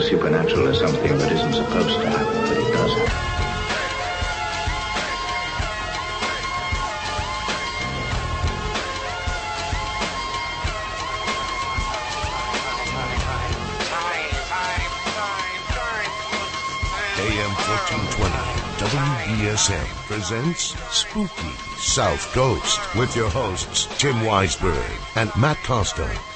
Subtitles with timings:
[0.00, 2.92] the supernatural as something that isn't supposed to happen, but it does.
[17.20, 18.34] AM 1420,
[18.80, 26.29] WBSM presents Spooky South Coast with your hosts, Tim Weisberg and Matt Costa.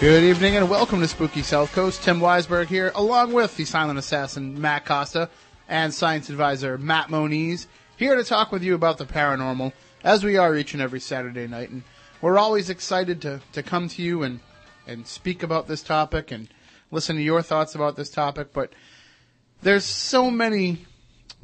[0.00, 2.02] Good evening and welcome to Spooky South Coast.
[2.02, 5.28] Tim Weisberg here, along with the silent assassin Matt Costa
[5.68, 7.66] and science advisor Matt Moniz,
[7.98, 11.46] here to talk with you about the paranormal, as we are each and every Saturday
[11.46, 11.68] night.
[11.68, 11.82] And
[12.22, 14.40] we're always excited to, to come to you and,
[14.86, 16.48] and speak about this topic and
[16.90, 18.54] listen to your thoughts about this topic.
[18.54, 18.72] But
[19.60, 20.86] there's so many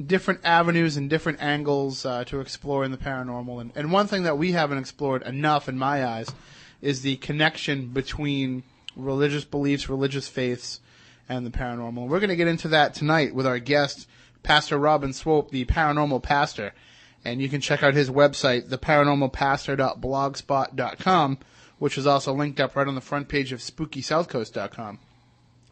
[0.03, 3.61] different avenues and different angles uh, to explore in the paranormal.
[3.61, 6.33] And, and one thing that we haven't explored enough, in my eyes,
[6.81, 8.63] is the connection between
[8.95, 10.79] religious beliefs, religious faiths,
[11.29, 12.07] and the paranormal.
[12.07, 14.07] We're going to get into that tonight with our guest,
[14.43, 16.73] Pastor Robin Swope, the paranormal pastor.
[17.25, 21.37] And you can check out his website, theparanormalpastor.blogspot.com,
[21.79, 24.99] which is also linked up right on the front page of SpookySouthCoast.com.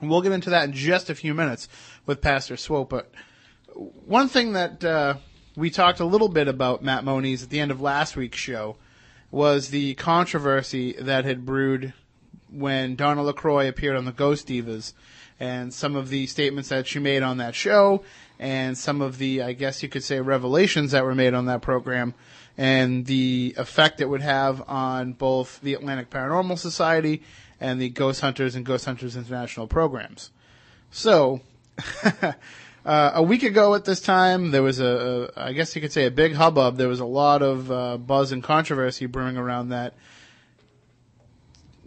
[0.01, 1.69] And we'll get into that in just a few minutes
[2.05, 2.89] with Pastor Swope.
[2.89, 3.09] But
[3.73, 5.15] one thing that uh,
[5.55, 8.75] we talked a little bit about, Matt Moniz, at the end of last week's show
[9.35, 11.91] was the controversy that had brewed
[12.49, 14.93] when Donna LaCroix appeared on the Ghost Divas
[15.41, 18.01] and some of the statements that she made on that show
[18.39, 21.61] and some of the, I guess you could say, revelations that were made on that
[21.61, 22.13] program
[22.57, 27.21] and the effect it would have on both the Atlantic Paranormal Society
[27.59, 30.31] and the Ghost Hunters and Ghost Hunters International programs.
[30.91, 31.41] So,
[32.85, 35.91] uh, a week ago at this time, there was a, a, I guess you could
[35.91, 36.77] say, a big hubbub.
[36.77, 39.93] There was a lot of uh, buzz and controversy brewing around that.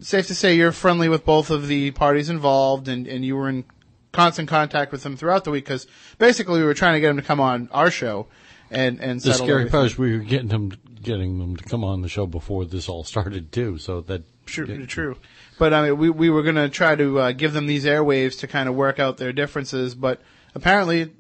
[0.01, 3.49] Safe to say you're friendly with both of the parties involved, and, and you were
[3.49, 3.65] in
[4.13, 5.87] constant contact with them throughout the week because
[6.19, 8.27] basically we were trying to get them to come on our show
[8.71, 9.71] and and The scary everything.
[9.71, 10.73] part is we were getting them,
[11.03, 13.79] getting them to come on the show before this all started too.
[13.79, 15.17] So that True, true.
[15.59, 18.39] But I mean, we we were going to try to uh, give them these airwaves
[18.41, 20.23] to kind of work out their differences, but
[20.59, 21.11] apparently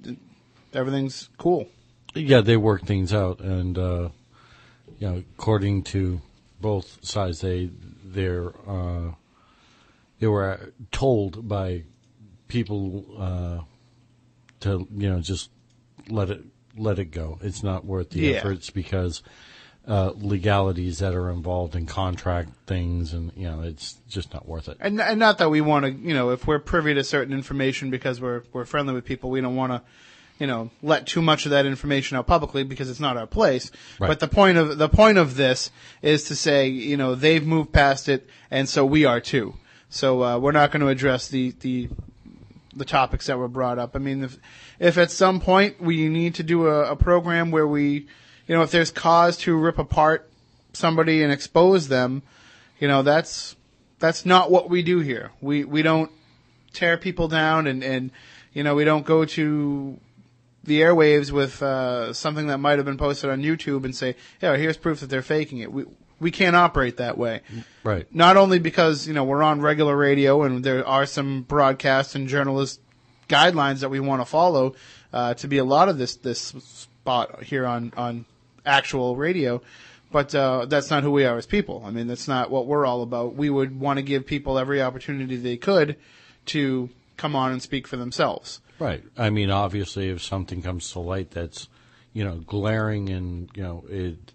[0.74, 1.68] everything's cool.
[2.14, 4.08] yeah, they worked things out, and uh,
[4.98, 6.20] you know, according to
[6.60, 7.70] both sides, they
[8.04, 9.12] they're uh,
[10.18, 11.84] they were told by
[12.48, 13.58] people uh,
[14.60, 15.50] to you know just
[16.08, 16.42] let it
[16.76, 17.38] let it go.
[17.42, 18.38] It's not worth the Yeah.
[18.38, 19.22] efforts because
[19.88, 24.68] uh, legalities that are involved in contract things, and you know, it's just not worth
[24.68, 24.76] it.
[24.80, 27.90] And, and not that we want to, you know, if we're privy to certain information
[27.90, 29.82] because we're we're friendly with people, we don't want to,
[30.38, 33.70] you know, let too much of that information out publicly because it's not our place.
[33.98, 34.08] Right.
[34.08, 35.70] But the point of the point of this
[36.02, 39.54] is to say, you know, they've moved past it, and so we are too.
[39.88, 41.88] So uh, we're not going to address the the
[42.76, 43.96] the topics that were brought up.
[43.96, 44.38] I mean, if
[44.78, 48.06] if at some point we need to do a, a program where we,
[48.48, 50.28] you know, if there's cause to rip apart
[50.72, 52.22] somebody and expose them,
[52.80, 53.54] you know, that's
[54.00, 55.30] that's not what we do here.
[55.40, 56.10] We we don't
[56.72, 58.10] tear people down and and
[58.52, 59.98] you know we don't go to
[60.64, 64.56] the airwaves with uh, something that might have been posted on YouTube and say, yeah,
[64.56, 65.72] here's proof that they're faking it.
[65.72, 65.84] We
[66.20, 67.42] we can't operate that way
[67.84, 68.04] Right.
[68.12, 72.26] not only because you know we're on regular radio and there are some broadcast and
[72.26, 72.80] journalist
[73.28, 74.74] guidelines that we want to follow
[75.12, 78.24] uh, to be a lot of this this spot here on on
[78.64, 79.60] actual radio,
[80.10, 81.82] but uh, that's not who we are as people.
[81.84, 83.34] I mean, that's not what we're all about.
[83.34, 85.96] We would want to give people every opportunity they could
[86.46, 88.60] to come on and speak for themselves.
[88.78, 89.02] Right.
[89.16, 91.68] I mean, obviously, if something comes to light that's,
[92.12, 94.32] you know, glaring and, you know, it,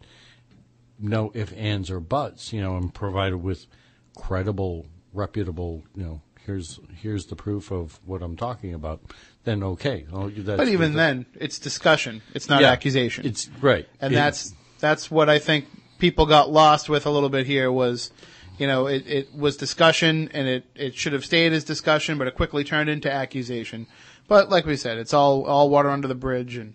[1.00, 3.66] no if, ands, or buts, you know, and provided with
[4.16, 9.02] credible, reputable, you know, here's here's the proof of what I'm talking about,
[9.44, 10.06] then okay.
[10.12, 12.22] Oh, well, that's- But even then, it's discussion.
[12.34, 13.26] It's not Yeah, accusation.
[13.26, 13.88] It's right.
[14.02, 15.66] and It- that's that's what I think
[16.00, 18.12] people got lost with a little bit here was,
[18.58, 22.28] you know, it, it was discussion and it, it should have stayed as discussion, but
[22.28, 23.88] it quickly turned into accusation.
[24.28, 26.74] But like we said, it's all all water under the bridge, and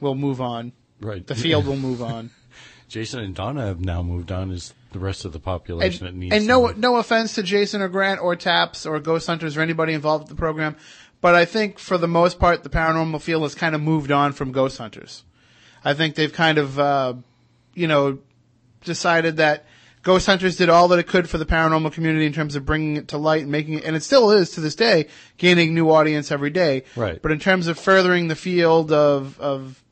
[0.00, 0.72] we'll move on.
[1.00, 1.26] right.
[1.26, 2.30] The field will move on.
[2.88, 6.18] Jason and Donna have now moved on as the rest of the population that and,
[6.20, 6.78] needs and no move.
[6.78, 10.30] no offense to Jason or Grant or Taps or Ghost Hunters or anybody involved with
[10.30, 10.74] the program,
[11.20, 14.32] but I think for the most part the paranormal field has kind of moved on
[14.32, 15.24] from Ghost Hunters.
[15.84, 17.14] I think they've kind of uh,
[17.74, 18.18] you know
[18.84, 19.66] decided that
[20.02, 22.96] Ghost Hunters did all that it could for the paranormal community in terms of bringing
[22.96, 25.90] it to light and making it, and it still is to this day, gaining new
[25.90, 26.84] audience every day.
[26.96, 27.20] Right.
[27.20, 29.82] But in terms of furthering the field of of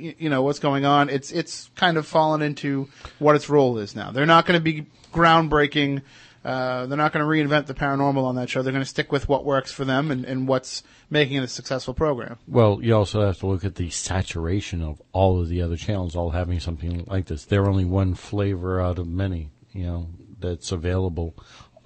[0.00, 1.08] you know what's going on.
[1.08, 2.88] It's it's kind of fallen into
[3.18, 4.10] what its role is now.
[4.10, 6.02] They're not going to be groundbreaking.
[6.44, 8.62] Uh, they're not going to reinvent the paranormal on that show.
[8.62, 11.48] They're going to stick with what works for them and, and what's making it a
[11.48, 12.38] successful program.
[12.48, 16.16] Well, you also have to look at the saturation of all of the other channels
[16.16, 17.44] all having something like this.
[17.44, 20.08] They're only one flavor out of many, you know,
[20.38, 21.36] that's available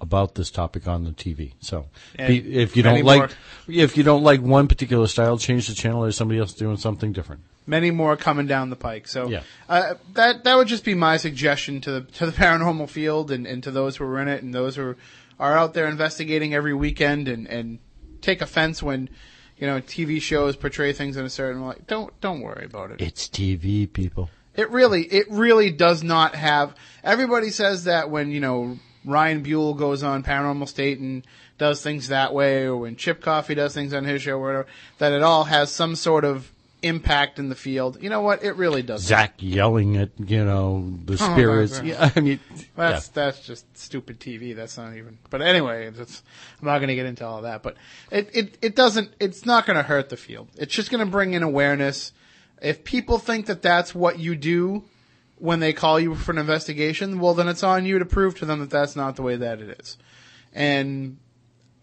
[0.01, 1.53] about this topic on the TV.
[1.61, 1.85] So,
[2.17, 3.29] And if you don't like, more-
[3.67, 6.01] if you don't like one particular style, change the channel.
[6.01, 7.41] There's somebody else doing something different.
[7.67, 9.07] Many more coming down the pike.
[9.07, 9.41] So Yeah.
[9.67, 13.47] uh, that that would just be my suggestion to the to the paranormal field and,
[13.47, 14.95] and to those who are in it and those who
[15.39, 17.79] are out there investigating every weekend and, and
[18.21, 19.09] take offense when
[19.57, 21.75] you know TV shows portray things in a certain way.
[21.87, 23.01] Don't don't worry about it.
[23.01, 24.29] It's TV, people.
[24.55, 26.75] It really, it really does not have.
[27.03, 31.25] Everybody says that when you know Ryan Buell goes on Paranormal State and
[31.57, 34.67] does things that way, or when Chip Coffey does things on his show, or whatever,
[34.97, 37.97] that it all has some sort of impact in the field.
[38.01, 38.43] You know what?
[38.43, 39.07] It really doesn't.
[39.07, 41.79] Zak yelling at you know the Oh, spirits.
[41.81, 42.39] my yeah, I mean,
[42.75, 43.11] That's yeah.
[43.13, 44.55] that's just stupid TV.
[44.55, 45.17] That's not even.
[45.29, 46.21] But anyway, it's,
[46.61, 47.63] I'm not going to get into all that.
[47.63, 47.77] But
[48.11, 49.11] it, it it doesn't.
[49.19, 50.49] It's not going to hurt the field.
[50.57, 52.11] It's just going to bring in awareness.
[52.61, 54.83] If people think that that's what you do
[55.37, 58.45] when they call you for an investigation, well, then it's on you to prove to
[58.45, 59.97] them that that's not the way that it is.
[60.53, 61.17] And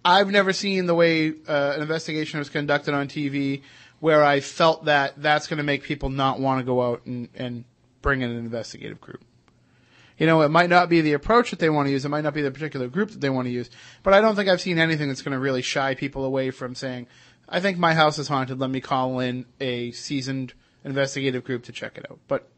[0.04, 3.62] I've never seen the way uh, an investigation was conducted on TV
[4.00, 7.28] where I felt that that's going to make people not want to go out and,
[7.34, 7.64] and
[8.00, 9.24] bring in an investigative group.
[10.18, 12.04] You know, it might not be the approach that they want to use.
[12.04, 13.70] It might not be the particular group that they want to use.
[14.02, 16.74] But I don't think I've seen anything that's going to really shy people away from
[16.74, 17.06] saying,
[17.48, 18.58] I think my house is haunted.
[18.58, 22.18] Let me call in a seasoned investigative group to check it out.
[22.28, 22.48] But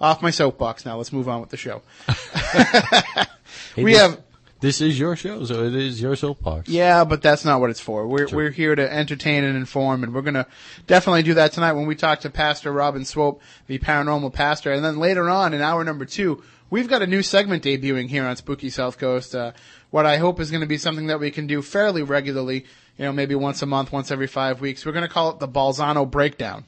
[0.00, 0.96] off my soapbox now.
[0.96, 1.82] Let's move on with the show.
[3.74, 4.22] Hey, we this, have
[4.60, 6.68] this is your show, so it is your soapbox.
[6.68, 8.06] Yeah, but that's not what it's for.
[8.06, 10.46] We're we're here to entertain and inform, and we're gonna
[10.86, 14.84] definitely do that tonight when we talk to Pastor Robin Swope, the paranormal pastor, and
[14.84, 18.36] then later on in hour number two, we've got a new segment debuting here on
[18.36, 19.34] Spooky South Coast.
[19.34, 19.52] Uh,
[19.90, 22.66] what I hope is going to be something that we can do fairly regularly.
[22.98, 24.84] You know, maybe once a month, once every five weeks.
[24.84, 26.64] We're going to call it the Balzano Breakdown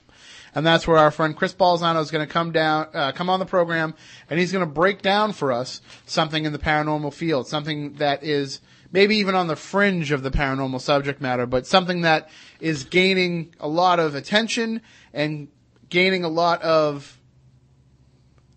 [0.55, 3.39] and that's where our friend Chris Balzano is going to come down, uh, come on
[3.39, 3.95] the program,
[4.29, 8.23] and he's going to break down for us something in the paranormal field, something that
[8.23, 8.61] is
[8.93, 12.29] maybe even on the fringe of the paranormal subject matter, but something that
[12.61, 14.81] is gaining a lot of attention
[15.13, 15.49] and
[15.89, 17.19] gaining a lot of,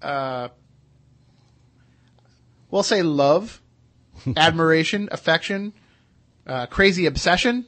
[0.02, 0.48] uh,
[2.72, 3.62] we'll say love,
[4.38, 5.74] admiration, affection,
[6.48, 7.66] uh, crazy obsession.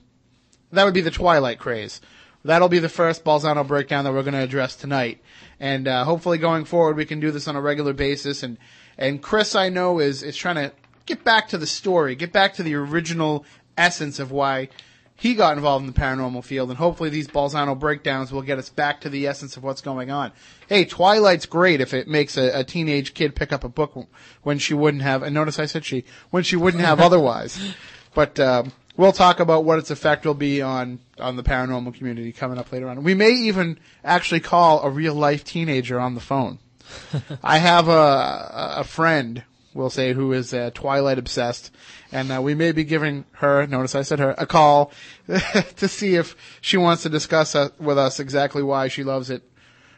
[0.72, 2.02] That would be the Twilight craze.
[2.46, 5.20] That'll be the first Balzano breakdown that we're going to address tonight,
[5.60, 8.44] and uh, hopefully going forward we can do this on a regular basis.
[8.44, 8.58] And
[9.00, 10.72] and Chris, I know is is trying to
[11.08, 13.46] get back to the story, get back to the original
[13.78, 14.70] essence of why
[15.16, 18.70] he got involved in the paranormal field, and hopefully these Balzano breakdowns will get us
[18.70, 20.32] back to the essence of what's going on.
[20.68, 24.08] Hey, Twilight's great if it makes a, a teenage kid pick up a book
[24.44, 25.24] when she wouldn't have.
[25.24, 27.74] And notice I said she when she wouldn't have otherwise.
[28.16, 32.32] But um, we'll talk about what its effect will be on on the paranormal community
[32.32, 33.04] coming up later on.
[33.04, 36.60] We may even actually call a real life teenager on the phone.
[37.44, 39.44] I have a a friend,
[39.74, 41.72] we'll say, who is uh, Twilight obsessed,
[42.12, 43.66] and uh, we may be giving her.
[43.68, 44.92] Notice I said her a call
[45.76, 49.44] to see if she wants to discuss uh, with us exactly why she loves it,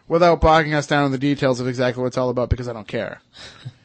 [0.08, 2.74] without bogging us down in the details of exactly what it's all about, because I
[2.74, 3.22] don't care.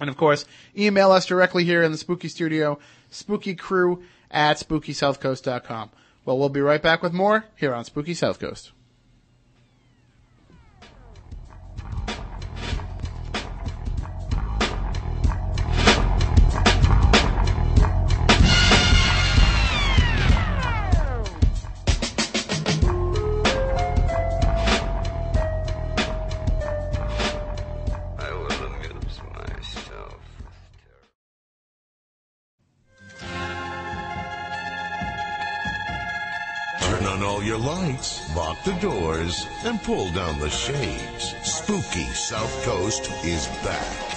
[0.00, 2.78] And of course, email us directly here in the Spooky Studio,
[3.10, 5.90] spookycrew at spookysouthcoast.com.
[6.24, 8.72] Well, we'll be right back with more here on Spooky South Coast.
[38.34, 41.34] lock the doors, and pull down the shades.
[41.42, 44.12] Spooky South Coast is back.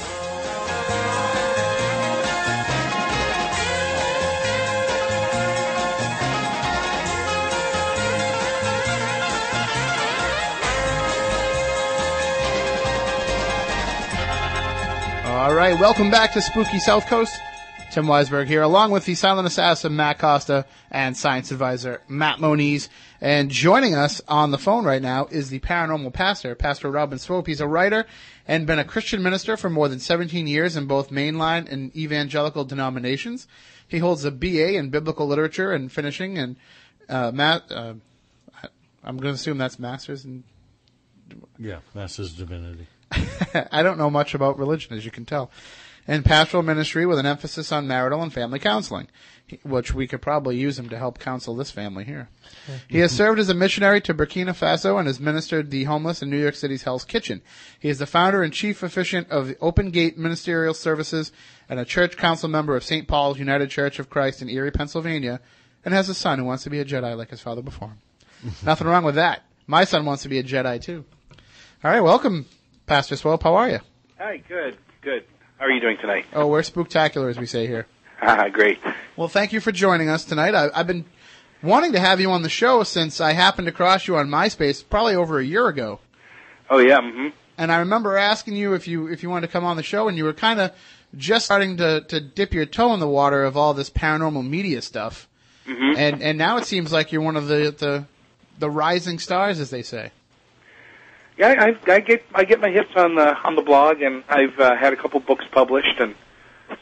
[15.26, 17.42] All right, welcome back to Spooky South Coast.
[17.96, 22.90] Tim Weisberg here, along with the silent assassin Matt Costa and science advisor Matt Moniz.
[23.22, 27.48] And joining us on the phone right now is the paranormal pastor, Pastor Robin Swope.
[27.48, 28.06] He's a writer
[28.46, 32.66] and been a Christian minister for more than 17 years in both mainline and evangelical
[32.66, 33.48] denominations.
[33.88, 36.58] He holds a BA in biblical literature and finishing, and
[37.08, 37.94] uh, Matt, uh,
[39.06, 40.44] I'm going to assume that's master's in
[41.58, 42.88] Yeah, Master's Divinity.
[43.72, 45.50] I don't know much about religion, as you can tell.
[46.08, 49.08] And pastoral ministry with an emphasis on marital and family counseling,
[49.64, 52.30] which we could probably use him to help counsel this family here.
[52.88, 56.30] He has served as a missionary to Burkina Faso and has ministered the homeless in
[56.30, 57.42] New York City's Hell's Kitchen.
[57.80, 61.32] He is the founder and chief officiant of the Open Gate Ministerial Services
[61.68, 63.08] and a church council member of St.
[63.08, 65.42] Paul's United Church of Christ in Erie, Pennsylvania,
[65.84, 68.54] and has a son who wants to be a Jedi like his father before him.
[68.64, 69.42] Nothing wrong with that.
[69.66, 71.04] My son wants to be a Jedi too.
[71.84, 72.46] All right, welcome,
[72.86, 73.44] Pastor Swope.
[73.44, 73.80] How are you?
[74.18, 75.26] Hi, good, good.
[75.58, 76.26] How are you doing tonight?
[76.34, 77.88] Oh, we're spooktacular, as we say here.
[78.22, 78.80] Ah, great.
[79.18, 80.56] Well, thank you for joining us tonight.
[80.56, 81.04] I, I've been
[81.62, 84.84] wanting to have you on the show since I happened to cross you on MySpace
[84.90, 86.00] probably over a year ago.
[86.70, 89.66] Oh yeah, hmm And I remember asking you if you if you wanted to come
[89.66, 90.72] on the show, and you were kind of
[91.18, 94.82] just starting to, to dip your toe in the water of all this paranormal media
[94.82, 95.28] stuff.
[95.68, 95.98] Mm-hmm.
[96.00, 98.06] And and now it seems like you're one of the the,
[98.60, 100.12] the rising stars, as they say.
[101.38, 104.58] Yeah, I, I get I get my hits on the on the blog, and I've
[104.60, 106.16] uh, had a couple books published, and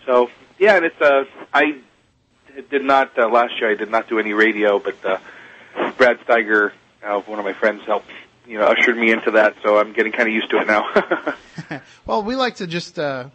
[0.05, 0.29] so
[0.59, 1.79] yeah, and it's uh I
[2.69, 3.71] did not uh, last year.
[3.71, 5.17] I did not do any radio, but uh,
[5.97, 6.71] Brad Steiger,
[7.03, 8.09] uh, one of my friends, helped
[8.45, 11.81] you know ushered me into that, so I'm getting kind of used to it now.
[12.05, 13.29] Well, we like to just uh,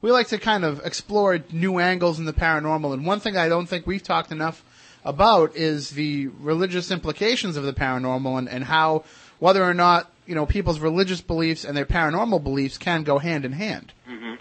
[0.00, 3.48] we like to kind of explore new angles in the paranormal, and one thing I
[3.48, 4.64] don't think we've talked enough
[5.04, 9.04] about is the religious implications of the paranormal and, and how
[9.38, 13.44] whether or not you know people's religious beliefs and their paranormal beliefs can go hand
[13.44, 13.92] in hand.
[14.08, 14.34] mm-hmm.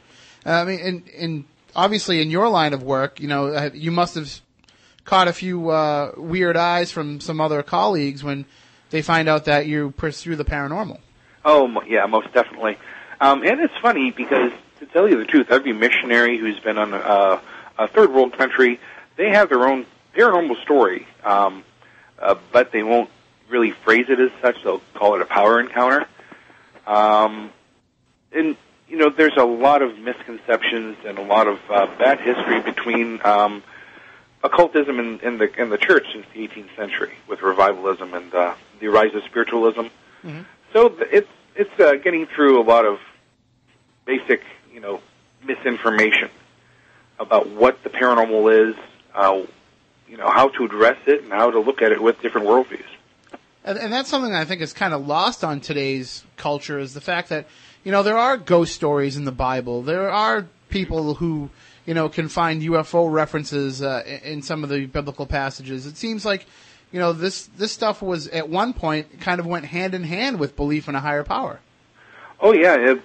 [0.46, 3.92] Uh, I mean, and, in obviously in your line of work, you know, uh, you
[3.92, 4.42] must have
[5.04, 8.46] caught a few uh, weird eyes from some other colleagues when
[8.90, 11.00] they find out that you pursue the paranormal.
[11.44, 12.78] Oh, yeah, most definitely.
[13.22, 16.94] Um, and it's funny because, to tell you the truth, every missionary who's been on
[16.94, 17.42] a,
[17.78, 18.80] a third world country,
[19.16, 21.64] they have their own paranormal story, um,
[22.20, 23.10] uh, but they won't
[23.50, 24.64] really phrase it as such.
[24.64, 26.06] They'll call it a power encounter.
[26.88, 27.52] Um,
[28.32, 32.62] and you know, there's a lot of misconceptions and a lot of uh, bad history
[32.62, 33.64] between um,
[34.44, 38.54] occultism and, and the and the church since the 18th century, with revivalism and uh,
[38.80, 39.88] the rise of spiritualism.
[40.74, 43.00] So it's it's uh, getting through a lot of
[44.06, 45.02] basic, you know,
[45.44, 46.30] misinformation
[47.20, 48.76] about what the paranormal is,
[49.16, 49.42] uh,
[50.08, 52.84] you know, how to address it, and how to look at it with different worldviews.
[53.66, 57.02] And, and that's something I think is kind of lost on today's culture is the
[57.02, 57.48] fact that,
[57.84, 59.82] you know, there are ghost stories in the Bible.
[59.82, 61.50] There are people who,
[61.86, 65.88] you know, can find UFO references uh, in some of the biblical passages.
[65.88, 66.46] It seems like,
[66.92, 70.40] you know, this this stuff was at one point kind of went hand in hand
[70.40, 71.60] with belief in a higher power.
[72.40, 73.02] Oh yeah, it,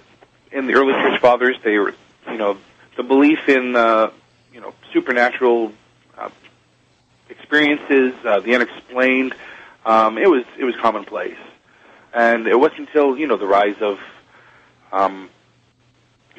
[0.51, 1.95] in the early church fathers, they were,
[2.27, 2.57] you know,
[2.97, 4.11] the belief in, uh,
[4.53, 5.73] you know, supernatural
[6.17, 6.29] uh,
[7.29, 9.33] experiences, uh, the unexplained.
[9.85, 11.37] Um, it was it was commonplace,
[12.13, 13.99] and it wasn't until you know the rise of
[14.91, 15.29] um,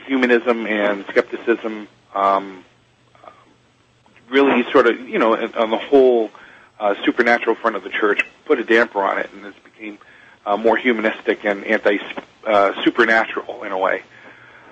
[0.07, 2.65] humanism and skepticism um,
[4.29, 6.31] really sort of you know on the whole
[6.79, 9.99] uh, supernatural front of the church put a damper on it, and it became
[10.47, 11.99] uh, more humanistic and anti
[12.47, 14.03] uh, supernatural in a way.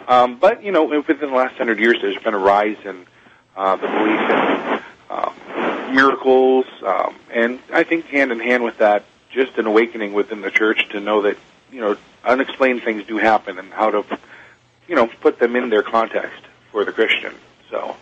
[0.09, 3.07] Um, but you know, within the last hundred years, there's been a rise in
[3.57, 4.80] uh, the belief in
[5.93, 10.51] miracles, um, and I think hand in hand with that, just an awakening within the
[10.51, 11.37] church to know that
[11.71, 14.19] you know unexplained things do happen and how to
[14.89, 16.43] you know put them in their context
[16.73, 17.35] for the Christian.
[17.71, 17.97] So.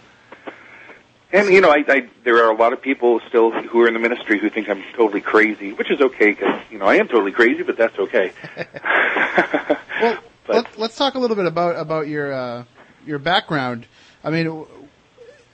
[1.31, 3.93] And you know, I, I there are a lot of people still who are in
[3.93, 7.07] the ministry who think I'm totally crazy, which is okay because you know I am
[7.07, 8.33] totally crazy, but that's okay.
[10.01, 10.17] Well,
[10.47, 12.65] But- let, let's talk a little bit about about your uh,
[13.05, 13.87] your background.
[14.25, 14.67] I mean, w-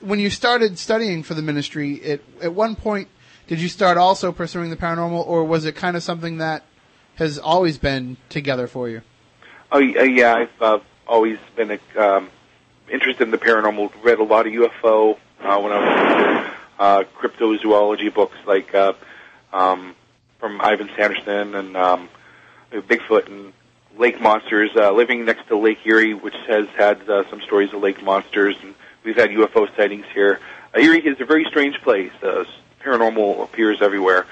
[0.04, 3.08] when you started studying for the ministry, it, at one point,
[3.46, 6.62] did you start also pursuing the paranormal, or was it kind of something that
[7.16, 9.02] has always been together for you?
[9.73, 12.30] Oh uh, yeah, I've uh, always been um,
[12.90, 13.92] interested in the paranormal.
[14.02, 16.50] Read a lot of UFO uh, when I was younger.
[16.76, 18.94] Uh, cryptozoology books like uh,
[19.52, 19.94] um,
[20.38, 22.08] from Ivan Sanderson and um,
[22.73, 23.52] Bigfoot and
[23.96, 24.70] lake monsters.
[24.76, 28.56] Uh, living next to Lake Erie, which has had uh, some stories of lake monsters,
[28.62, 30.40] and we've had UFO sightings here.
[30.75, 32.12] Uh, Erie is a very strange place.
[32.23, 32.44] Uh,
[32.82, 34.26] paranormal appears everywhere.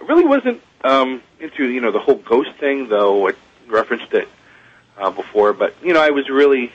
[0.00, 3.28] I really wasn't um, into you know the whole ghost thing, though.
[3.28, 3.32] I
[3.66, 4.28] referenced it
[4.96, 6.72] uh, before, but you know, I was really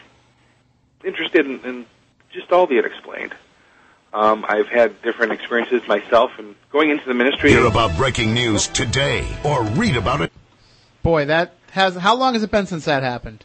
[1.04, 1.86] interested in, in
[2.32, 3.36] just all the unexplained.
[4.14, 7.52] Um, I've had different experiences myself, and going into the ministry.
[7.52, 10.32] Hear about breaking news today or read about it
[11.04, 11.96] Boy, that has.
[11.96, 13.44] How long has it been since that happened?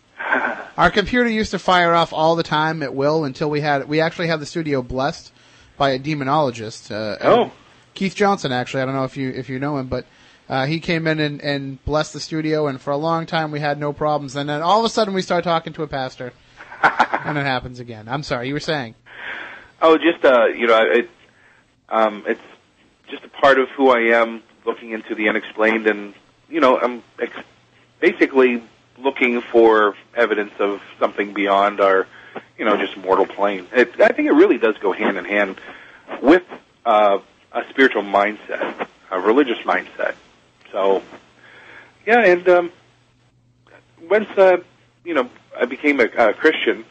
[0.79, 3.89] Our computer used to fire off all the time at will until we had.
[3.89, 5.33] We actually had the studio blessed
[5.77, 6.93] by a demonologist.
[6.93, 7.53] Uh, Oh.
[7.95, 8.53] Keith Johnson.
[8.53, 10.07] Actually, I don't know if you if you know him, but
[10.49, 13.59] uh, he came in and, and blessed the studio, and for a long time we
[13.59, 14.37] had no problems.
[14.37, 16.33] And then all of a sudden we start talking to a pastor,
[16.85, 18.09] and it happens again.
[18.09, 18.95] I'm sorry, you were saying.
[19.83, 21.11] Oh, just uh, you know, it,
[21.89, 22.41] um, it's
[23.11, 26.15] just a part of who I am, looking into the unexplained, and
[26.49, 27.35] you know, I'm ex-
[27.99, 28.63] basically
[29.03, 32.07] looking for evidence of something beyond our,
[32.59, 33.67] you know, just mortal plane.
[33.73, 35.61] It, I think it really does go hand in hand
[36.23, 36.45] with
[36.85, 37.19] uh,
[37.53, 40.15] a spiritual mindset, a religious mindset.
[40.73, 41.03] So,
[42.07, 42.73] yeah, and um,
[44.09, 44.59] once uh,
[45.05, 46.85] you know I became a, a Christian,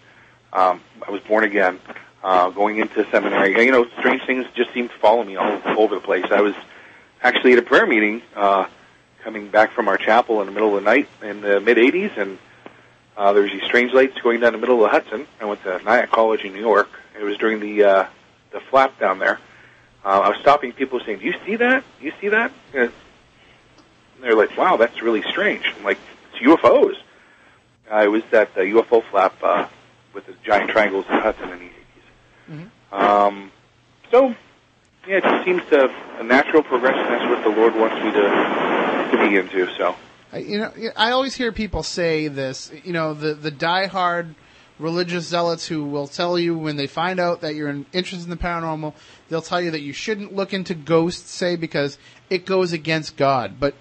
[0.54, 1.80] um, I was born again.
[2.24, 5.96] Uh, going into seminary, you know, strange things just seemed to follow me all over
[5.96, 6.26] the place.
[6.32, 6.56] I was
[7.22, 8.66] actually at a prayer meeting, uh,
[9.28, 12.16] coming back from our chapel in the middle of the night in the mid '80s,
[12.16, 12.38] and
[13.18, 15.28] uh, there was these strange lights going down the middle of the Hudson.
[15.42, 16.88] I went to Nyack College in New York.
[17.20, 18.08] It was during the uh,
[18.52, 19.38] the flap down there.
[20.06, 21.84] Uh, I was stopping people saying, "Do you see that?
[22.00, 22.94] Do you see that?" And
[24.22, 26.00] they're like, "Wow, that's really strange." I'm like,
[26.32, 26.96] "It's UFOs."
[27.92, 29.68] Uh, it was that uh, UFO flap uh,
[30.14, 32.98] with the giant triangles in Hudson in the 80s.
[32.98, 33.52] Um,
[34.10, 34.30] so,
[35.06, 37.04] yeah, it just seems to a natural progression.
[37.10, 38.77] That's what the Lord wants me to
[39.12, 39.68] to be into.
[39.76, 39.96] So,
[40.34, 42.72] You know, I always hear people say this.
[42.84, 44.36] You know, the the diehard
[44.80, 48.38] religious zealots who will tell you when they find out that you're interested in the
[48.38, 48.94] paranormal,
[49.30, 51.98] they'll tell you that you shouldn't look into ghosts, say because
[52.30, 53.60] it goes against God.
[53.60, 53.74] But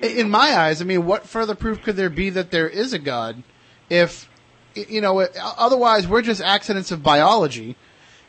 [0.00, 2.98] in my eyes, I mean, what further proof could there be that there is a
[2.98, 3.42] God
[3.88, 4.28] if
[4.74, 5.26] you know?
[5.40, 7.76] Otherwise, we're just accidents of biology.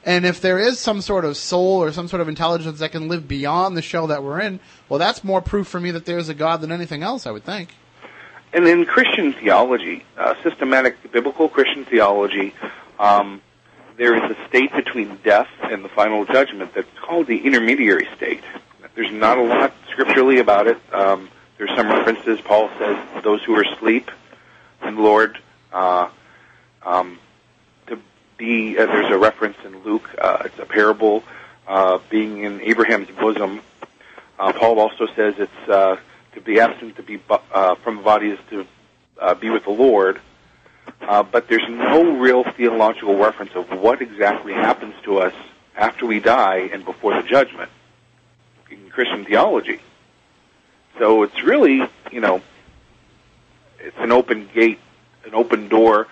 [0.08, 3.10] And if there is some sort of soul or some sort of intelligence that can
[3.10, 6.30] live beyond the shell that we're in, well, that's more proof for me that there's
[6.30, 7.76] a God than anything else, I would think.
[8.54, 12.56] and in Christian theology, uh, systematic biblical Christian theology,
[13.00, 13.42] um,
[13.98, 18.46] there is a state between death and the final judgment that's called the intermediary state.
[18.96, 20.78] There's not a lot scripturally about it.
[20.94, 22.40] Um, there's some references.
[22.40, 24.10] Paul says those who are asleep
[24.84, 25.38] in the Lord.
[25.74, 26.08] Uh,
[26.84, 27.20] um,
[28.38, 30.10] to be, uh, there's a reference in Luke.
[30.18, 31.24] Uh, it's a parable.
[31.68, 33.62] Uh, being in Abraham's bosom.
[34.40, 35.98] Uh, Paul also says it's uh,
[36.34, 38.66] to be absent to be bu- uh, from the body is to
[39.20, 40.22] uh, be with the Lord.
[41.02, 45.34] Uh, but there's no real theological reference of what exactly happens to us
[45.76, 47.70] after we die and before the judgment
[48.72, 49.82] in Christian theology.
[50.98, 52.42] So it's really, you know,
[53.80, 54.80] it's an open gate,
[55.26, 56.08] an open door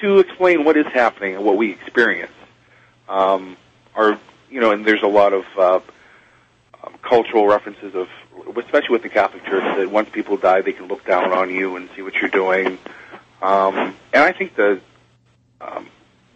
[0.00, 2.32] to explain what is happening and what we experience.
[3.08, 3.56] Um,
[3.94, 4.18] or,
[4.50, 5.80] you know, and there's a lot of uh,
[6.82, 8.08] um, cultural references of,
[8.56, 11.76] especially with the Catholic Church, that once people die, they can look down on you
[11.76, 12.78] and see what you're doing.
[13.42, 14.80] Um, and I think the
[15.60, 15.88] um,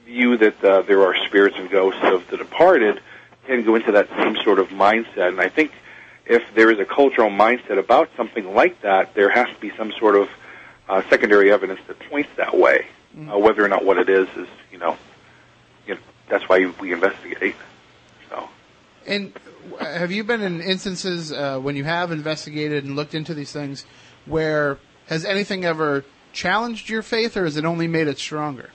[0.04, 3.00] view that uh, there are spirits and ghosts of the departed
[3.46, 5.28] can go into that same sort of mindset.
[5.28, 5.72] And I think
[6.26, 9.92] if there is a cultural mindset about something like that, there has to be some
[9.98, 10.28] sort of
[10.88, 12.86] uh, secondary evidence that points that way.
[13.16, 14.96] Uh, whether or not what it is is, you know,
[15.86, 17.56] you know, that's why we investigate.
[18.28, 18.48] So.
[19.06, 19.32] And
[19.80, 23.84] have you been in instances uh, when you have investigated and looked into these things
[24.26, 28.70] where has anything ever challenged your faith or has it only made it stronger?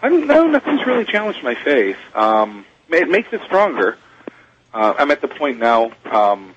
[0.00, 0.46] I don't know.
[0.46, 1.96] Nothing's really challenged my faith.
[2.14, 3.98] Um, it makes it stronger.
[4.72, 6.54] Uh, I'm at the point now um,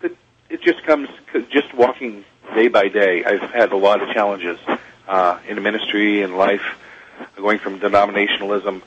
[0.00, 0.16] that
[0.50, 1.08] it just comes
[1.50, 3.24] just walking day by day.
[3.24, 4.58] I've had a lot of challenges
[5.08, 6.62] uh, in ministry and life,
[7.36, 8.82] going from denominationalism.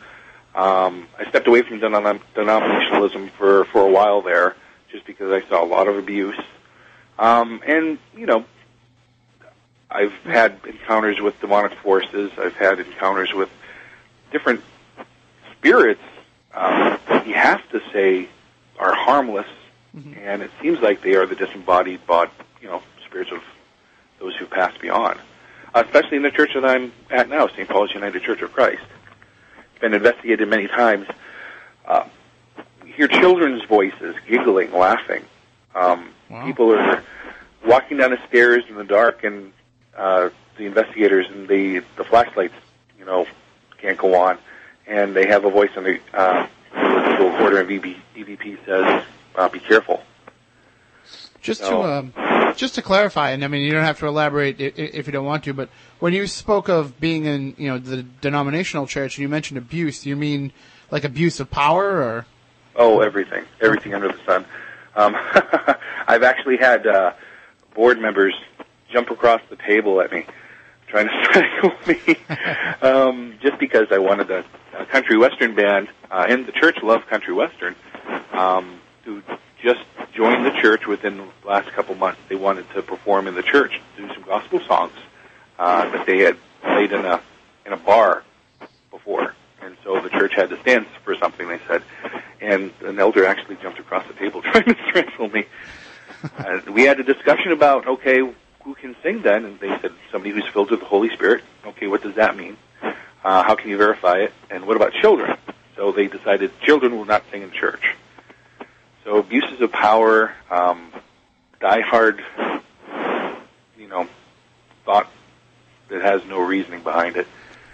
[0.53, 4.55] Um, I stepped away from denom- denominationalism for for a while there,
[4.91, 6.39] just because I saw a lot of abuse.
[7.17, 8.45] Um, and you know,
[9.89, 12.31] I've had encounters with demonic forces.
[12.37, 13.49] I've had encounters with
[14.31, 14.61] different
[15.57, 16.01] spirits
[16.53, 18.29] um, that you have to say
[18.79, 19.47] are harmless,
[20.23, 22.29] and it seems like they are the disembodied, bod,
[22.61, 23.41] you know, spirits of
[24.19, 25.19] those who passed beyond.
[25.73, 27.67] Especially in the church that I'm at now, St.
[27.67, 28.83] Paul's United Church of Christ.
[29.71, 31.07] It's been investigated many times.
[31.85, 32.03] Uh,
[32.85, 35.23] hear children's voices giggling, laughing.
[35.75, 36.45] Um, Wow.
[36.45, 37.03] People are
[37.65, 39.51] walking down the stairs in the dark, and
[39.97, 42.53] uh, the investigators and the the flashlights,
[42.97, 43.25] you know,
[43.79, 44.37] can't go on,
[44.87, 49.03] and they have a voice on the uh, recorder, and VB, EVP says,
[49.35, 50.01] uh, "Be careful."
[51.41, 52.13] Just to um,
[52.61, 55.43] just to clarify, and I mean, you don't have to elaborate if you don't want
[55.45, 55.67] to, but
[55.99, 60.05] when you spoke of being in, you know, the denominational church, and you mentioned abuse,
[60.05, 60.53] you mean
[60.91, 62.25] like abuse of power, or
[62.75, 64.45] Oh, everything, everything under the sun.
[64.95, 65.15] Um,
[66.07, 67.13] I've actually had uh,
[67.73, 68.35] board members
[68.93, 70.27] jump across the table at me,
[70.87, 72.15] trying to strangle me,
[72.83, 74.45] um, just because I wanted a,
[74.77, 77.75] a country western band, uh, and the church loved country western,
[78.33, 79.23] um, to
[79.61, 79.81] just
[80.13, 82.19] join the church within the last couple months.
[82.29, 84.93] They wanted to perform in the church, do some gospel songs
[85.59, 87.21] uh, that they had played in a
[87.65, 88.23] in a bar
[88.89, 91.47] before, and so the church had to stand for something.
[91.47, 91.83] They said,
[92.41, 95.45] and an elder actually jumped across the table trying to strangle me.
[96.37, 99.43] Uh, we had a discussion about okay, who can sing then?
[99.43, 101.43] And they said somebody who's filled with the Holy Spirit.
[101.65, 102.57] Okay, what does that mean?
[103.23, 104.33] Uh, how can you verify it?
[104.51, 105.35] And what about children?
[105.75, 107.95] So they decided children will not sing in church.
[109.03, 110.91] So abuses of power, um,
[111.59, 112.21] diehard,
[113.77, 114.07] you know,
[114.85, 115.09] thought
[115.89, 117.27] that has no reasoning behind it.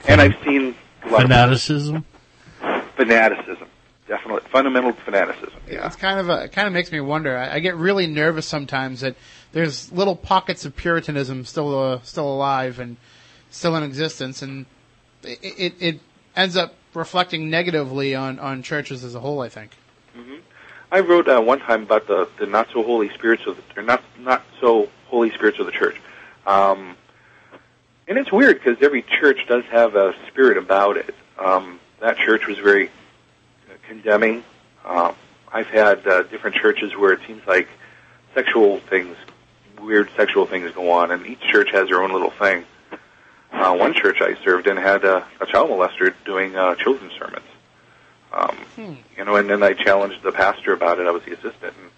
[0.08, 2.06] And I've seen a lot of Fanaticism.
[2.96, 3.68] fanaticism,
[4.08, 5.60] definitely fundamental fanaticism.
[5.70, 7.38] Yeah, it's kind of a, it kind of makes me wonder.
[7.38, 9.16] I, I get really nervous sometimes that
[9.52, 12.98] there's little pockets of Puritanism still uh, still alive and
[13.50, 14.66] still in existence, and
[15.24, 16.00] it, it it
[16.36, 19.42] ends up reflecting negatively on on churches as a whole.
[19.42, 19.72] I think.
[20.92, 23.84] I wrote uh, one time about the, the not so holy spirits of the or
[23.84, 26.00] not not so holy spirits of the church,
[26.46, 26.96] um,
[28.08, 31.14] and it's weird because every church does have a spirit about it.
[31.38, 34.44] Um, that church was very uh, condemning.
[34.86, 35.14] Uh,
[35.52, 37.68] I've had uh, different churches where it seems like
[38.34, 39.18] sexual things,
[39.82, 42.66] weird sexual things go on, and each church has their own little thing.
[43.52, 47.47] Uh, one church I served in had a, a child molester doing uh, children's sermons.
[48.38, 48.58] Um,
[49.18, 51.08] You know, and then I challenged the pastor about it.
[51.08, 51.90] I was the assistant, and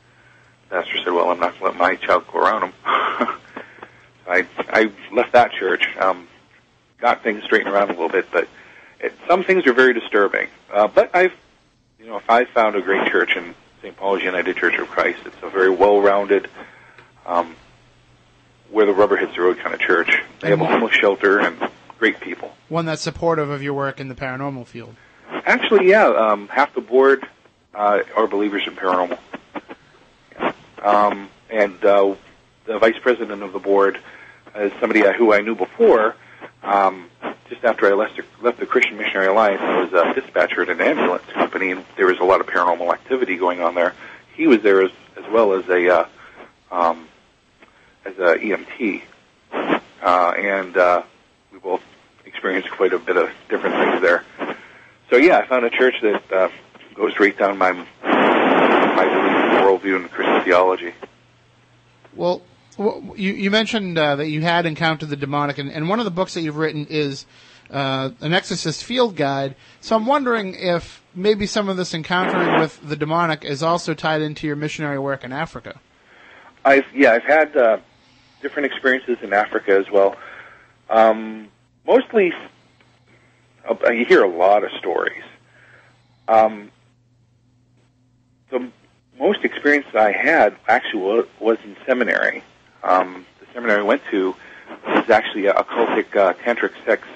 [0.69, 4.45] the pastor said, "Well, I'm not going to let my child go around him." I
[4.69, 6.27] I left that church, um,
[6.99, 8.47] got things straightened around a little bit, but
[8.99, 10.47] it, some things are very disturbing.
[10.71, 11.33] Uh, but I've,
[11.99, 13.95] you know, if I found a great church in St.
[13.97, 16.47] Paul's United Church of Christ, it's a very well-rounded,
[17.25, 17.55] um,
[18.69, 20.21] where the rubber hits the road kind of church.
[20.41, 21.57] They have a homeless shelter and
[21.97, 22.55] great people.
[22.69, 24.95] One that's supportive of your work in the paranormal field.
[25.29, 27.25] Actually, yeah, um, half the board
[27.73, 29.17] uh, are believers in paranormal.
[30.81, 32.15] Um, and uh,
[32.65, 33.99] the vice president of the board
[34.55, 36.15] is somebody who I knew before.
[36.63, 37.09] Um,
[37.49, 40.69] just after I left the, left the Christian Missionary Alliance, I was a dispatcher at
[40.69, 43.93] an ambulance company, and there was a lot of paranormal activity going on there.
[44.35, 46.05] He was there as, as well as a uh,
[46.71, 47.07] um,
[48.05, 49.01] as a EMT,
[49.51, 51.03] uh, and uh,
[51.51, 51.81] we both
[52.25, 54.23] experienced quite a bit of different things there.
[55.09, 56.49] So yeah, I found a church that uh,
[56.93, 59.05] goes right down my my
[59.61, 60.93] worldview, and Christian theology.
[62.15, 62.41] Well,
[62.77, 66.11] you, you mentioned uh, that you had encountered the demonic, and, and one of the
[66.11, 67.25] books that you've written is
[67.69, 69.55] uh, an exorcist field guide.
[69.81, 74.21] So I'm wondering if maybe some of this encountering with the demonic is also tied
[74.21, 75.79] into your missionary work in Africa.
[76.65, 77.77] I've yeah, I've had uh,
[78.41, 80.15] different experiences in Africa as well.
[80.89, 81.49] Um,
[81.85, 82.31] mostly,
[83.91, 85.23] you hear a lot of stories.
[86.27, 86.71] Um,
[88.49, 88.69] the
[89.19, 92.43] most experience that I had actually was in seminary.
[92.83, 94.35] Um, the seminary I went to
[94.87, 97.07] was actually a occultic uh, tantric sex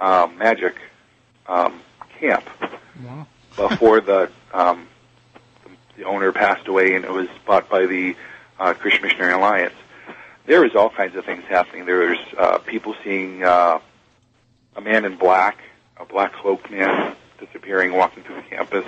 [0.00, 0.76] uh, magic
[1.46, 1.80] um,
[2.18, 2.44] camp
[3.04, 3.26] Wow.
[3.56, 4.86] before the um,
[5.96, 8.16] the owner passed away and it was bought by the
[8.58, 9.74] uh, Christian Missionary Alliance.
[10.46, 11.84] There was all kinds of things happening.
[11.86, 13.78] There was uh, people seeing uh,
[14.76, 15.58] a man in black,
[16.00, 18.86] a black cloaked man disappearing, walking through the campus.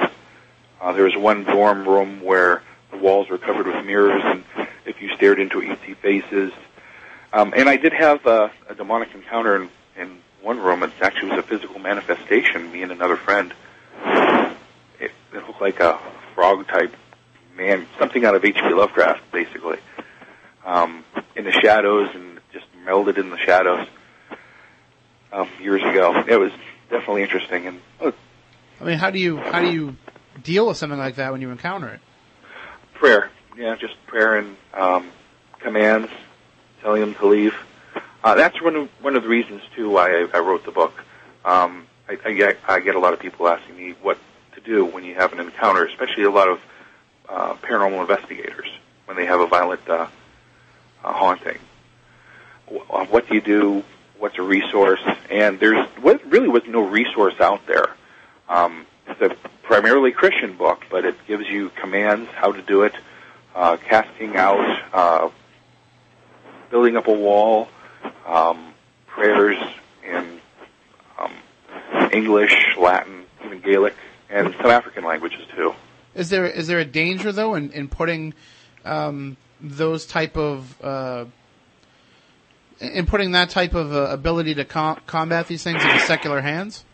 [0.81, 4.45] Uh, there was one dorm room where the walls were covered with mirrors, and
[4.87, 6.53] if you stared into it, you'd see faces.
[7.33, 10.83] Um, and I did have uh, a demonic encounter in, in one room.
[10.83, 12.73] It actually was a physical manifestation.
[12.73, 13.55] Me and another friend.
[15.01, 15.99] It, it looked like a
[16.35, 16.95] frog type
[17.57, 18.73] man, something out of H.P.
[18.73, 19.79] Lovecraft, basically.
[20.65, 21.05] Um,
[21.37, 23.87] in the shadows and just melded in the shadows.
[25.33, 26.53] Um, years ago, it was
[26.93, 27.67] definitely interesting.
[27.67, 28.13] And oh,
[28.81, 29.97] I mean, how do you how do you
[30.45, 32.01] deal with something like that when you encounter it?
[32.95, 35.11] prayer, yeah, just prayer and um,
[35.59, 36.09] commands,
[36.83, 37.53] telling them to leave.
[38.23, 40.95] Uh, that's one of one of the reasons too why I, I wrote the book.
[41.45, 44.19] Um, I, I, get, I get a lot of people asking me what
[44.55, 46.61] to do when you have an encounter, especially a lot of
[47.29, 48.69] uh, paranormal investigators
[49.07, 50.07] when they have a violent uh,
[51.03, 51.59] uh, haunting.
[52.69, 53.83] Wh- What do you do?
[54.23, 55.01] What's a resource?
[55.31, 57.97] And there's what really was no resource out there.
[58.49, 59.31] Um, it's a
[59.65, 62.95] primarily Christian book, but it gives you commands how to do it,
[63.53, 65.29] uh, casting out uh,
[66.71, 67.69] building up a wall,
[68.25, 68.75] um,
[69.09, 69.59] prayers
[70.05, 70.41] in
[71.19, 71.33] um,
[72.13, 73.97] English, Latin, even Gaelic,
[74.31, 75.75] and some African languages too.
[76.15, 78.35] Is there is there a danger though in, in putting
[78.85, 81.25] um, those type of uh,
[82.83, 86.85] in putting that type of uh, ability to com- combat these things into secular hands?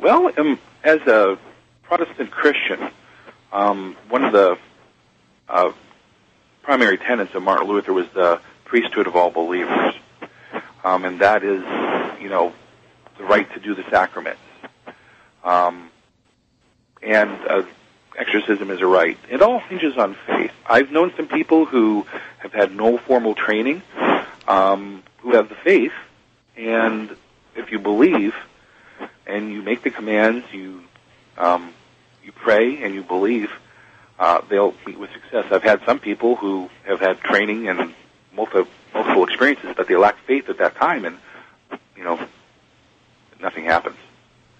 [0.00, 1.38] Well, um, as a
[1.84, 2.90] Protestant Christian,
[3.52, 4.58] um, one of the
[5.48, 5.72] uh,
[6.62, 9.94] primary tenets of Martin Luther was the priesthood of all believers,
[10.84, 11.62] um, and that is,
[12.20, 12.52] you know,
[13.16, 14.40] the right to do the sacraments.
[15.42, 15.90] Um,
[17.02, 17.62] and uh,
[18.16, 19.16] exorcism is a right.
[19.30, 20.52] It all hinges on faith.
[20.66, 22.06] I've known some people who
[22.38, 23.82] have had no formal training,
[24.48, 25.92] um, who have the faith,
[26.56, 27.14] and
[27.54, 28.34] if you believe
[29.26, 30.82] and you make the commands, you
[31.36, 31.72] um,
[32.24, 33.50] you pray and you believe,
[34.18, 35.44] uh, they'll meet with success.
[35.52, 37.94] I've had some people who have had training and
[38.34, 41.18] multiple multiple experiences, but they lack faith at that time, and
[41.96, 42.18] you know,
[43.40, 43.96] nothing happens.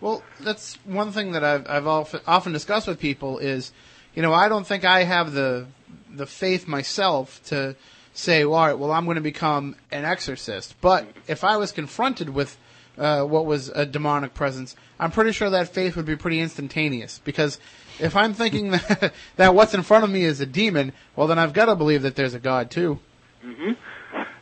[0.01, 3.73] Well, that's one thing that I've, I've often, often discussed with people is,
[4.15, 5.67] you know, I don't think I have the
[6.11, 7.75] the faith myself to
[8.15, 10.75] say, well, all right, well, I'm going to become an exorcist.
[10.81, 12.57] But if I was confronted with
[12.97, 17.21] uh, what was a demonic presence, I'm pretty sure that faith would be pretty instantaneous.
[17.25, 17.59] Because
[17.99, 21.39] if I'm thinking that, that what's in front of me is a demon, well, then
[21.39, 22.99] I've got to believe that there's a God too.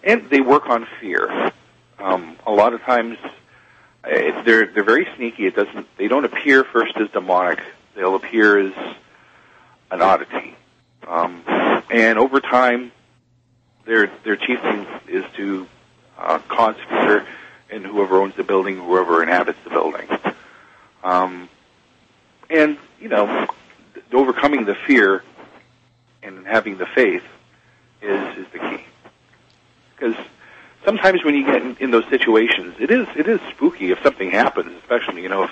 [0.02, 1.52] and they work on fear.
[1.98, 3.18] Um, a lot of times,
[4.04, 5.46] it, they're they're very sneaky.
[5.46, 5.86] It doesn't.
[5.98, 7.60] They don't appear first as demonic.
[7.94, 8.72] They'll appear as
[9.90, 10.56] an oddity,
[11.06, 11.42] um,
[11.90, 12.92] and over time,
[13.86, 15.66] their their chief thing is to
[16.18, 17.26] uh, cause fear
[17.70, 20.08] in whoever owns the building, whoever inhabits the building,
[21.02, 21.48] um,
[22.50, 23.46] and you know,
[24.12, 25.22] overcoming the fear
[26.22, 27.24] and having the faith
[28.02, 28.84] is is the key
[29.96, 30.16] because
[30.84, 34.30] sometimes when you get in, in those situations, it is it is spooky if something
[34.30, 35.50] happens, especially you know if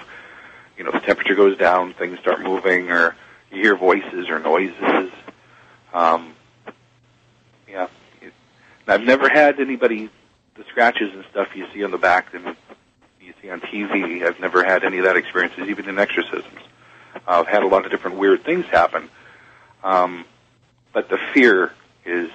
[0.77, 3.17] you know the temperature goes down, things start moving, or
[3.51, 5.11] you hear voices or noises.
[5.93, 6.35] Um,
[8.87, 10.11] I've never had anybody
[10.57, 12.57] the scratches and stuff you see on the back and
[13.21, 14.25] you see on TV.
[14.25, 16.61] I've never had any of that experiences, even in exorcisms.
[17.15, 19.09] Uh, I've had a lot of different weird things happen,
[19.83, 20.25] um,
[20.93, 21.73] but the fear
[22.05, 22.29] is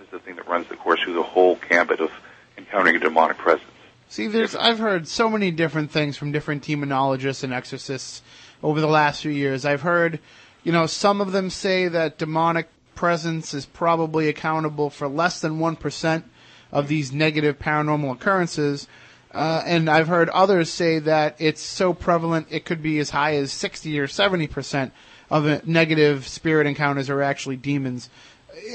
[0.00, 2.10] is the thing that runs the course through the whole gambit of
[2.58, 3.68] encountering a demonic presence.
[4.08, 8.22] See, there's I've heard so many different things from different demonologists and exorcists
[8.62, 9.64] over the last few years.
[9.64, 10.18] I've heard,
[10.64, 15.58] you know, some of them say that demonic presence is probably accountable for less than
[15.58, 16.22] 1%
[16.70, 18.88] of these negative paranormal occurrences.
[19.32, 23.36] Uh, and I've heard others say that it's so prevalent it could be as high
[23.36, 24.90] as 60 or 70%
[25.30, 28.10] of negative spirit encounters are actually demons.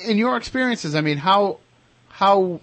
[0.05, 1.59] In your experiences, I mean, how,
[2.09, 2.59] how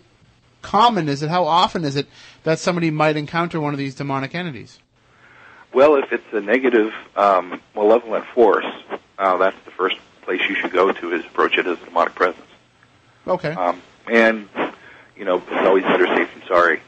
[0.63, 1.31] common is it?
[1.31, 2.09] How often is it
[2.43, 4.81] that somebody might encounter one of these demonic entities?
[5.73, 8.67] Well, if it's a negative, um, malevolent force,
[9.19, 12.15] uh, that's the first place you should go to is approach it as a demonic
[12.15, 12.47] presence.
[13.27, 13.53] Okay.
[13.53, 14.49] Um, and
[15.17, 16.81] you know, it's always better safe than sorry.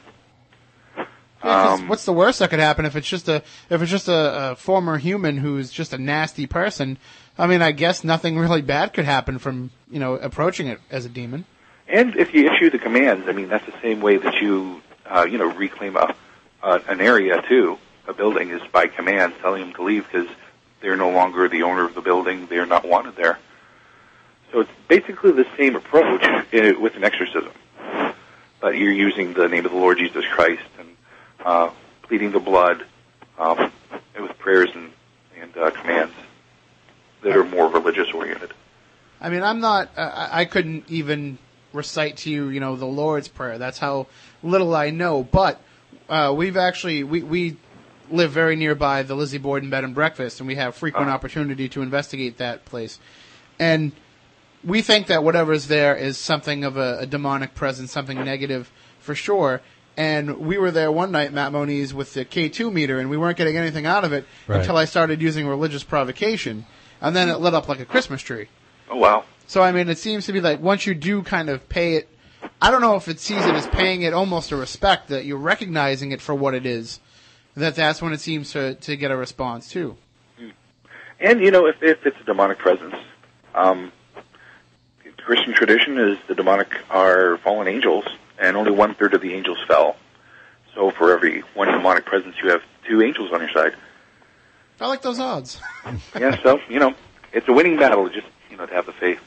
[1.43, 4.07] Yeah, Um, what's the worst that could happen if it's just a if it's just
[4.07, 6.97] a, a former human who's just a nasty person?
[7.37, 11.05] I mean, I guess nothing really bad could happen from you know approaching it as
[11.05, 11.45] a demon.
[11.87, 15.25] And if you issue the commands, I mean, that's the same way that you, uh,
[15.29, 16.13] you know, reclaim a,
[16.61, 17.77] uh, an area too.
[18.09, 20.27] A building is by commands, telling them to leave because
[20.81, 22.47] they're no longer the owner of the building.
[22.47, 23.39] They're not wanted there.
[24.51, 27.51] So it's basically the same approach with an exorcism,
[28.61, 30.87] but you're using the name of the Lord Jesus Christ and
[31.43, 31.69] uh,
[32.03, 32.85] pleading the blood
[33.37, 33.71] um,
[34.19, 34.91] with prayers and,
[35.39, 36.13] and uh, commands
[37.23, 38.53] that are more religious oriented.
[39.19, 39.89] I mean, I'm not.
[39.97, 41.37] Uh, I I couldn't even
[41.73, 43.57] recite to you, you know, the Lord's Prayer.
[43.57, 44.07] That's how
[44.43, 45.23] little I know.
[45.23, 45.59] But
[46.07, 47.57] uh, we've actually we we
[48.09, 51.15] live very nearby the Lizzie Borden Bed and Breakfast, and we have frequent Uh-huh.
[51.15, 52.99] opportunity to investigate that place.
[53.59, 53.91] And
[54.63, 59.15] we think that whatever's there is something of a, a demonic presence, something negative for
[59.15, 59.61] sure.
[59.95, 63.37] And we were there one night, Matt Moniz, with the K2 meter, and we weren't
[63.37, 64.59] getting anything out of it Right.
[64.59, 66.65] until I started using religious provocation.
[67.01, 68.47] And then it lit up like a Christmas tree.
[68.89, 69.23] Oh wow!
[69.47, 72.07] So I mean, it seems to be like once you do kind of pay it,
[72.61, 75.37] I don't know if it sees it as paying it almost a respect that you're
[75.37, 76.99] recognizing it for what it is.
[77.57, 79.97] That that's when it seems to to get a response too.
[81.19, 82.93] And you know, if if it's a demonic presence,
[83.55, 83.91] um,
[85.17, 88.05] Christian tradition is the demonic are fallen angels,
[88.37, 89.95] and only one third of the angels fell.
[90.75, 93.75] So for every one demonic presence, you have two angels on your side.
[94.79, 95.59] I like those odds.
[96.19, 96.93] yeah, so you know,
[97.33, 98.07] it's a winning battle.
[98.07, 99.19] Just you know, to have the faith.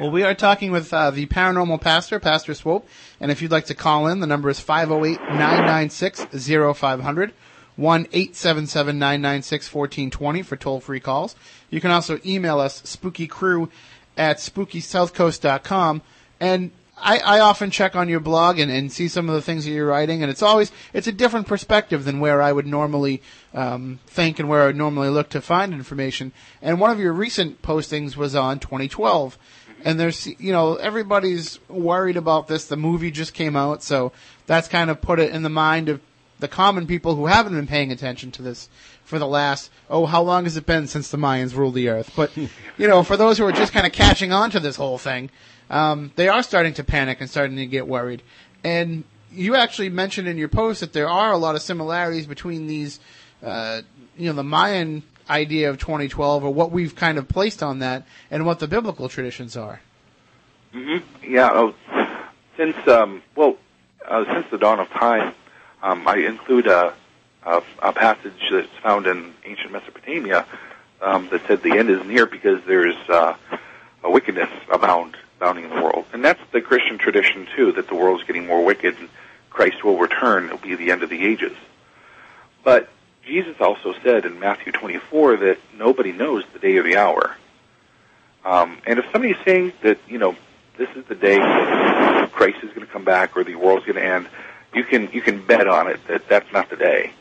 [0.00, 2.88] Well, we are talking with uh, the paranormal pastor, Pastor Swope,
[3.20, 7.32] and if you'd like to call in, the number is 508-996-0500,
[7.78, 11.36] 1-877-996-1420 for toll-free calls.
[11.68, 13.68] You can also email us, spookycrew
[14.16, 16.00] at spookysouthcoast.com,
[16.40, 16.70] and
[17.02, 19.70] I, I often check on your blog and, and see some of the things that
[19.70, 23.22] you're writing, and it's always it's a different perspective than where I would normally
[23.54, 26.32] um, think and where I would normally look to find information.
[26.60, 29.38] And one of your recent postings was on 2012,
[29.84, 32.66] and there's you know everybody's worried about this.
[32.66, 34.12] The movie just came out, so
[34.46, 36.00] that's kind of put it in the mind of
[36.38, 38.68] the common people who haven't been paying attention to this
[39.04, 42.12] for the last oh how long has it been since the Mayans ruled the earth?
[42.16, 42.48] But you
[42.88, 45.30] know for those who are just kind of catching on to this whole thing,
[45.70, 48.22] um, they are starting to panic and starting to get worried.
[48.64, 52.66] And you actually mentioned in your post that there are a lot of similarities between
[52.66, 53.00] these,
[53.42, 53.82] uh,
[54.16, 58.06] you know, the Mayan idea of 2012 or what we've kind of placed on that
[58.30, 59.80] and what the biblical traditions are.
[60.74, 61.32] Mm-hmm.
[61.32, 61.50] Yeah.
[61.52, 61.74] Oh,
[62.56, 63.56] since um, well,
[64.06, 65.34] uh, since the dawn of time,
[65.82, 66.94] um, I include a,
[67.44, 70.46] a, a passage that's found in ancient Mesopotamia
[71.00, 73.34] um, that said the end is near because there's uh,
[74.04, 77.72] a wickedness abound abounding in the world, and that's the Christian tradition too.
[77.72, 79.08] That the world's getting more wicked, and
[79.48, 80.44] Christ will return.
[80.46, 81.56] It'll be the end of the ages.
[82.62, 82.90] But
[83.26, 87.36] Jesus also said in Matthew 24 that nobody knows the day or the hour.
[88.44, 90.36] Um, and if somebody's saying that, you know,
[90.78, 91.36] this is the day
[92.32, 94.28] Christ is going to come back or the world's going to end,
[94.74, 97.12] you can you can bet on it that that's not the day.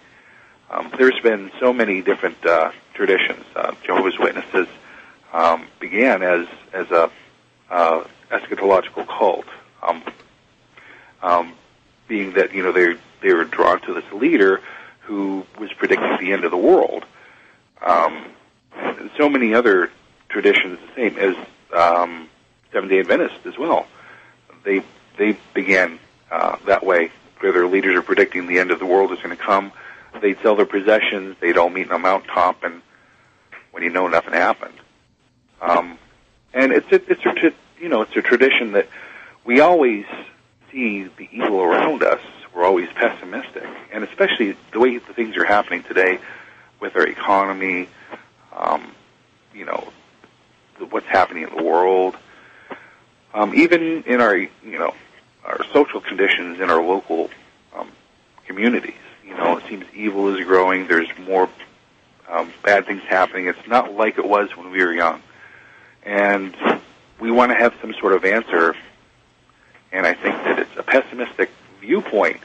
[0.70, 3.44] Um, there's been so many different uh, traditions.
[3.56, 4.68] Uh, Jehovah's Witnesses
[5.34, 7.12] um, began as as a
[7.70, 9.46] uh, eschatological cult,
[9.82, 10.04] um,
[11.22, 11.54] um,
[12.08, 14.62] being that you know they they were drawn to this leader
[15.10, 17.04] who was predicting the end of the world.
[17.82, 18.26] Um,
[19.18, 19.90] so many other
[20.30, 21.36] traditions, the same as
[21.74, 22.30] um,
[22.72, 23.88] Seventh Day Adventists as well.
[24.64, 24.84] They
[25.18, 25.98] they began
[26.30, 29.36] uh, that way, where their leaders are predicting the end of the world is going
[29.36, 29.72] to come.
[30.22, 31.38] They'd sell their possessions.
[31.40, 32.84] They'd all meet on a mountaintop, and
[33.72, 34.76] when you know, nothing happened.
[35.60, 35.98] Um,
[36.54, 38.88] and it's a, it's a you know it's a tradition that
[39.44, 40.06] we always
[40.72, 42.22] see the evil around us.
[42.54, 46.20] We're always pessimistic, and especially the way the things are happening today
[46.80, 47.88] with our economy.
[48.56, 48.92] Um,
[49.54, 49.92] you know
[50.90, 52.16] what's happening in the world.
[53.34, 54.94] Um, even in our you know
[55.44, 57.30] our social conditions in our local
[57.76, 57.90] um,
[58.46, 58.94] communities.
[59.26, 60.88] You know, it seems evil is growing.
[60.88, 61.50] There's more
[62.28, 63.48] um, bad things happening.
[63.48, 65.22] It's not like it was when we were young
[66.04, 66.56] and
[67.20, 68.76] we want to have some sort of answer.
[69.92, 72.38] And I think that it's a pessimistic viewpoint.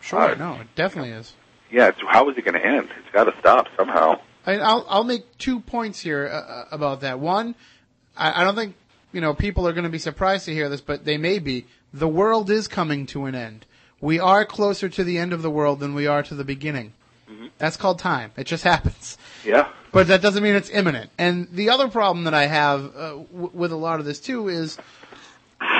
[0.00, 1.34] Sure, Uh, no, it definitely is.
[1.70, 2.88] Yeah, it's, how is it going to end?
[2.98, 4.20] It's got to stop somehow.
[4.46, 7.20] I, I'll I'll make two points here uh, uh, about that.
[7.20, 7.54] One,
[8.16, 8.74] I, I don't think
[9.12, 11.66] you know people are going to be surprised to hear this, but they may be.
[11.92, 13.66] The world is coming to an end.
[14.00, 16.94] We are closer to the end of the world than we are to the beginning.
[17.58, 18.32] That's called time.
[18.36, 19.18] It just happens.
[19.44, 19.68] Yeah.
[19.92, 21.10] But that doesn't mean it's imminent.
[21.18, 24.48] And the other problem that I have uh, w- with a lot of this too
[24.48, 24.78] is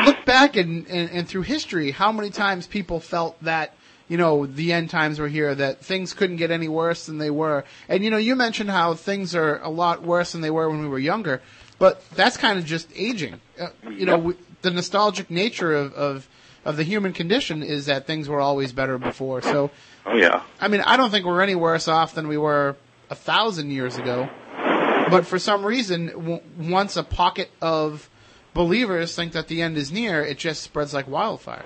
[0.04, 3.74] look back and, and, and through history, how many times people felt that
[4.08, 7.30] you know the end times were here, that things couldn't get any worse than they
[7.30, 7.64] were.
[7.88, 10.80] And you know, you mentioned how things are a lot worse than they were when
[10.80, 11.40] we were younger,
[11.78, 13.40] but that's kind of just aging.
[13.58, 16.28] Uh, you know, we, the nostalgic nature of, of
[16.64, 19.42] of the human condition is that things were always better before.
[19.42, 19.70] So.
[20.04, 20.42] Oh yeah.
[20.60, 22.76] I mean, I don't think we're any worse off than we were
[23.10, 24.28] a thousand years ago.
[25.10, 28.09] But for some reason, w- once a pocket of
[28.54, 31.64] believers think that the end is near, it just spreads like wildfire.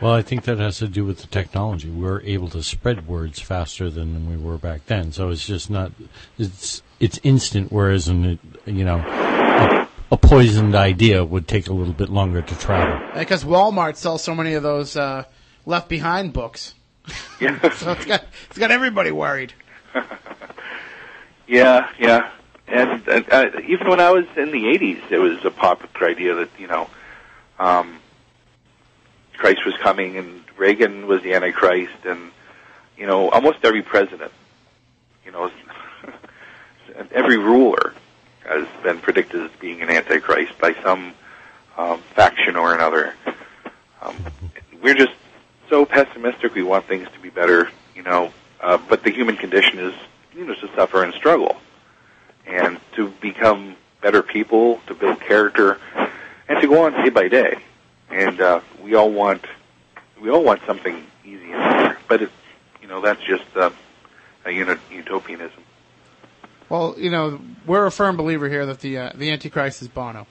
[0.00, 1.90] Well, I think that has to do with the technology.
[1.90, 5.10] We're able to spread words faster than we were back then.
[5.12, 5.90] So it's just not
[6.38, 7.72] it's it's instant.
[7.72, 12.42] Whereas in it, you know a, a poisoned idea would take a little bit longer
[12.42, 13.00] to travel.
[13.18, 15.24] Because Walmart sells so many of those uh,
[15.66, 16.74] Left Behind books,
[17.40, 17.58] Yeah.
[17.74, 19.52] so it's got it's got everybody worried.
[21.48, 22.30] Yeah, yeah.
[22.68, 26.50] And uh, even when I was in the 80s, it was a popular idea that,
[26.58, 26.88] you know,
[27.58, 27.98] um,
[29.38, 32.30] Christ was coming and Reagan was the Antichrist and,
[32.98, 34.32] you know, almost every president,
[35.24, 35.50] you know,
[37.10, 37.94] every ruler
[38.44, 41.14] has been predicted as being an Antichrist by some
[41.78, 43.14] um, faction or another.
[44.02, 44.14] Um,
[44.82, 45.14] we're just
[45.70, 46.54] so pessimistic.
[46.54, 49.94] We want things to be better, you know, uh, but the human condition is,
[50.34, 51.56] you know, to suffer and struggle
[52.48, 55.78] and to become better people, to build character,
[56.48, 57.58] and to go on day by day.
[58.10, 59.44] And uh, we all want
[60.20, 62.30] we all want something easy in there, but it,
[62.80, 63.70] you know that's just uh,
[64.44, 65.62] a uni- utopianism.
[66.68, 70.26] Well, you know, we're a firm believer here that the uh, the Antichrist is Bono.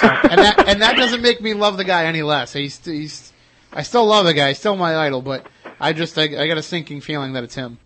[0.00, 2.52] So, and that and that doesn't make me love the guy any less.
[2.52, 3.32] He's he's
[3.72, 4.48] I still love the guy.
[4.48, 5.46] He's still my idol, but
[5.80, 7.78] I just I, I got a sinking feeling that it's him.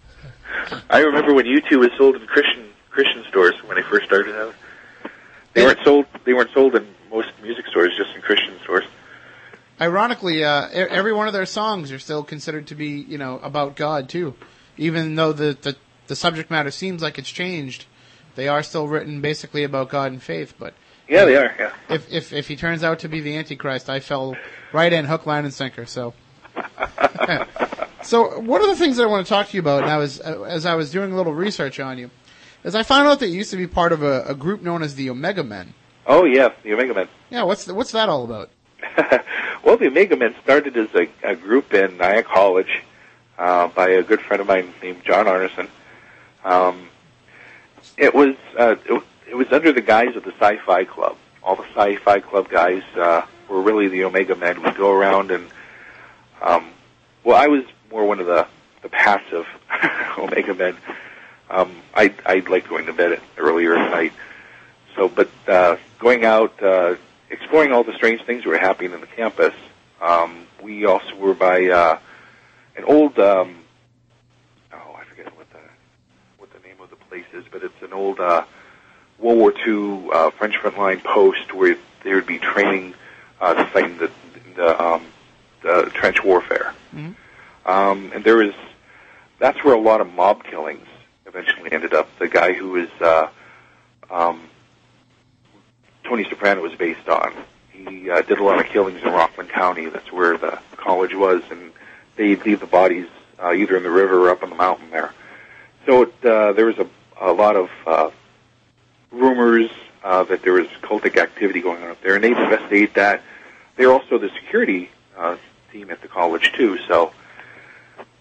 [0.88, 4.54] I remember when U2 was sold in Christian Christian stores when they first started out.
[5.54, 6.06] They weren't sold.
[6.24, 8.84] They weren't sold in most music stores, just in Christian stores.
[9.80, 13.76] Ironically, uh, every one of their songs are still considered to be, you know, about
[13.76, 14.34] God too.
[14.76, 15.76] Even though the, the
[16.06, 17.86] the subject matter seems like it's changed,
[18.34, 20.54] they are still written basically about God and faith.
[20.58, 20.74] But
[21.08, 21.54] Yeah, they are.
[21.58, 21.72] Yeah.
[21.88, 24.36] if if if he turns out to be the Antichrist, I fell
[24.72, 25.86] right in hook, line, and sinker.
[25.86, 26.14] So.
[28.02, 29.98] So one of the things that I want to talk to you about, and I
[29.98, 32.10] was uh, as I was doing a little research on you,
[32.64, 34.82] is I found out that you used to be part of a, a group known
[34.82, 35.74] as the Omega Men.
[36.06, 37.08] Oh yes, the Omega Men.
[37.30, 38.50] Yeah, what's the, what's that all about?
[39.64, 42.82] well, the Omega Men started as a, a group in Nyack College
[43.38, 45.68] uh, by a good friend of mine named John Arneson.
[46.44, 46.88] Um,
[47.96, 51.16] it was uh, it, it was under the guise of the Sci-Fi Club.
[51.42, 54.62] All the Sci-Fi Club guys uh, were really the Omega Men.
[54.62, 55.48] We'd go around and
[56.42, 56.70] um,
[57.24, 58.46] well, I was more one of the
[58.82, 59.46] the passive
[60.18, 60.76] Omega Men.
[61.50, 64.12] Um, I I liked going to bed earlier at night.
[64.96, 66.96] So, but uh, going out, uh,
[67.30, 69.54] exploring all the strange things that were happening in the campus.
[70.00, 71.98] Um, we also were by uh,
[72.76, 73.56] an old, um,
[74.72, 75.58] oh, I forget what the
[76.38, 78.44] what the name of the place is, but it's an old uh,
[79.18, 82.94] World War II uh, French frontline post where they would be training
[83.40, 84.10] uh, to fight in the
[84.56, 85.02] the, um,
[85.62, 86.74] the trench warfare.
[86.94, 87.14] Mhm.
[87.66, 88.54] Um, and there was
[89.38, 90.86] that's where a lot of mob killings
[91.30, 92.08] eventually ended up.
[92.18, 93.28] The guy who was uh,
[94.10, 94.42] um,
[96.04, 97.32] Tony Soprano was based on.
[97.72, 99.86] He uh, did a lot of killings in Rockland County.
[99.86, 101.72] That's where the college was, and
[102.16, 103.06] they'd leave the bodies
[103.42, 105.14] uh, either in the river or up on the mountain there.
[105.86, 106.86] So it, uh, there was a,
[107.20, 108.10] a lot of uh,
[109.10, 109.70] rumors
[110.02, 113.22] uh, that there was cultic activity going on up there, and they investigate that.
[113.76, 115.36] They're also the security uh,
[115.72, 117.12] team at the college too, so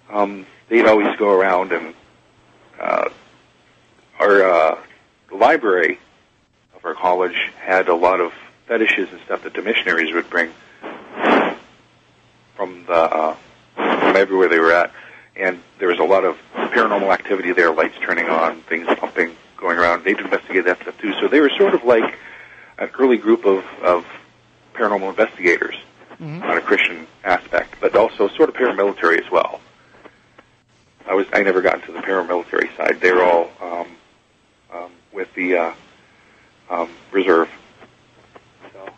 [0.10, 1.94] um, they'd always go around and
[2.80, 3.10] uh,
[4.20, 4.80] our uh,
[5.32, 6.00] library
[6.76, 8.32] of our college had a lot of
[8.68, 10.52] fetishes and stuff that the missionaries would bring
[12.56, 13.36] from the uh,
[13.76, 14.92] from everywhere they were at,
[15.36, 19.78] and there was a lot of paranormal activity there, lights turning on, things pumping, going
[19.78, 20.04] around.
[20.04, 21.14] They'd investigate that stuff too.
[21.22, 22.18] So they were sort of like
[22.78, 24.06] an early group of, of
[24.74, 25.76] paranormal investigators
[26.20, 26.44] Mhm.
[26.44, 29.62] on a Christian aspect, but also sort of paramilitary as well.
[31.10, 33.02] I was I never got into the paramilitary side.
[33.02, 33.88] They were all um,
[34.72, 35.74] um, with the uh,
[36.70, 37.50] um, reserve.
[38.72, 38.94] So,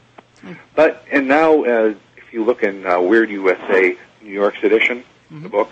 [0.76, 5.50] but and now uh, if you look in uh, Weird USA New York's edition, the
[5.50, 5.70] book,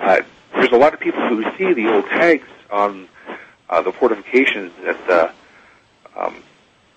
[0.00, 0.22] uh,
[0.54, 3.08] there's a lot of people who see the old tags on
[3.70, 5.30] uh, the fortifications at the
[6.16, 6.42] um,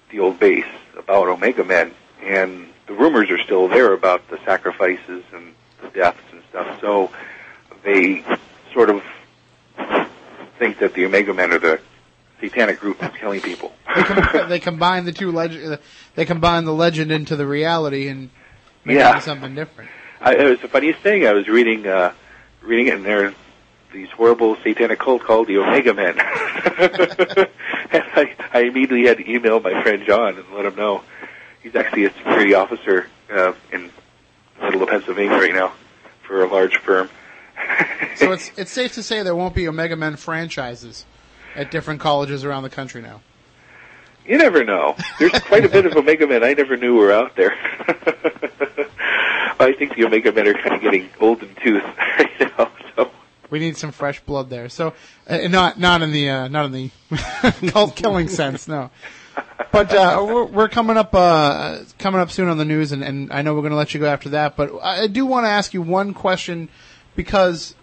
[0.09, 0.65] the old base
[0.97, 6.23] about Omega Men, and the rumors are still there about the sacrifices and the deaths
[6.31, 6.81] and stuff.
[6.81, 7.11] So
[7.83, 8.23] they
[8.73, 9.03] sort of
[10.57, 11.79] think that the Omega Men are the
[12.41, 13.73] satanic group that's killing people.
[13.95, 15.79] They, com- they combine the two legend.
[16.15, 18.29] They combine the legend into the reality and
[18.85, 19.19] make Yeah.
[19.19, 19.89] something different.
[20.21, 21.25] I, it was the funniest thing.
[21.25, 22.13] I was reading, uh,
[22.61, 23.33] reading it, and there
[23.91, 26.19] these horrible satanic cult called the Omega Men.
[26.19, 31.03] and I, I immediately had to email my friend John and let him know.
[31.63, 33.89] He's actually a security officer uh, in
[34.59, 35.73] the middle of Pennsylvania right now
[36.27, 37.09] for a large firm.
[38.15, 41.05] So it's it's safe to say there won't be Omega Men franchises
[41.55, 43.21] at different colleges around the country now.
[44.25, 44.95] You never know.
[45.17, 47.51] There's quite a bit of Omega Men I never knew were out there.
[49.59, 52.71] I think the Omega Men are kind of getting old in tooth right now.
[52.95, 53.11] So
[53.49, 54.69] We need some fresh blood there.
[54.69, 54.93] So
[55.27, 56.91] uh, not not in the uh, not in the
[57.71, 58.91] cult killing sense, no.
[59.71, 63.31] But uh, we're, we're coming up uh, coming up soon on the news, and, and
[63.31, 64.55] I know we're going to let you go after that.
[64.55, 66.69] But I do want to ask you one question
[67.19, 67.75] because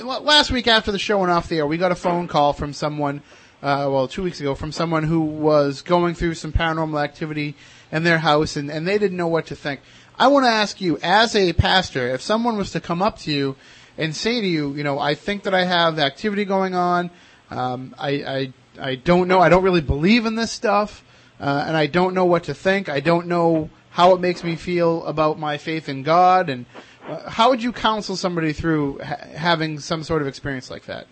[0.00, 2.72] last week after the show went off the air, we got a phone call from
[2.72, 3.20] someone.
[3.62, 7.54] Uh, well, two weeks ago, from someone who was going through some paranormal activity
[7.92, 9.80] in their house, and, and they didn't know what to think.
[10.18, 13.30] I want to ask you, as a pastor, if someone was to come up to
[13.30, 13.56] you
[13.98, 17.10] and say to you, you know, I think that I have activity going on,
[17.50, 21.04] um, I, I, I don't know, I don't really believe in this stuff,
[21.38, 24.56] uh, and I don't know what to think, I don't know how it makes me
[24.56, 26.64] feel about my faith in God, and
[27.08, 31.06] uh, how would you counsel somebody through ha- having some sort of experience like that?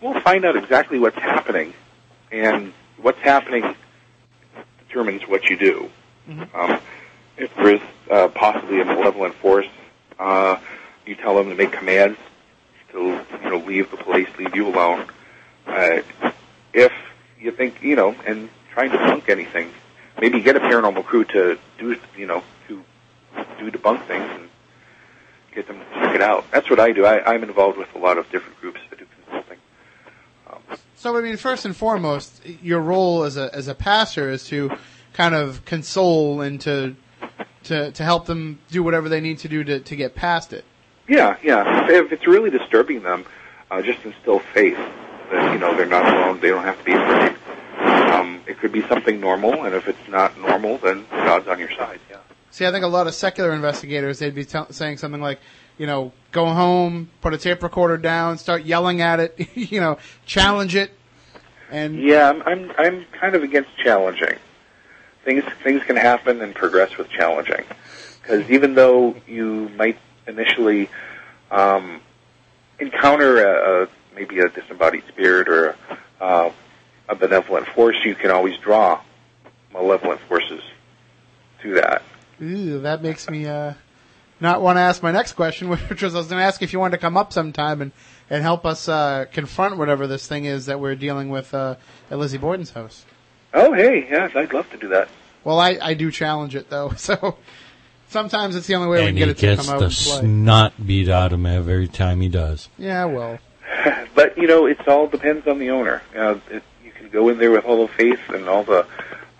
[0.00, 1.74] we'll find out exactly what's happening,
[2.30, 3.74] and what's happening
[4.86, 5.90] determines what you do.
[6.54, 6.80] Um,
[7.36, 7.80] if there is
[8.10, 9.66] uh, possibly a malevolent force,
[10.18, 10.58] uh,
[11.06, 12.18] you tell them to make commands
[12.92, 12.98] to
[13.42, 15.06] you know leave the place, leave you alone.
[15.66, 16.00] Uh,
[16.72, 16.92] if
[17.40, 19.70] you think you know, and try and debunk anything.
[20.20, 22.82] maybe get a paranormal crew to do you know to
[23.58, 24.47] do debunk things and
[25.58, 26.44] get them to check it out.
[26.52, 27.04] That's what I do.
[27.04, 29.58] I, I'm involved with a lot of different groups that do consulting.
[30.96, 34.70] So I mean, first and foremost, your role as a as a pastor is to
[35.12, 36.94] kind of console and to
[37.64, 40.64] to to help them do whatever they need to do to to get past it.
[41.08, 41.84] Yeah, yeah.
[41.84, 43.24] If, if it's really disturbing them,
[43.70, 44.78] uh, just instill faith
[45.30, 46.40] that you know they're not alone.
[46.40, 47.34] They don't have to be afraid.
[48.12, 51.70] Um, it could be something normal, and if it's not normal, then God's on your
[51.72, 52.00] side.
[52.50, 55.40] See, I think a lot of secular investigators they'd be t- saying something like,
[55.76, 59.98] you know, go home, put a tape recorder down, start yelling at it, you know,
[60.26, 60.92] challenge it,
[61.70, 64.36] and Yeah, I'm I'm, kind of against challenging.
[65.24, 67.64] Things things can happen and progress with challenging,
[68.22, 70.88] because even though you might initially
[71.50, 72.00] um,
[72.78, 75.76] encounter a, a maybe a disembodied spirit or
[76.20, 76.50] uh,
[77.08, 79.00] a benevolent force, you can always draw
[79.72, 80.62] malevolent forces
[81.62, 82.02] to that.
[82.42, 83.74] Ooh, that makes me uh,
[84.40, 86.72] not want to ask my next question, which was I was going to ask if
[86.72, 87.92] you wanted to come up sometime and,
[88.30, 91.76] and help us uh, confront whatever this thing is that we're dealing with uh,
[92.10, 93.04] at Lizzie Borden's house.
[93.54, 95.08] Oh, hey, yes, I'd love to do that.
[95.44, 97.38] Well, I, I do challenge it though, so
[98.08, 100.20] sometimes it's the only way we can get it to come out the and play.
[100.20, 102.68] snot beat out of him every time he does.
[102.78, 103.38] yeah, well,
[104.14, 106.02] But you know, it's all depends on the owner.
[106.12, 108.86] You, know, it, you can go in there with all the faith and all the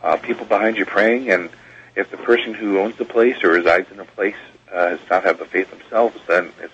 [0.02, 1.50] uh, people behind you praying, and
[1.98, 4.36] if the person who owns the place or resides in a place
[4.72, 6.72] uh, does not have the faith themselves, then it's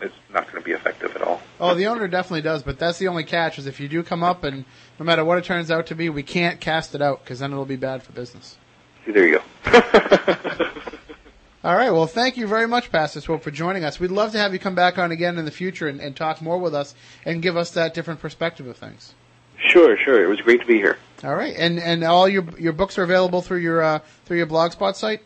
[0.00, 1.40] it's not going to be effective at all.
[1.58, 4.22] oh, the owner definitely does, but that's the only catch is if you do come
[4.22, 4.64] up and
[5.00, 7.50] no matter what it turns out to be, we can't cast it out because then
[7.50, 8.56] it'll be bad for business.
[9.04, 9.72] See, there you go.
[11.64, 11.90] All right.
[11.90, 13.98] Well, thank you very much, Pastor Swope, for joining us.
[13.98, 16.40] We'd love to have you come back on again in the future and, and talk
[16.40, 16.94] more with us
[17.24, 19.14] and give us that different perspective of things.
[19.58, 20.22] sure, sure.
[20.22, 20.98] It was great to be here.
[21.24, 21.54] All right.
[21.56, 25.22] And and all your your books are available through your uh, through your blogspot site.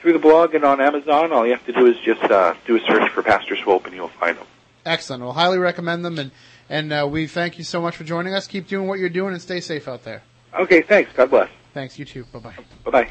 [0.00, 2.76] Through the blog and on Amazon, all you have to do is just uh, do
[2.76, 4.46] a search for Pastor Swope, and you'll find them.
[4.86, 5.22] Excellent.
[5.22, 6.30] We'll highly recommend them, and
[6.68, 8.46] and uh, we thank you so much for joining us.
[8.46, 10.22] Keep doing what you're doing, and stay safe out there.
[10.58, 11.12] Okay, thanks.
[11.14, 11.50] God bless.
[11.74, 11.98] Thanks.
[11.98, 12.24] You too.
[12.32, 12.54] Bye bye.
[12.84, 13.10] Bye bye.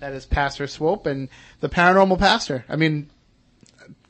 [0.00, 1.28] That is Pastor Swope and
[1.60, 2.64] the paranormal pastor.
[2.68, 3.08] I mean,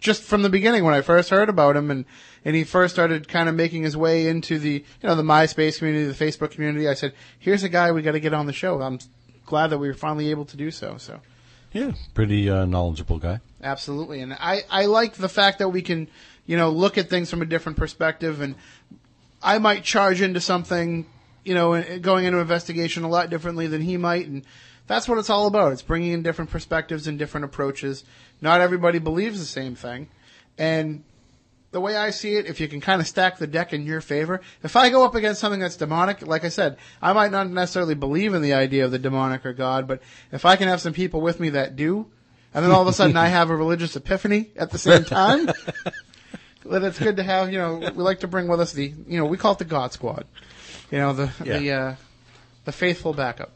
[0.01, 2.05] just from the beginning when I first heard about him and,
[2.45, 5.79] and he first started kind of making his way into the, you know, the MySpace
[5.79, 8.53] community, the Facebook community, I said, here's a guy we got to get on the
[8.53, 8.81] show.
[8.83, 8.99] I'm
[9.47, 10.97] glad that we were finally able to do so.
[10.99, 11.21] So
[11.73, 13.41] Yeah, pretty uh, knowledgeable guy.
[13.63, 14.21] absolutely.
[14.21, 16.09] And I, I like the fact that we can,
[16.47, 18.55] you know, look at things from a different perspective and
[19.43, 21.07] I might charge into something,
[21.45, 24.45] you know, going into investigation a lot differently than he might, and
[24.87, 25.73] that's what it's all about.
[25.73, 28.05] It's bringing in different perspectives and different approaches.
[28.41, 30.09] Not everybody believes the same thing,
[30.57, 31.03] and
[31.73, 34.03] the way I see it, if you can kind of stack the deck in your
[34.03, 37.49] favor, if I go up against something that's demonic, like I said, I might not
[37.49, 40.83] necessarily believe in the idea of the demonic or God, but if I can have
[40.83, 42.07] some people with me that do,
[42.55, 45.47] and then all of a sudden I have a religious epiphany at the same time,
[46.67, 49.19] then it's good to have, you know, we like to bring with us the, you
[49.19, 50.27] know, we call it the God Squad.
[50.91, 51.95] You know, the, the, uh,
[52.67, 53.51] the faithful backup.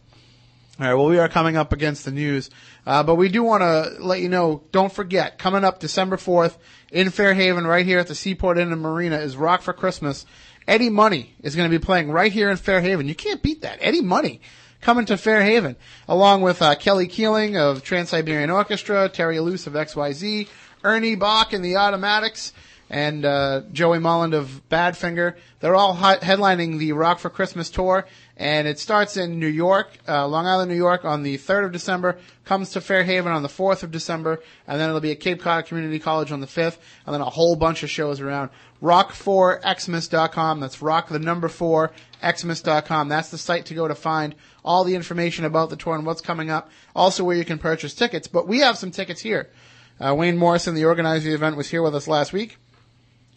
[0.79, 0.95] All right.
[0.95, 2.51] Well, we are coming up against the news,
[2.85, 4.63] uh, but we do want to let you know.
[4.73, 6.59] Don't forget, coming up December fourth
[6.93, 10.27] in Fairhaven, right here at the Seaport Inn and Marina, is Rock for Christmas.
[10.69, 13.09] Eddie Money is going to be playing right here in Fairhaven.
[13.09, 13.79] You can't beat that.
[13.81, 14.43] Eddie Money
[14.83, 15.77] coming to Fairhaven,
[16.09, 20.47] along with uh, Kelly Keeling of Trans Siberian Orchestra, Terry Ilous of XYZ,
[20.85, 22.53] Ernie Bach and the Automatics,
[22.89, 25.35] and uh, Joey Molland of Badfinger.
[25.61, 28.07] They're all hi- headlining the Rock for Christmas tour,
[28.37, 31.73] and it starts in New York, uh, Long Island, New York, on the 3rd of
[31.73, 35.41] December, comes to Fairhaven on the 4th of December, and then it'll be at Cape
[35.41, 38.51] Cod Community College on the 5th, and then a whole bunch of shows around.
[38.83, 41.91] Rock4Xmas.com, that's rock the number 4,
[42.25, 43.09] Xmas.com.
[43.09, 44.35] That's the site to go to find
[44.65, 47.95] all the information about the tour and what's coming up, also where you can purchase
[47.95, 48.29] tickets.
[48.29, 49.51] But we have some tickets here.
[49.99, 52.59] Uh, Wayne Morrison, the organizer of the event, was here with us last week.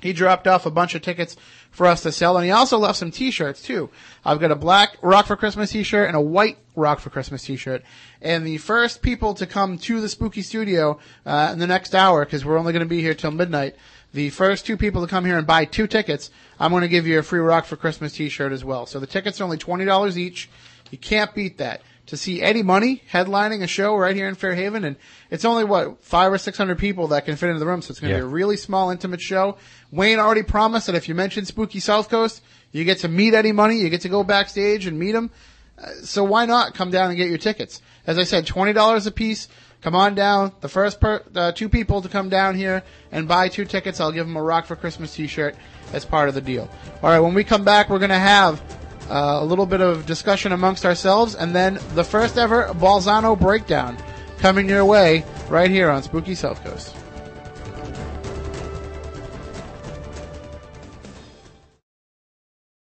[0.01, 1.35] He dropped off a bunch of tickets
[1.71, 3.89] for us to sell, and he also left some T-shirts too.
[4.23, 7.83] I've got a black Rock for Christmas T-shirt and a white Rock for Christmas T-shirt.
[8.21, 12.23] And the first people to come to the Spooky Studio uh, in the next hour,
[12.23, 13.75] because we're only going to be here till midnight,
[14.13, 17.05] the first two people to come here and buy two tickets, I'm going to give
[17.05, 18.85] you a free Rock for Christmas T-shirt as well.
[18.85, 20.49] So the tickets are only twenty dollars each.
[20.91, 21.81] You can't beat that.
[22.09, 24.95] To see Eddie Money headlining a show right here in Fairhaven, and
[25.29, 27.91] it's only what five or six hundred people that can fit into the room, so
[27.91, 28.21] it's going to Yeah.
[28.23, 29.57] be a really small, intimate show.
[29.91, 32.41] Wayne already promised that if you mention Spooky South Coast,
[32.71, 35.29] you get to meet Eddie Money, you get to go backstage and meet him.
[35.77, 37.79] Uh, so why not come down and get your tickets?
[38.07, 39.47] As I said, twenty dollars a piece.
[39.81, 40.51] Come on down.
[40.61, 42.83] The first per, uh, two people to come down here
[43.13, 45.55] and buy two tickets, I'll give them a Rock for Christmas T-shirt
[45.93, 46.67] as part of the deal.
[47.01, 48.61] All right, when we come back, we're going to have
[49.09, 53.97] uh, a little bit of discussion amongst ourselves, and then the first ever Balzano breakdown
[54.37, 56.95] coming your way right here on Spooky South Coast.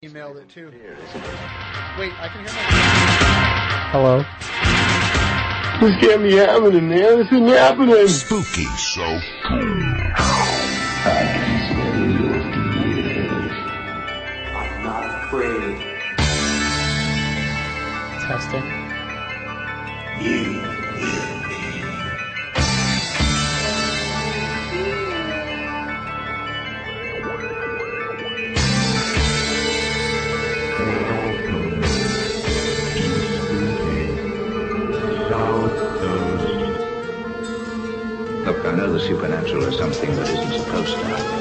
[0.03, 0.72] Emailed it too.
[1.99, 3.57] Wait, I can hear my.
[3.91, 4.26] Hello.
[5.80, 7.20] This can't be happening, man.
[7.20, 8.07] This isn't happening.
[8.07, 9.03] Spooky so
[9.43, 10.36] I'm
[38.47, 41.36] Look, I know the supernatural is something that isn't supposed to happen,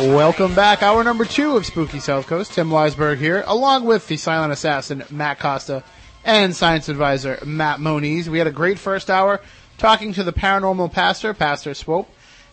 [0.00, 0.84] Welcome back.
[0.84, 2.52] Hour number two of Spooky South Coast.
[2.52, 5.82] Tim Weisberg here, along with the silent assassin, Matt Costa,
[6.24, 8.30] and science advisor, Matt Moniz.
[8.30, 9.40] We had a great first hour
[9.76, 12.08] talking to the paranormal pastor, Pastor Swope,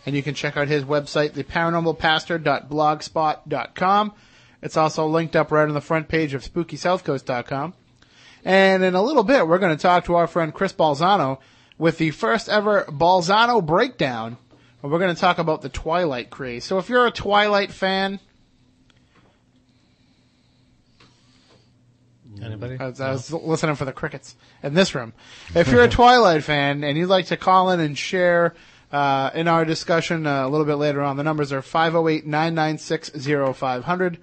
[0.07, 4.13] and you can check out his website, theparanormalpastor.blogspot.com.
[4.63, 7.75] It's also linked up right on the front page of SpookySouthCoast.com.
[8.43, 11.37] And in a little bit, we're going to talk to our friend Chris Balzano
[11.77, 14.37] with the first ever Balzano breakdown.
[14.85, 16.63] We're going to talk about the Twilight craze.
[16.63, 18.19] So if you're a Twilight fan,
[22.41, 22.77] Anybody?
[22.79, 25.13] I was, I was listening for the crickets in this room.
[25.53, 28.55] If you're a Twilight fan and you'd like to call in and share
[28.91, 34.17] uh, in our discussion uh, a little bit later on, the numbers are 508-996-0500,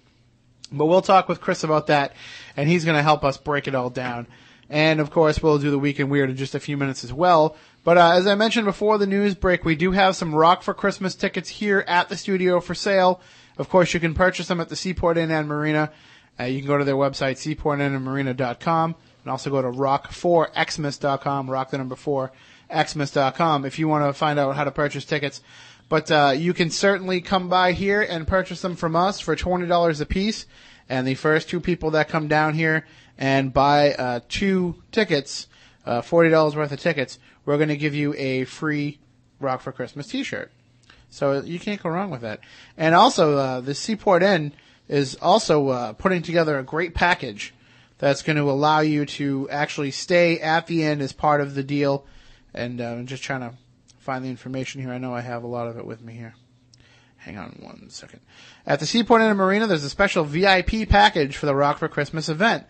[0.70, 2.12] But we'll talk with Chris about that,
[2.54, 4.26] and he's going to help us break it all down.
[4.68, 7.56] And of course, we'll do the weekend weird in just a few minutes as well.
[7.82, 10.74] But uh, as I mentioned before the news break, we do have some Rock for
[10.74, 13.22] Christmas tickets here at the studio for sale.
[13.56, 15.90] Of course, you can purchase them at the Seaport Inn and Marina.
[16.38, 18.94] Uh, you can go to their website, seaportinnandmarina.com,
[19.24, 22.30] and also go to rock4xmas.com, rock the number 4,
[22.70, 25.40] xmas.com, if you want to find out how to purchase tickets.
[25.88, 30.00] But uh, you can certainly come by here and purchase them from us for $20
[30.00, 30.46] a piece.
[30.88, 32.86] And the first two people that come down here
[33.16, 35.48] and buy uh, two tickets,
[35.86, 38.98] uh, $40 worth of tickets, we're going to give you a free
[39.40, 40.50] Rock for Christmas t-shirt.
[41.10, 42.40] So you can't go wrong with that.
[42.76, 44.52] And also, uh, the Seaport Inn
[44.88, 47.54] is also uh, putting together a great package
[47.98, 51.62] that's going to allow you to actually stay at the inn as part of the
[51.62, 52.04] deal.
[52.54, 53.54] And uh, I'm just trying to
[54.08, 54.90] find the information here.
[54.90, 56.34] I know I have a lot of it with me here.
[57.18, 58.20] Hang on one second.
[58.66, 61.88] At the Seaport Inn and Marina, there's a special VIP package for the Rock for
[61.88, 62.64] Christmas event.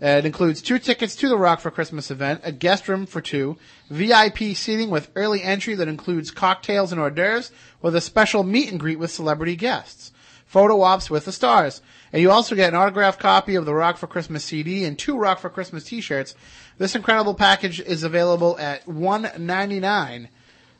[0.00, 3.58] It includes two tickets to the Rock for Christmas event, a guest room for two,
[3.90, 8.70] VIP seating with early entry that includes cocktails and hors d'oeuvres, with a special meet
[8.70, 10.10] and greet with celebrity guests,
[10.46, 11.82] photo ops with the stars,
[12.14, 15.18] and you also get an autographed copy of the Rock for Christmas CD and two
[15.18, 16.34] Rock for Christmas T-shirts.
[16.78, 20.30] This incredible package is available at one ninety nine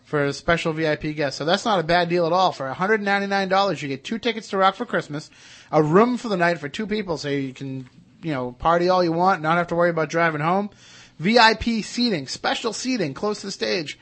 [0.09, 1.37] for a special VIP guest.
[1.37, 2.51] So that's not a bad deal at all.
[2.51, 5.31] For $199, you get two tickets to Rock for Christmas,
[5.71, 7.87] a room for the night for two people, so you can,
[8.23, 10.71] you know, party all you want, not have to worry about driving home.
[11.19, 13.99] VIP seating, special seating close to the stage,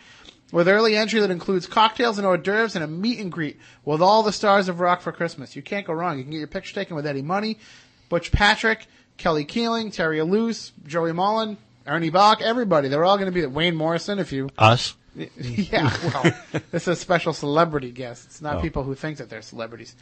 [0.52, 4.00] with early entry that includes cocktails and hors d'oeuvres and a meet and greet with
[4.00, 5.56] all the stars of Rock for Christmas.
[5.56, 6.18] You can't go wrong.
[6.18, 7.58] You can get your picture taken with Eddie Money,
[8.08, 8.86] Butch Patrick,
[9.16, 12.86] Kelly Keeling, Terry Ilous, Joey Mullen, Ernie Bach, everybody.
[12.86, 13.50] They're all going to be there.
[13.50, 14.94] Wayne Morrison, if you Us?
[15.36, 16.32] yeah, well,
[16.70, 18.26] this is a special celebrity guest.
[18.26, 18.60] It's not Oh.
[18.60, 19.96] people who think that they're celebrities.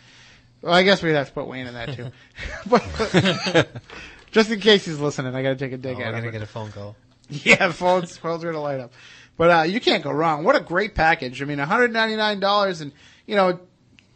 [0.60, 2.10] Well, I guess we'd have to put Wayne in that too.
[2.66, 3.68] but
[4.32, 6.42] just in case he's listening, I got to take a dig Oh, at gonna get
[6.42, 6.96] a phone call.
[7.28, 8.92] Yeah, phones phones are gonna light up.
[9.36, 10.44] But uh, you can't go wrong.
[10.44, 11.40] What a great package!
[11.42, 12.92] I mean, one hundred ninety nine dollars, and
[13.26, 13.60] you know,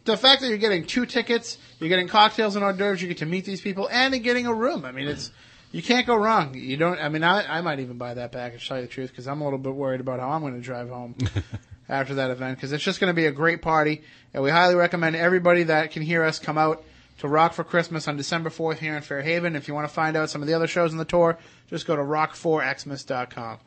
[0.05, 3.17] the fact that you're getting two tickets, you're getting cocktails and hors d'oeuvres, you get
[3.19, 4.85] to meet these people, and you're getting a room.
[4.85, 5.31] I mean, it's
[5.71, 6.55] you can't go wrong.
[6.55, 6.99] You don't.
[6.99, 8.63] I mean, I, I might even buy that package.
[8.63, 10.55] To tell you the truth, because I'm a little bit worried about how I'm going
[10.55, 11.15] to drive home
[11.89, 14.01] after that event, because it's just going to be a great party,
[14.33, 16.83] and we highly recommend everybody that can hear us come out
[17.19, 19.55] to Rock for Christmas on December 4th here in Fairhaven.
[19.55, 21.85] If you want to find out some of the other shows on the tour, just
[21.85, 23.59] go to rock4xmas.com.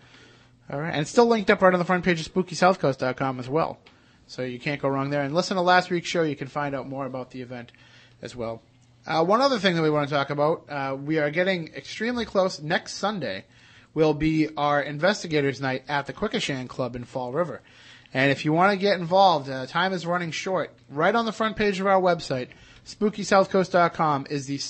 [0.72, 3.48] All right, and it's still linked up right on the front page of SpookySouthCoast.com as
[3.48, 3.78] well.
[4.26, 5.22] So you can't go wrong there.
[5.22, 7.72] And listen to last week's show; you can find out more about the event
[8.22, 8.62] as well.
[9.05, 12.24] Uh, one other thing that we want to talk about, uh, we are getting extremely
[12.24, 12.61] close.
[12.61, 13.44] Next Sunday
[13.94, 17.62] will be our investigators night at the Quequechan Club in Fall River.
[18.14, 20.72] And if you want to get involved, uh, time is running short.
[20.88, 22.48] Right on the front page of our website,
[22.86, 24.61] SpookySouthCoast.com is the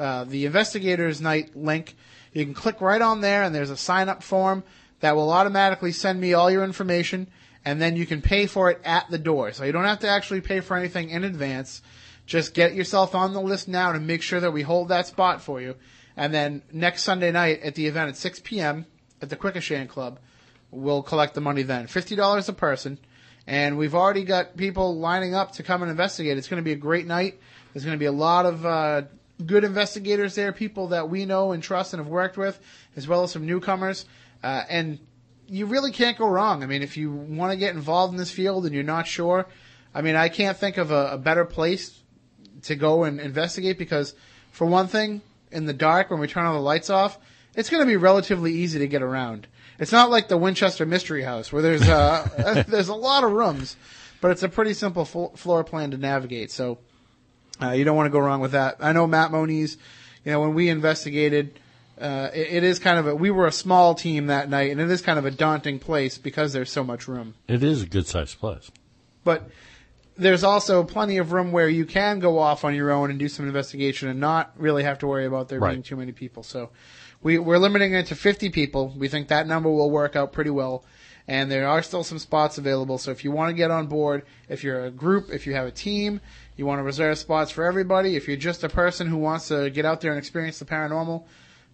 [0.00, 1.96] uh, the investigators night link.
[2.32, 4.62] You can click right on there, and there's a sign up form
[5.00, 7.26] that will automatically send me all your information,
[7.64, 9.52] and then you can pay for it at the door.
[9.52, 11.82] So you don't have to actually pay for anything in advance.
[12.30, 15.42] Just get yourself on the list now to make sure that we hold that spot
[15.42, 15.74] for you.
[16.16, 18.86] And then next Sunday night at the event at 6 p.m.
[19.20, 20.20] at the Quequechan Club,
[20.70, 21.88] we'll collect the money then.
[21.88, 22.98] $50 a person.
[23.48, 26.38] And we've already got people lining up to come and investigate.
[26.38, 27.40] It's going to be a great night.
[27.72, 29.02] There's going to be a lot of uh,
[29.44, 32.60] good investigators there, people that we know and trust and have worked with,
[32.94, 34.04] as well as some newcomers.
[34.40, 35.00] Uh, and
[35.48, 36.62] you really can't go wrong.
[36.62, 39.48] I mean, if you want to get involved in this field and you're not sure,
[39.92, 41.99] I mean, I can't think of a, a better place
[42.62, 44.14] to go and investigate because,
[44.52, 47.18] for one thing, in the dark when we turn all the lights off,
[47.54, 49.46] it's going to be relatively easy to get around.
[49.78, 53.76] It's not like the Winchester Mystery House where there's uh, there's a lot of rooms,
[54.20, 56.50] but it's a pretty simple fo- floor plan to navigate.
[56.50, 56.78] So
[57.62, 58.76] uh, you don't want to go wrong with that.
[58.80, 59.76] I know Matt Moniz.
[60.24, 61.58] You know when we investigated,
[61.98, 64.80] uh, it, it is kind of a we were a small team that night, and
[64.80, 67.34] it is kind of a daunting place because there's so much room.
[67.48, 68.70] It is a good sized place.
[69.24, 69.48] But
[70.20, 73.28] there's also plenty of room where you can go off on your own and do
[73.28, 75.72] some investigation and not really have to worry about there Right.
[75.72, 76.42] being too many people.
[76.42, 76.70] So
[77.22, 78.94] we, we're limiting it to 50 people.
[78.96, 80.84] We think that number will work out pretty well.
[81.28, 82.98] And there are still some spots available.
[82.98, 85.66] So if you want to get on board, if you're a group, if you have
[85.66, 86.20] a team,
[86.56, 89.70] you want to reserve spots for everybody, if you're just a person who wants to
[89.70, 91.24] get out there and experience the paranormal,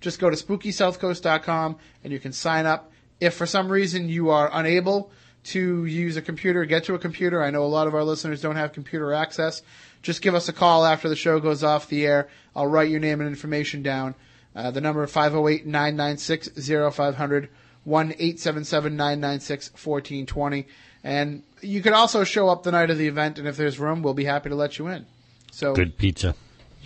[0.00, 2.92] just go to spookysouthcoast.com and you can sign up.
[3.18, 5.10] If for some reason you are unable
[5.46, 8.40] to use a computer, get to a computer, I know a lot of our listeners
[8.40, 9.62] don't have computer access,
[10.02, 12.28] just give us a call after the show goes off the air.
[12.54, 14.14] I'll write your name and information down.
[14.54, 17.48] Uh, the number 508-996-0500,
[17.86, 20.64] 1-877-996-1420.
[21.04, 24.02] And you could also show up the night of the event, and if there's room,
[24.02, 25.06] we'll be happy to let you in.
[25.52, 26.34] So Good pizza.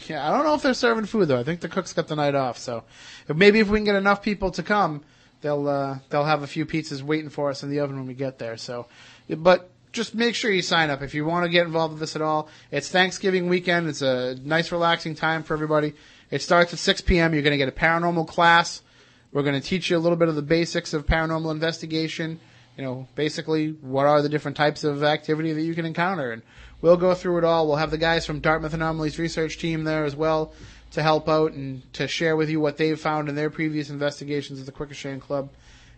[0.06, 1.38] yeah, I don't know if they're serving food though.
[1.38, 2.58] I think the cooks got the night off.
[2.58, 2.84] So
[3.34, 5.02] maybe if we can get enough people to come,
[5.40, 8.14] they'll uh, they'll have a few pizzas waiting for us in the oven when we
[8.14, 8.56] get there.
[8.56, 8.86] So,
[9.28, 12.16] but just make sure you sign up if you want to get involved with this
[12.16, 12.48] at all.
[12.70, 13.88] It's Thanksgiving weekend.
[13.88, 15.94] It's a nice, relaxing time for everybody.
[16.30, 17.34] It starts at 6 p.m.
[17.34, 18.82] You're going to get a paranormal class.
[19.32, 22.40] We're going to teach you a little bit of the basics of paranormal investigation.
[22.76, 26.42] You know, basically, what are the different types of activity that you can encounter, and
[26.80, 27.66] we'll go through it all.
[27.66, 30.52] We'll have the guys from Dartmouth Anomalies research team there as well
[30.92, 34.60] to help out and to share with you what they've found in their previous investigations
[34.60, 35.50] at the Quequechan Club.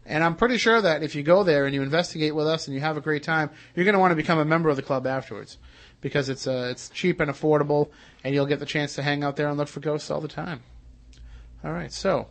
[0.05, 2.75] And I'm pretty sure that if you go there and you investigate with us and
[2.75, 4.83] you have a great time, you're going to want to become a member of the
[4.83, 5.59] club afterwards
[6.01, 7.89] because it's uh, it's cheap and affordable,
[8.25, 10.29] and you'll get the chance to hang out there and look for ghosts all the
[10.29, 10.61] time.
[11.65, 12.27] All right, so,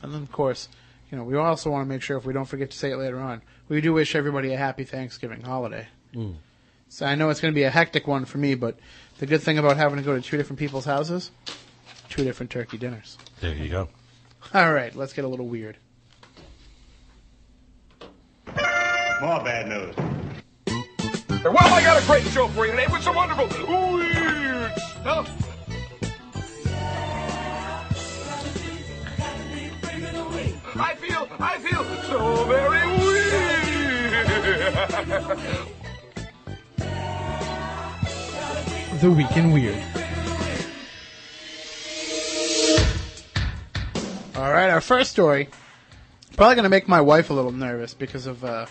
[0.00, 0.68] and then of course,
[1.10, 2.96] you know, we also want to make sure if we don't forget to say it
[2.96, 5.88] later on, we do wish everybody a happy Thanksgiving holiday.
[6.88, 8.78] So I know it's going to be a hectic one for me, but
[9.20, 11.30] the good thing about having to go to two different people's houses,
[12.08, 13.18] two different turkey dinners.
[13.40, 13.90] There you go.
[14.54, 15.76] All right, let's get a little weird.
[18.46, 19.94] More bad news.
[21.44, 25.30] Well, I got a great show for you today with some wonderful weird stuff.
[30.76, 32.86] I feel, I feel so very
[35.58, 35.76] weird.
[39.00, 39.82] The Week in Weird.
[44.36, 45.48] All right, our first story.
[46.36, 48.66] Probably going to make my wife a little nervous because of, uh,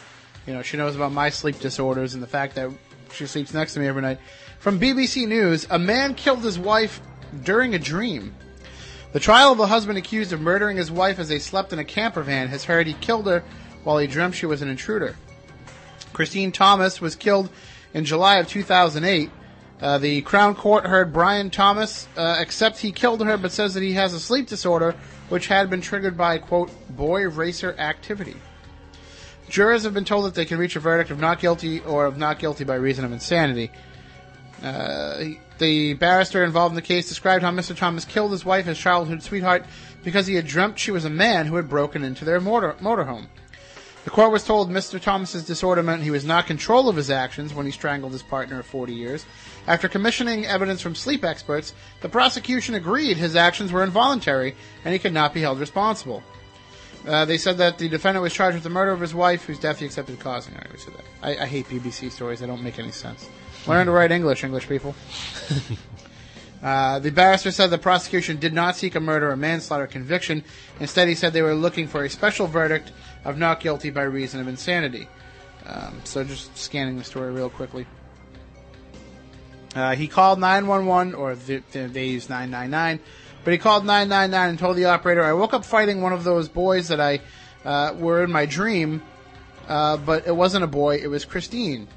[0.45, 2.69] you know, she knows about my sleep disorders and the fact that
[3.11, 4.19] she sleeps next to me every night.
[4.59, 7.01] From BBC News, a man killed his wife
[7.43, 8.35] during a dream.
[9.13, 11.83] The trial of a husband accused of murdering his wife as they slept in a
[11.83, 13.43] camper van has heard he killed her
[13.83, 15.15] while he dreamt she was an intruder.
[16.13, 17.49] Christine Thomas was killed
[17.95, 19.31] in July of 2008.
[19.81, 23.83] Uh, the Crown Court heard Brian Thomas uh, accept he killed her, but says that
[23.83, 24.95] he has a sleep disorder
[25.29, 28.35] which had been triggered by, quote, boy racer activity.
[29.47, 32.17] Jurors have been told that they can reach a verdict of not guilty or of
[32.17, 33.71] not guilty by reason of insanity.
[34.61, 35.23] Uh,
[35.57, 37.75] the barrister involved in the case described how Mr.
[37.75, 39.65] Thomas killed his wife, his childhood sweetheart,
[40.03, 43.27] because he had dreamt she was a man who had broken into their motor motorhome.
[44.03, 44.99] The court was told Mr.
[44.99, 48.23] Thomas's disorder meant he was not in control of his actions when he strangled his
[48.23, 49.25] partner of 40 years.
[49.69, 54.99] After commissioning evidence from sleep experts, the prosecution agreed his actions were involuntary and he
[54.99, 56.23] could not be held responsible.
[57.07, 59.59] Uh, they said that the defendant was charged with the murder of his wife, whose
[59.59, 60.55] death he accepted causing.
[60.55, 61.05] I already said that.
[61.21, 63.29] I, I hate BBC stories; they don't make any sense.
[63.67, 64.95] Learn to write English, English people.
[66.61, 70.43] Uh, the barrister said the prosecution did not seek a murder or manslaughter conviction.
[70.81, 72.91] Instead, he said they were looking for a special verdict
[73.23, 75.07] of not guilty by reason of insanity.
[75.65, 77.87] Um, so, just scanning the story real quickly.
[79.75, 82.99] Uh, he called 911, or the, the, they used 999,
[83.43, 86.49] but he called 999 and told the operator, I woke up fighting one of those
[86.49, 87.21] boys that I
[87.63, 89.01] uh, were in my dream,
[89.67, 91.87] uh, but it wasn't a boy, it was Christine.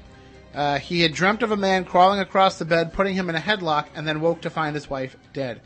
[0.53, 3.39] Uh, he had dreamt of a man crawling across the bed, putting him in a
[3.39, 5.61] headlock, and then woke to find his wife dead.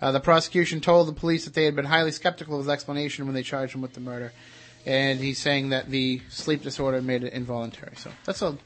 [0.00, 3.26] Uh, the prosecution told the police that they had been highly skeptical of his explanation
[3.26, 4.32] when they charged him with the murder,
[4.86, 7.94] and he's saying that the sleep disorder made it involuntary.
[7.96, 8.56] So that's a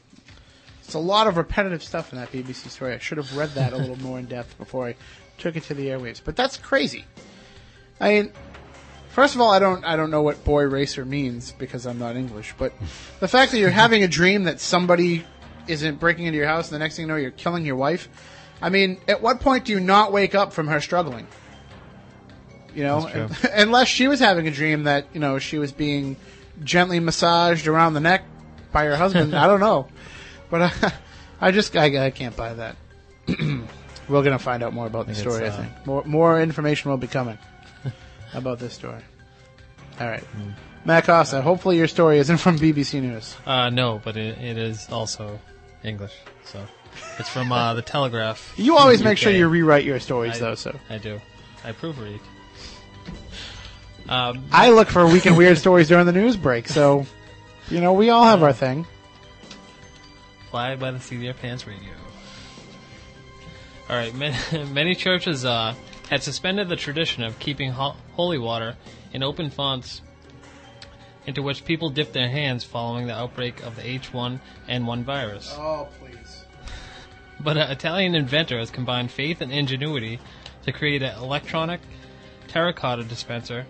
[0.87, 2.93] it's a lot of repetitive stuff in that BBC story.
[2.93, 4.95] I should have read that a little more in depth before I
[5.37, 6.21] took it to the airwaves.
[6.23, 7.03] But that's crazy.
[7.99, 8.31] I mean,
[9.09, 12.15] first of all, I don't I don't know what boy racer means because I'm not
[12.15, 12.55] English.
[12.57, 12.71] But
[13.19, 15.25] the fact that you're having a dream that somebody
[15.67, 18.07] isn't breaking into your house, and the next thing you know, you're killing your wife.
[18.61, 21.27] I mean, at what point do you not wake up from her struggling?
[22.73, 23.09] You know,
[23.51, 26.15] unless she was having a dream that you know she was being
[26.63, 28.23] gently massaged around the neck
[28.71, 29.35] by her husband.
[29.35, 29.89] I don't know,
[30.49, 30.93] but I,
[31.47, 32.75] I just I, I can't buy that.
[33.27, 35.45] We're gonna find out more about the I think story.
[35.45, 37.37] I uh, think more more information will be coming
[38.33, 39.01] about this story.
[39.99, 40.51] All right, Hmm.
[40.85, 41.41] Matt Costa.
[41.41, 43.35] Hopefully, your story isn't from BBC News.
[43.45, 45.39] Uh, no, but it, it is also
[45.83, 46.13] English.
[46.45, 46.59] So
[47.19, 48.53] it's from uh, the Telegraph.
[48.57, 50.55] You always in make sure you rewrite your stories, I- though.
[50.55, 51.19] So I do.
[51.65, 52.19] I proofread.
[54.07, 56.67] Um, I look for weak and weird stories during the news break.
[56.69, 57.05] So,
[57.69, 58.85] you know, we all have our thing.
[60.49, 61.93] Fly by the seat of your pants radio.
[63.89, 64.35] All right, many,
[64.71, 65.73] many churches uh,
[66.09, 68.75] had suspended the tradition of keeping ho- holy water
[69.13, 70.01] in open fonts
[71.25, 75.53] into which people dipped their hands following the outbreak of the H1N1 virus.
[75.57, 76.45] Oh, please.
[77.39, 80.19] But an Italian inventor has combined faith and ingenuity
[80.63, 81.81] to create an electronic
[82.47, 83.65] terracotta dispenser,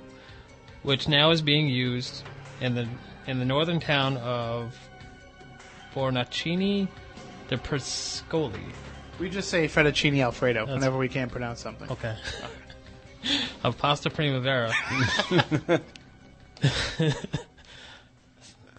[0.83, 2.23] which now is being used
[2.61, 2.87] in the
[3.25, 4.73] in the northern town of
[5.93, 6.87] Fornacini
[7.47, 8.59] de Priscoli.
[9.19, 11.89] We just say fettuccine alfredo That's- whenever we can't pronounce something.
[11.89, 12.15] Okay.
[13.63, 14.71] of Pasta Primavera.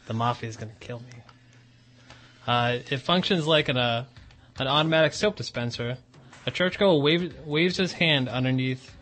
[0.06, 1.06] the mafia is going to kill me.
[2.46, 4.04] Uh, it functions like an, uh,
[4.58, 5.98] an automatic soap dispenser.
[6.46, 8.96] A churchgoer wave, waves his hand underneath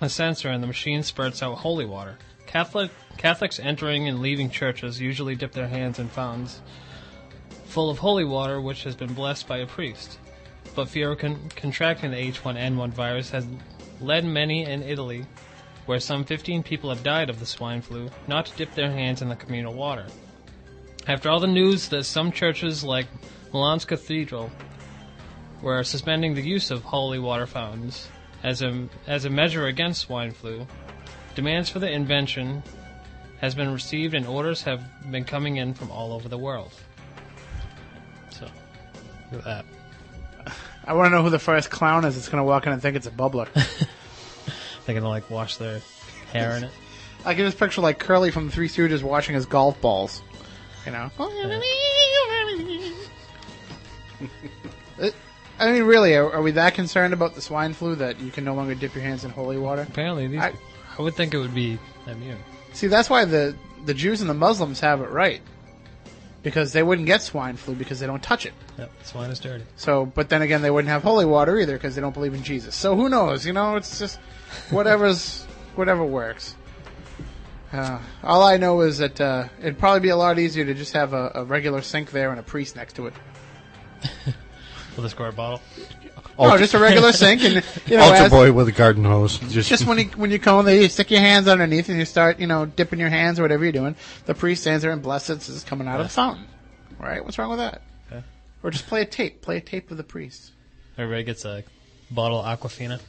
[0.00, 2.18] a sensor, and the machine spurts out holy water.
[2.46, 6.60] Catholic Catholics entering and leaving churches usually dip their hands in fountains
[7.66, 10.18] full of holy water, which has been blessed by a priest.
[10.74, 13.46] But fear of con- contracting the H1N1 virus has
[14.00, 15.26] led many in Italy,
[15.86, 19.22] where some 15 people have died of the swine flu, not to dip their hands
[19.22, 20.06] in the communal water.
[21.06, 23.06] After all the news that some churches, like
[23.52, 24.50] Milan's Cathedral,
[25.62, 28.08] were suspending the use of holy water fountains
[28.42, 30.66] as a, as a measure against swine flu,
[31.34, 32.62] demands for the invention
[33.40, 36.72] has been received and orders have been coming in from all over the world.
[39.32, 39.64] Look at
[40.44, 40.54] that.
[40.84, 42.80] I want to know who the first clown is that's going to walk in and
[42.80, 43.48] think it's a bubbler.
[44.86, 45.80] They're gonna like wash their
[46.32, 46.70] hair in it.
[47.24, 50.22] I can just picture like Curly from the Three Stooges washing his golf balls.
[50.84, 51.10] You know?
[54.98, 55.10] Uh,
[55.58, 58.44] I mean, really, are, are we that concerned about the swine flu that you can
[58.44, 59.82] no longer dip your hands in holy water?
[59.82, 60.54] Apparently, these, I-
[60.96, 62.38] I, would think it would be immune.
[62.72, 63.54] See, that's why the
[63.84, 65.42] the Jews and the Muslims have it right,
[66.46, 68.52] because they wouldn't get swine flu because they don't touch it.
[68.78, 69.64] Yep, swine is dirty.
[69.74, 72.44] So, but then again, they wouldn't have holy water either because they don't believe in
[72.44, 72.76] Jesus.
[72.76, 73.44] So who knows?
[73.44, 74.20] You know, it's just
[74.70, 75.42] whatever's
[75.74, 76.54] whatever works.
[77.72, 80.92] Uh, all I know is that uh, it'd probably be a lot easier to just
[80.92, 83.14] have a, a regular sink there and a priest next to it.
[84.96, 85.60] With a squirt bottle.
[86.38, 89.38] No, just a regular sink, and you know, Altar as- boy with a garden hose.
[89.38, 92.04] Just, just when you when you come, there, you stick your hands underneath and you
[92.04, 93.96] start, you know, dipping your hands or whatever you're doing.
[94.26, 96.46] The priest stands there and blesses this is coming out of the fountain.
[96.98, 97.24] Right?
[97.24, 97.82] What's wrong with that?
[98.10, 98.22] Okay.
[98.62, 99.42] Or just play a tape.
[99.42, 100.52] Play a tape of the priest.
[100.98, 101.64] Everybody gets a
[102.10, 103.00] bottle of Aquafina.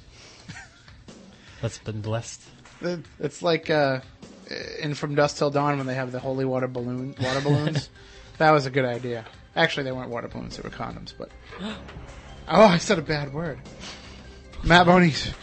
[1.62, 2.42] That's been blessed.
[3.20, 4.02] It's like uh,
[4.80, 7.90] in From Dusk Till Dawn when they have the holy water balloon water balloons.
[8.38, 9.26] that was a good idea.
[9.56, 11.14] Actually, they weren't water balloons; they were condoms.
[11.18, 11.32] But
[12.48, 13.60] oh, I said a bad word.
[14.64, 15.34] Matt Moniz.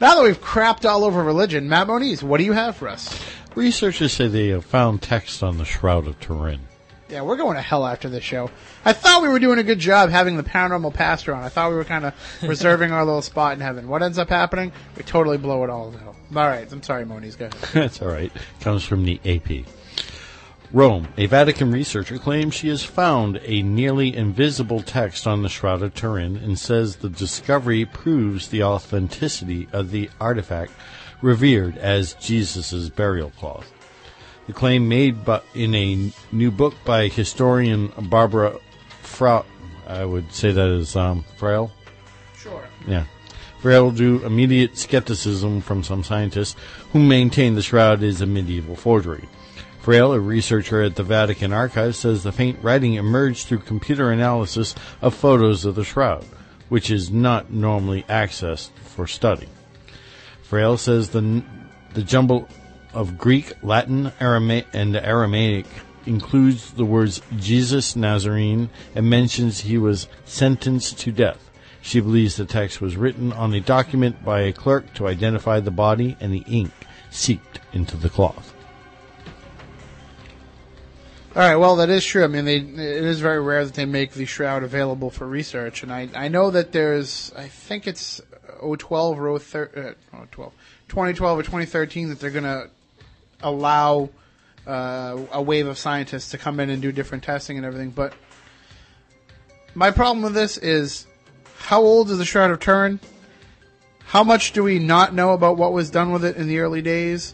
[0.00, 3.18] Now that we've crapped all over religion, Matt Moniz, what do you have for us?
[3.54, 6.60] Researchers say they have found text on the Shroud of Turin.
[7.08, 8.50] Yeah, we're going to hell after this show.
[8.84, 11.42] I thought we were doing a good job having the paranormal pastor on.
[11.42, 13.88] I thought we were kind of reserving our little spot in heaven.
[13.88, 14.72] What ends up happening?
[14.96, 16.16] We totally blow it all out.
[16.36, 17.36] All right, I'm sorry, Moniz.
[17.36, 17.58] Go ahead.
[17.72, 18.30] That's all right.
[18.60, 19.64] Comes from the AP.
[20.72, 21.08] Rome.
[21.16, 25.94] A Vatican researcher claims she has found a nearly invisible text on the Shroud of
[25.94, 30.72] Turin and says the discovery proves the authenticity of the artifact
[31.22, 33.72] revered as Jesus' burial cloth.
[34.46, 38.58] The claim made bu- in a new book by historian Barbara
[39.00, 39.44] Fra
[39.88, 41.72] I would say that is um, Frail.
[42.36, 42.62] Sure.
[42.86, 43.04] Yeah.
[43.60, 46.56] Frail drew immediate skepticism from some scientists
[46.92, 49.26] who maintain the shroud is a medieval forgery.
[49.88, 54.74] Frale, a researcher at the Vatican Archives, says the faint writing emerged through computer analysis
[55.00, 56.26] of photos of the shroud,
[56.68, 59.48] which is not normally accessed for study.
[60.42, 61.42] Frale says the,
[61.94, 62.46] the jumble
[62.92, 65.64] of Greek, Latin, Arama- and Aramaic
[66.04, 71.48] includes the words Jesus Nazarene and mentions he was sentenced to death.
[71.80, 75.70] She believes the text was written on a document by a clerk to identify the
[75.70, 76.72] body and the ink
[77.08, 78.54] seeped into the cloth.
[81.38, 82.24] All right, well, that is true.
[82.24, 85.84] I mean, they, it is very rare that they make the shroud available for research,
[85.84, 88.20] and I, I know that there's, I think it's
[88.60, 90.52] 012 or 013, uh, 012,
[90.88, 92.68] 2012 or 2013 that they're going to
[93.40, 94.10] allow
[94.66, 97.90] uh, a wave of scientists to come in and do different testing and everything.
[97.90, 98.14] But
[99.76, 101.06] my problem with this is
[101.56, 102.98] how old is the Shroud of Turin?
[104.06, 106.82] How much do we not know about what was done with it in the early
[106.82, 107.32] days?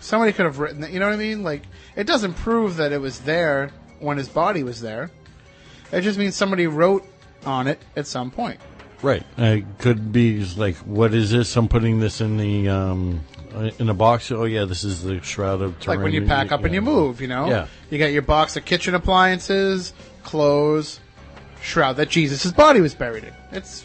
[0.00, 0.90] Somebody could have written that.
[0.90, 1.42] You know what I mean?
[1.42, 1.64] Like,
[2.00, 5.10] it doesn't prove that it was there when his body was there.
[5.92, 7.04] It just means somebody wrote
[7.44, 8.58] on it at some point.
[9.02, 9.22] Right.
[9.36, 11.54] It could be like, what is this?
[11.56, 13.20] I'm putting this in the um,
[13.78, 14.32] in a box.
[14.32, 15.86] Oh yeah, this is the shroud of.
[15.86, 17.48] Like when you pack up and you move, you know?
[17.50, 17.66] Yeah.
[17.90, 19.92] You got your box of kitchen appliances,
[20.22, 21.00] clothes,
[21.60, 23.34] shroud that Jesus' body was buried in.
[23.52, 23.84] It's,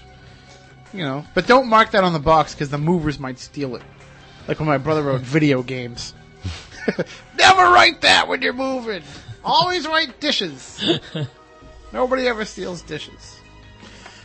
[0.94, 3.84] you know, but don't mark that on the box because the movers might steal it.
[4.48, 6.14] Like when my brother wrote video games.
[7.38, 9.04] Never write that when you're moving.
[9.44, 10.84] Always write dishes.
[11.94, 13.40] Nobody ever steals dishes.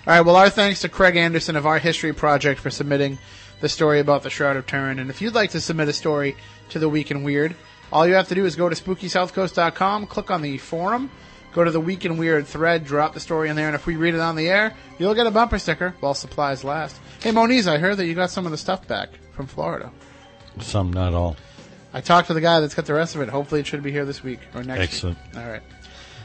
[0.07, 0.21] All right.
[0.23, 3.19] Well, our thanks to Craig Anderson of Our History Project for submitting
[3.61, 4.99] the story about the Shroud of Turin.
[4.99, 6.37] And if you'd like to submit a story
[6.71, 7.55] to the Week in Weird,
[7.93, 11.11] all you have to do is go to SpookySouthCoast.com, click on the forum,
[11.53, 13.97] go to the Week in Weird thread, drop the story in there, and if we
[13.97, 16.99] read it on the air, you'll get a bumper sticker while supplies last.
[17.21, 19.93] Hey, Moniz, I heard that you got some of the stuff back from Florida.
[20.61, 21.37] Some, not all.
[21.93, 23.29] I talked to the guy that's got the rest of it.
[23.29, 25.19] Hopefully, it should be here this week or next Excellent.
[25.35, 25.43] week.
[25.43, 25.63] All right.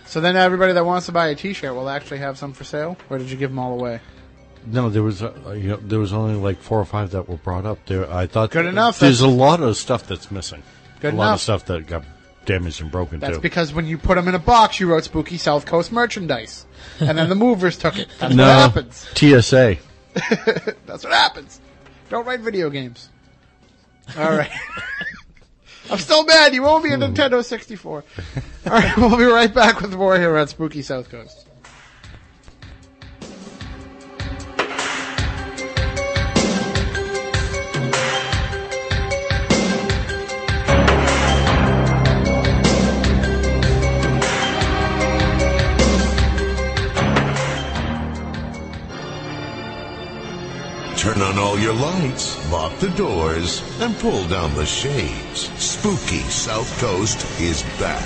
[0.06, 2.98] So then, everybody that wants to buy a T-shirt will actually have some for sale,
[3.10, 4.00] or did you give them all away?
[4.68, 7.38] No, there was uh, you know there was only like four or five that were
[7.38, 8.12] brought up there.
[8.12, 10.64] I thought Good enough, There's a lot of stuff that's missing.
[11.02, 11.36] Good a lot enough.
[11.36, 12.04] of stuff that got
[12.46, 13.42] damaged and broken That's too.
[13.42, 16.66] because when you put them in a box, you wrote Spooky South Coast merchandise,
[17.00, 18.08] and then the movers took it.
[18.20, 19.08] That's no what happens.
[19.16, 19.78] TSA.
[20.86, 21.60] That's what happens.
[22.10, 23.10] Don't write video games.
[24.18, 24.52] All right.
[25.90, 26.54] I'm still mad.
[26.54, 27.04] You won't be a hmm.
[27.04, 28.04] Nintendo 64.
[28.66, 31.45] All right, we'll be right back with more here on Spooky South Coast.
[51.06, 55.52] Turn on all your lights, lock the doors, and pull down the shades.
[55.64, 58.02] Spooky South Coast is back.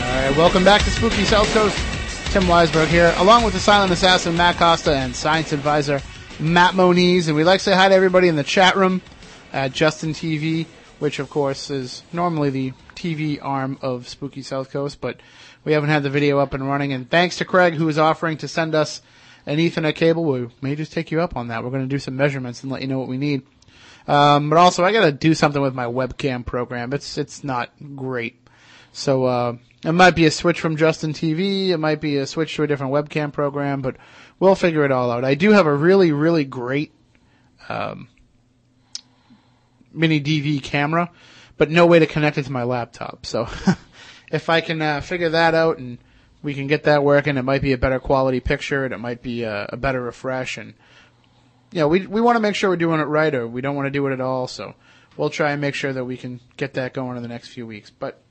[0.00, 1.76] All right, welcome back to Spooky South Coast.
[2.32, 6.00] Tim Weisberg here, along with the silent assassin Matt Costa and science advisor
[6.40, 7.28] Matt Moniz.
[7.28, 9.02] And we'd like to say hi to everybody in the chat room
[9.52, 10.64] at Justin TV,
[11.00, 15.20] which of course is normally the TV arm of Spooky South Coast, but
[15.66, 16.92] we haven't had the video up and running.
[16.92, 19.02] And thanks to Craig, who is offering to send us
[19.46, 20.24] an Ethernet cable.
[20.24, 21.64] We may just take you up on that.
[21.64, 23.42] We're going to do some measurements and let you know what we need.
[24.06, 26.92] Um, but also, I got to do something with my webcam program.
[26.92, 28.40] It's it's not great.
[28.92, 31.70] So uh, it might be a switch from Justin TV.
[31.70, 33.96] It might be a switch to a different webcam program, but
[34.38, 35.24] we'll figure it all out.
[35.24, 36.92] I do have a really, really great
[37.68, 38.06] um,
[39.92, 41.10] mini DV camera,
[41.56, 43.26] but no way to connect it to my laptop.
[43.26, 43.48] So
[44.36, 45.98] if I can uh, figure that out and
[46.42, 49.22] we can get that working, it might be a better quality picture and it might
[49.22, 50.58] be a, a better refresh.
[50.58, 50.74] And
[51.72, 53.74] you know, we we want to make sure we're doing it right, or we don't
[53.74, 54.46] want to do it at all.
[54.46, 54.74] So
[55.16, 57.66] we'll try and make sure that we can get that going in the next few
[57.66, 57.90] weeks.
[57.90, 58.22] But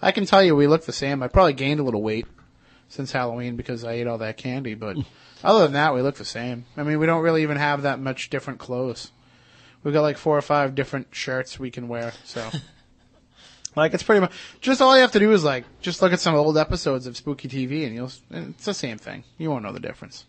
[0.00, 1.22] I can tell you, we look the same.
[1.22, 2.26] I probably gained a little weight
[2.88, 4.74] since Halloween because I ate all that candy.
[4.74, 4.98] But
[5.44, 6.66] other than that, we look the same.
[6.76, 9.10] I mean, we don't really even have that much different clothes.
[9.82, 12.12] We've got like four or five different shirts we can wear.
[12.24, 12.48] So,
[13.76, 16.20] like, it's pretty much just all you have to do is like just look at
[16.20, 19.24] some old episodes of Spooky TV, and you'll it's the same thing.
[19.38, 20.24] You won't know the difference.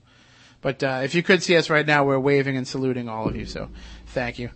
[0.61, 3.35] But uh, if you could see us right now, we're waving and saluting all of
[3.35, 3.45] you.
[3.45, 3.69] So,
[4.07, 4.49] thank you.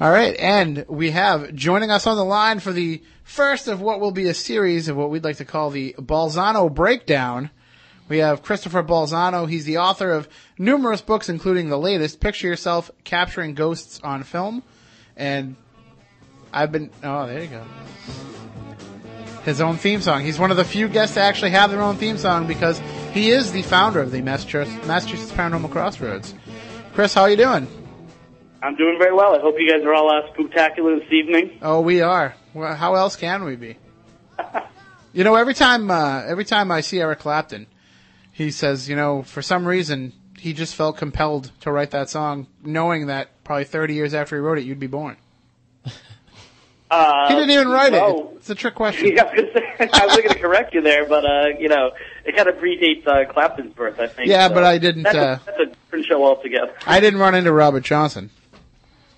[0.00, 4.00] All right, and we have joining us on the line for the first of what
[4.00, 7.50] will be a series of what we'd like to call the Balzano Breakdown.
[8.08, 9.48] We have Christopher Balzano.
[9.48, 10.28] He's the author of
[10.58, 14.62] numerous books, including the latest, Picture Yourself Capturing Ghosts on Film.
[15.16, 15.56] And
[16.52, 17.64] I've been, oh, there you go.
[19.44, 20.22] His own theme song.
[20.22, 22.80] He's one of the few guests to actually have their own theme song because
[23.12, 26.34] he is the founder of the Massachusetts, Massachusetts Paranormal Crossroads.
[26.94, 27.66] Chris, how are you doing?
[28.62, 29.34] I'm doing very well.
[29.34, 31.58] I hope you guys are all uh, spectacular this evening.
[31.62, 32.36] Oh, we are.
[32.54, 33.76] Well, how else can we be?
[35.12, 37.66] you know, every time, uh, every time I see Eric Clapton,
[38.30, 42.46] he says, you know, for some reason, he just felt compelled to write that song,
[42.62, 45.16] knowing that probably 30 years after he wrote it, you'd be born.
[46.92, 48.36] Uh, he didn't even write well, it.
[48.36, 49.12] It's a trick question.
[49.16, 51.68] Yeah, I was gonna say, I was going to correct you there, but uh, you
[51.68, 51.92] know,
[52.26, 54.28] it kind of predates uh, Clapton's birth, I think.
[54.28, 56.74] Yeah, so but I didn't, That's, uh, a, that's a different show altogether.
[56.86, 58.28] I didn't run into Robert Johnson.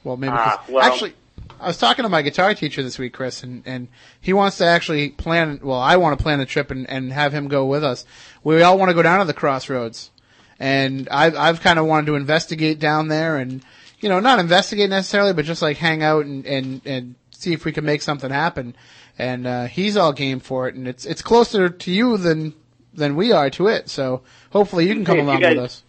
[0.05, 0.85] Well, maybe Ah, well.
[0.85, 1.15] actually,
[1.59, 3.89] I was talking to my guitar teacher this week, Chris, and, and
[4.21, 5.59] he wants to actually plan.
[5.61, 8.05] Well, I want to plan a trip and, and have him go with us.
[8.45, 10.13] We all want to go down to the crossroads,
[10.61, 13.65] and I've I've kind of wanted to investigate down there, and
[13.99, 17.15] you know, not investigate necessarily, but just like hang out and and and
[17.45, 18.75] see if we can make something happen.
[19.19, 22.55] And uh, he's all game for it, and it's it's closer to you than
[22.93, 23.89] than we are to it.
[23.89, 25.83] So hopefully you can come Hey, along guys- with us.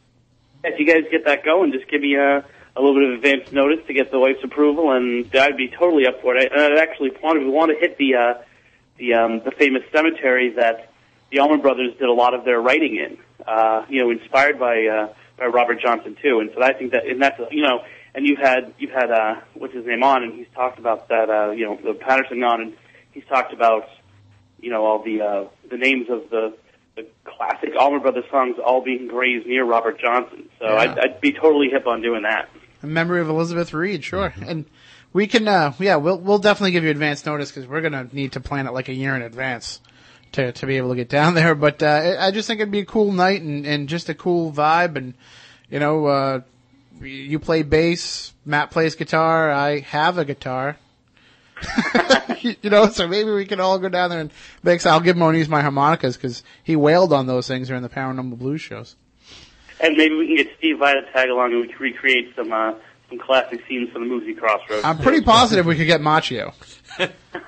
[0.63, 3.51] If you guys get that going, just give me a, a little bit of advance
[3.51, 6.51] notice to get the wife's approval, and I'd be totally up for it.
[6.51, 8.33] I, I actually wanted we want to hit the uh,
[8.97, 10.89] the um, the famous cemetery that
[11.31, 13.17] the Allman Brothers did a lot of their writing in.
[13.47, 17.05] Uh, you know, inspired by uh, by Robert Johnson too, and so I think that
[17.05, 17.83] and that's you know,
[18.15, 21.29] and you've had you've had uh, what's his name on, and he's talked about that
[21.29, 22.73] uh, you know the Patterson on, and
[23.11, 23.87] he's talked about
[24.59, 26.55] you know all the uh, the names of the
[26.95, 30.47] the classic Allman Brothers songs all being engraved near Robert Johnson.
[30.59, 30.75] So Yeah.
[30.75, 32.47] I'd, I'd be totally hip on doing that.
[32.81, 34.33] In memory of Elizabeth Reed, sure.
[34.47, 34.63] And
[35.11, 38.31] we can, uh, yeah, we'll we'll definitely give you advance notice because we're gonna need
[38.33, 39.81] to plan it like a year in advance
[40.33, 41.53] to to be able to get down there.
[41.53, 44.13] But uh, I I just think it'd be a cool night and and just a
[44.13, 44.95] cool vibe.
[44.95, 45.15] And
[45.69, 46.41] you know, uh,
[47.01, 50.77] you play bass, Matt plays guitar, I have a guitar.
[52.41, 54.31] you know, so maybe we can all go down there and
[54.63, 54.85] make.
[54.85, 58.61] I'll give Moniz my harmonicas because he wailed on those things during the Paranormal Blues
[58.61, 58.95] shows.
[59.79, 62.51] And maybe we can get Steve Vai to tag along and we can recreate some
[62.51, 62.73] uh,
[63.09, 64.83] some classic scenes from the movie Crossroads.
[64.83, 66.53] I'm pretty positive we could get Macchio.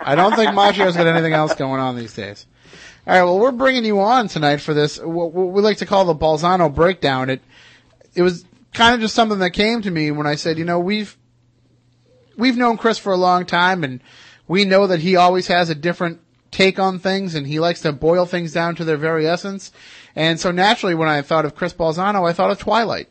[0.01, 2.45] I don't think Macchio's got anything else going on these days.
[3.05, 4.99] All right, well, we're bringing you on tonight for this.
[4.99, 7.29] What what we like to call the Balzano breakdown.
[7.29, 7.41] It
[8.15, 10.79] it was kind of just something that came to me when I said, you know,
[10.79, 11.17] we've
[12.37, 14.01] we've known Chris for a long time, and
[14.47, 17.91] we know that he always has a different take on things, and he likes to
[17.91, 19.71] boil things down to their very essence.
[20.15, 23.09] And so naturally, when I thought of Chris Balzano, I thought of Twilight.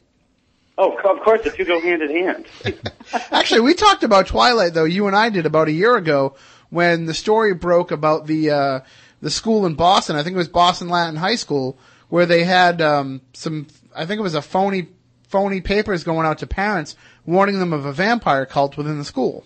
[0.78, 2.46] Oh, of course, the two go hand in hand.
[3.30, 4.84] Actually, we talked about Twilight though.
[4.84, 6.34] You and I did about a year ago
[6.68, 8.80] when the story broke about the uh,
[9.22, 10.16] the school in Boston.
[10.16, 11.78] I think it was Boston Latin High School
[12.08, 13.68] where they had um, some.
[13.94, 14.88] I think it was a phony
[15.28, 19.44] phony papers going out to parents warning them of a vampire cult within the school.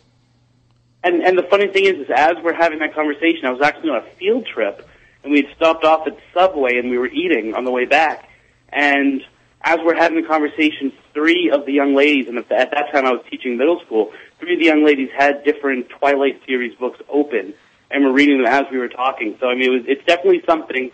[1.02, 3.90] And and the funny thing is, is as we're having that conversation, I was actually
[3.90, 4.86] on a field trip,
[5.24, 8.28] and we had stopped off at Subway, and we were eating on the way back.
[8.68, 9.22] And
[9.62, 12.92] as we're having the conversation, three of the young ladies, and at th- at that
[12.92, 16.74] time I was teaching middle school, three of the young ladies had different Twilight series
[16.76, 17.54] books open,
[17.90, 19.36] and were reading them as we were talking.
[19.40, 20.90] So I mean, it was it's definitely something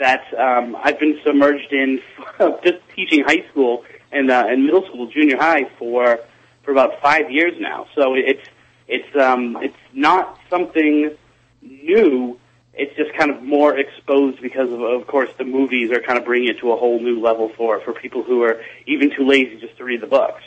[0.00, 2.00] that um, I've been submerged in
[2.64, 3.84] just teaching high school
[4.14, 6.20] and uh, and middle school, junior high for
[6.62, 7.86] for about five years now.
[7.94, 8.46] So it's
[8.88, 11.16] it's um, it's not something
[11.62, 12.38] new.
[12.76, 16.24] It's just kind of more exposed because of, of course, the movies are kind of
[16.24, 19.58] bringing it to a whole new level for for people who are even too lazy
[19.60, 20.42] just to read the books.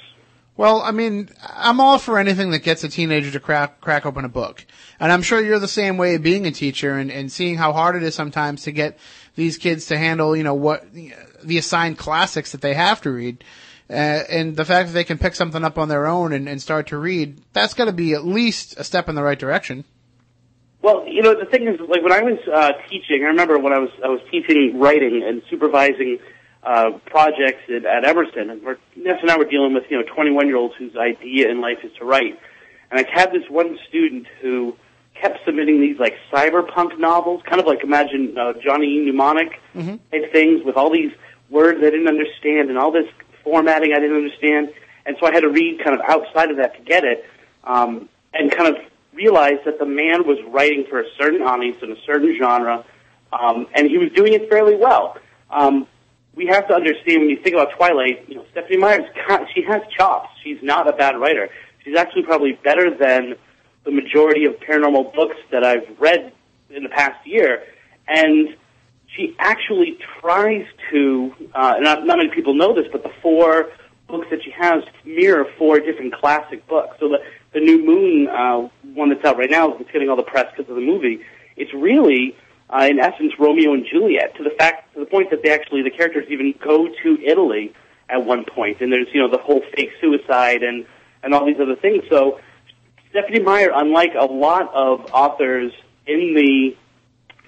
[0.57, 4.25] Well, I mean, I'm all for anything that gets a teenager to crack crack open
[4.25, 4.65] a book,
[4.99, 7.95] and I'm sure you're the same way being a teacher and, and seeing how hard
[7.95, 8.97] it is sometimes to get
[9.35, 10.83] these kids to handle, you know, what
[11.43, 13.43] the assigned classics that they have to read,
[13.89, 16.61] uh, and the fact that they can pick something up on their own and, and
[16.61, 19.85] start to read, that's got to be at least a step in the right direction.
[20.81, 23.73] Well, you know, the thing is, like when I was uh, teaching, I remember when
[23.73, 26.19] I was I was teaching writing and supervising
[26.63, 30.03] uh, projects at, at Emerson, and we're, Ness and I were dealing with you know
[30.13, 32.39] 21 year olds whose idea in life is to write,
[32.91, 34.75] and I had this one student who
[35.21, 39.59] kept submitting these like cyberpunk novels, kind of like imagine uh, Johnny Mnemonic
[40.11, 41.11] type things with all these
[41.49, 43.07] words I didn't understand and all this
[43.43, 44.73] formatting I didn't understand,
[45.05, 47.25] and so I had to read kind of outside of that to get it,
[47.63, 48.81] um, and kind of
[49.13, 52.85] realized that the man was writing for a certain audience in a certain genre,
[53.31, 55.17] um, and he was doing it fairly well.
[55.49, 55.87] Um,
[56.35, 59.05] we have to understand when you think about Twilight, you know, Stephenie Meyer's
[59.55, 60.29] she has chops.
[60.43, 61.49] She's not a bad writer.
[61.83, 63.35] She's actually probably better than
[63.87, 66.33] the majority of paranormal books that I've read
[66.69, 67.63] in the past year.
[68.05, 68.55] And
[69.15, 73.69] she actually tries to, uh, not, not many people know this, but the four
[74.09, 76.97] books that she has mirror four different classic books.
[76.99, 77.19] So the,
[77.53, 80.69] the New Moon uh, one that's out right now, that's getting all the press because
[80.69, 81.21] of the movie,
[81.55, 82.35] it's really,
[82.69, 85.81] uh, in essence, Romeo and Juliet, to the fact, to the point that they actually,
[85.81, 87.73] the characters even go to Italy
[88.09, 90.85] at one point, and there's, you know, the whole fake suicide and,
[91.23, 92.03] and all these other things.
[92.09, 92.41] So
[93.09, 95.71] Stephenie Meyer, unlike a lot of authors
[96.05, 96.75] in the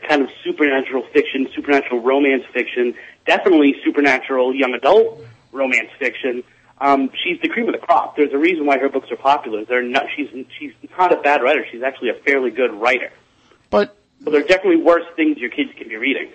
[0.08, 2.96] kind of supernatural fiction, supernatural romance fiction,
[3.26, 6.44] definitely supernatural young adult romance fiction.
[6.82, 8.16] Um, she's the cream of the crop.
[8.16, 9.66] There's a reason why her books are popular.
[9.66, 10.06] They're not.
[10.16, 11.66] She's she's not a bad writer.
[11.70, 13.12] She's actually a fairly good writer.
[13.70, 16.30] But But there are definitely worse things your kids can be reading.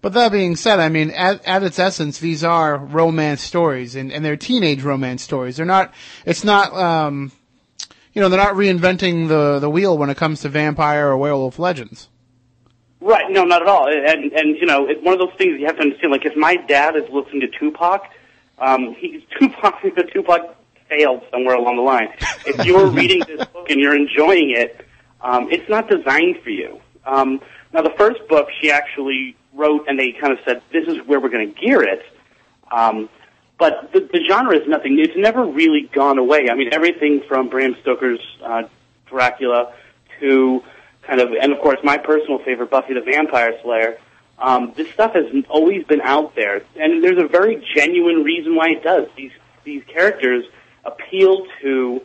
[0.00, 4.12] But that being said, I mean, at, at its essence, these are romance stories, and,
[4.12, 5.56] and they're teenage romance stories.
[5.56, 5.92] They're not.
[6.24, 6.72] It's not.
[6.72, 7.32] Um,
[8.16, 11.58] you know, they're not reinventing the the wheel when it comes to vampire or werewolf
[11.58, 12.08] legends.
[12.98, 13.30] Right?
[13.30, 13.88] No, not at all.
[13.88, 16.12] And and you know, it's one of those things you have to understand.
[16.12, 18.10] Like if my dad is listening to Tupac,
[18.58, 19.82] um, he's Tupac.
[20.14, 20.56] Tupac
[20.88, 22.08] failed somewhere along the line.
[22.46, 24.86] If you're reading this book and you're enjoying it,
[25.20, 26.80] um, it's not designed for you.
[27.04, 27.42] Um,
[27.74, 31.20] now, the first book she actually wrote, and they kind of said, "This is where
[31.20, 32.02] we're going to gear it."
[32.72, 33.10] Um,
[33.58, 34.98] but the, the genre is nothing.
[34.98, 36.48] It's never really gone away.
[36.50, 38.64] I mean, everything from Bram Stoker's uh,
[39.06, 39.72] Dracula
[40.20, 40.62] to
[41.02, 43.98] kind of, and of course, my personal favorite, Buffy the Vampire Slayer.
[44.38, 48.68] Um, this stuff has always been out there, and there's a very genuine reason why
[48.68, 49.08] it does.
[49.16, 49.32] These
[49.64, 50.44] these characters
[50.84, 52.02] appeal to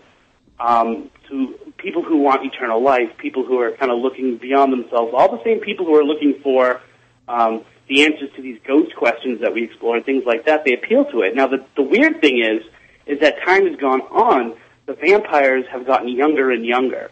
[0.59, 5.13] um, to people who want eternal life, people who are kind of looking beyond themselves,
[5.13, 6.79] all the same people who are looking for
[7.27, 10.63] um, the answers to these ghost questions that we explore and things like that.
[10.63, 11.35] They appeal to it.
[11.35, 12.63] Now, the the weird thing is,
[13.05, 14.55] is that time has gone on.
[14.85, 17.11] The vampires have gotten younger and younger.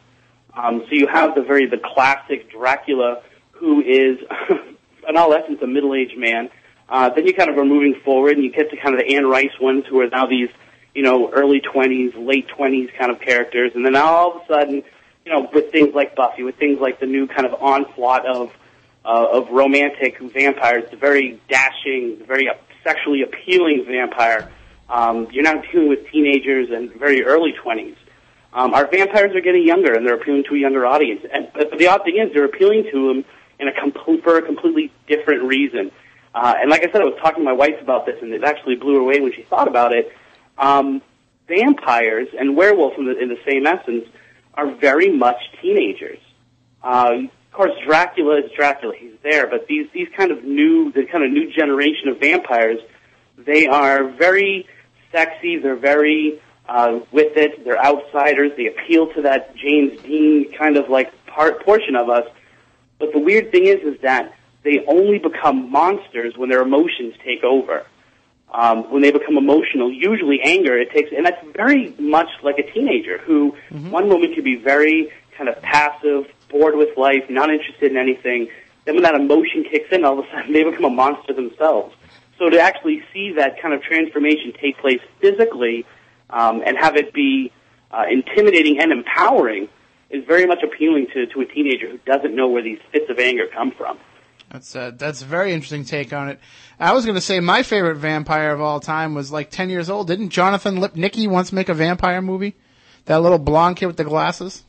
[0.56, 4.20] Um, so you have the very the classic Dracula, who is,
[5.10, 6.50] in all essence, a middle-aged man.
[6.88, 9.16] Uh, then you kind of are moving forward, and you get to kind of the
[9.16, 10.50] Anne Rice ones, who are now these,
[10.96, 14.84] you know, early twenties, late twenties kind of characters, and then all of a sudden,
[15.26, 18.54] you know, with things like Buffy, with things like the new kind of onslaught of
[19.06, 22.50] uh, of romantic vampires, the very dashing, the very
[22.84, 24.52] sexually appealing vampire.
[24.90, 27.96] Um, you're now dealing with teenagers and very early twenties.
[28.52, 31.24] Um, our vampires are getting younger, and they're appealing to a younger audience.
[31.32, 33.26] And but the odd thing is, they're appealing to them
[33.60, 35.92] in a complete for a completely different reason.
[36.34, 38.44] Uh, and like I said, I was talking to my wife about this, and it
[38.44, 40.12] actually blew her away when she thought about it.
[40.58, 41.02] Um,
[41.48, 44.06] vampires and werewolves, in the, in the same essence,
[44.54, 46.20] are very much teenagers.
[46.84, 49.48] Uh, of course, Dracula is Dracula; he's there.
[49.48, 52.80] But these these kind of new, the kind of new generation of vampires,
[53.38, 54.68] they are very
[55.12, 55.58] sexy.
[55.58, 57.66] They're very uh, with it.
[57.66, 58.52] They're outsiders.
[58.56, 62.26] They appeal to that James Dean kind of like part portion of us.
[63.00, 67.44] But the weird thing is, is that they only become monsters when their emotions take
[67.44, 67.86] over.
[68.52, 72.64] Um, when they become emotional, usually anger, it takes, and that's very much like a
[72.64, 73.56] teenager who
[73.92, 78.50] one moment could be very kind of passive, bored with life, not interested in anything.
[78.86, 81.96] Then when that emotion kicks in, all of a sudden they become a monster themselves.
[82.38, 85.86] So to actually see that kind of transformation take place physically
[86.30, 87.52] um, and have it be
[87.92, 89.68] uh, intimidating and empowering
[90.10, 93.20] is very much appealing to, to a teenager who doesn't know where these fits of
[93.20, 93.98] anger come from.
[94.52, 96.40] That's a, that's a very interesting take on it.
[96.80, 99.90] I was going to say my favorite vampire of all time was like 10 years
[99.90, 100.08] old.
[100.08, 102.56] Didn't Jonathan Lipnicki once make a vampire movie?
[103.06, 104.64] That little blonde kid with the glasses?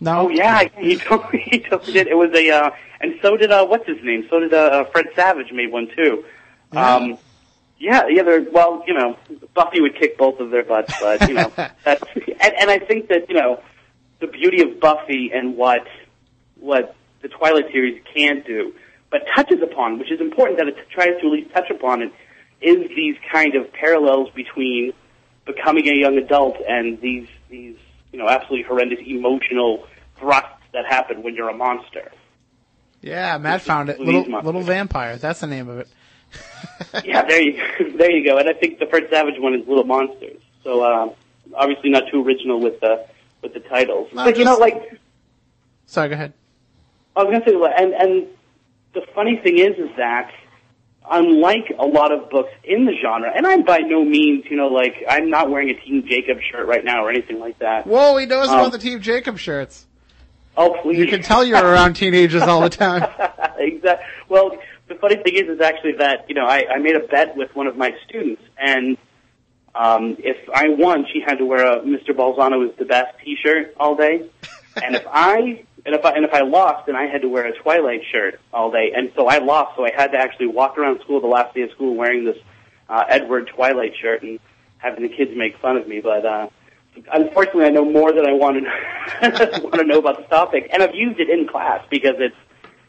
[0.00, 0.26] No?
[0.26, 2.06] Oh yeah, he totally, he totally did.
[2.06, 4.26] It was a, uh, and so did uh, what's his name?
[4.30, 6.24] So did uh, Fred Savage made one too.
[6.72, 7.18] Um,
[7.78, 8.22] yeah, yeah.
[8.22, 9.16] They're well, you know,
[9.54, 11.52] Buffy would kick both of their butts, but you know,
[11.84, 13.62] that's, and, and I think that you know,
[14.20, 15.86] the beauty of Buffy and what
[16.56, 18.74] what the Twilight series can do,
[19.10, 22.12] but touches upon, which is important that it tries to at least touch upon it,
[22.60, 24.92] is these kind of parallels between
[25.44, 27.76] becoming a young adult and these these
[28.14, 29.88] you know absolutely horrendous emotional
[30.20, 32.12] thrusts that happen when you're a monster.
[33.00, 33.98] Yeah, Matt found it.
[33.98, 35.16] Little, little Vampire.
[35.16, 35.88] That's the name of it.
[37.04, 37.60] yeah, there you
[37.96, 38.38] there you go.
[38.38, 40.40] And I think the first Savage one is Little Monsters.
[40.62, 41.12] So uh,
[41.54, 43.04] obviously not too original with the
[43.42, 44.10] with the titles.
[44.14, 45.00] No, but you know, like
[45.86, 46.32] Sorry, go ahead.
[47.16, 48.26] I was gonna say, and and
[48.92, 50.30] the funny thing is, is that
[51.10, 54.68] unlike a lot of books in the genre, and I'm by no means, you know,
[54.68, 57.86] like I'm not wearing a Team Jacob shirt right now or anything like that.
[57.86, 59.86] Whoa, he knows Um, about the Team Jacob shirts.
[60.56, 60.98] Oh, please.
[60.98, 63.02] You can tell you're around teenagers all the time.
[63.58, 64.06] exactly.
[64.28, 64.56] Well,
[64.88, 67.54] the funny thing is, is actually that you know I, I made a bet with
[67.56, 68.96] one of my students, and
[69.74, 72.10] Um, if I won, she had to wear a Mr.
[72.10, 74.22] Balzano is the best T-shirt all day,
[74.84, 77.46] and if I and if I and if I lost, then I had to wear
[77.46, 80.78] a Twilight shirt all day, and so I lost, so I had to actually walk
[80.78, 82.38] around school the last day of school wearing this
[82.88, 84.40] uh, Edward Twilight shirt and
[84.78, 86.00] having the kids make fun of me.
[86.00, 86.48] But uh,
[87.12, 90.82] unfortunately, I know more than I want to want to know about the topic, and
[90.82, 92.36] I've used it in class because it's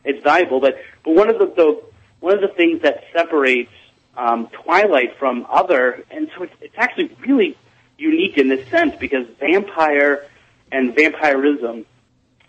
[0.05, 0.61] it's valuable.
[0.61, 1.83] But but one of the, the
[2.21, 3.73] one of the things that separates
[4.15, 7.57] um, Twilight from other, and so it's, it's actually really
[7.97, 10.25] unique in this sense because vampire
[10.71, 11.85] and vampirism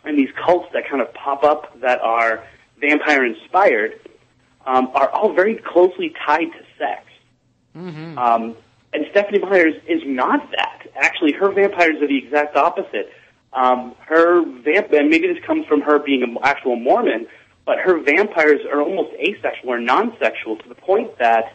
[0.07, 2.45] and these cults that kind of pop up that are
[2.81, 4.01] vampire inspired
[4.67, 7.05] um, are all very closely tied to sex.
[7.77, 8.19] Mm-hmm.
[8.19, 8.57] Um,
[8.93, 10.87] and Stephenie Myers is not that.
[10.95, 13.13] Actually, her vampires are the exact opposite.
[13.53, 17.27] Um, her vamp, and maybe this comes from her being an actual Mormon,
[17.65, 21.53] but her vampires are almost asexual or non-sexual to the point that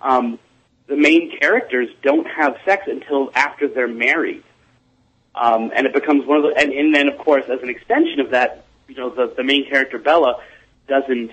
[0.00, 0.38] um,
[0.88, 4.42] the main characters don't have sex until after they're married.
[5.34, 8.20] Um, and it becomes one of the, and, and then of course, as an extension
[8.20, 10.42] of that, you know, the, the main character Bella
[10.88, 11.30] doesn't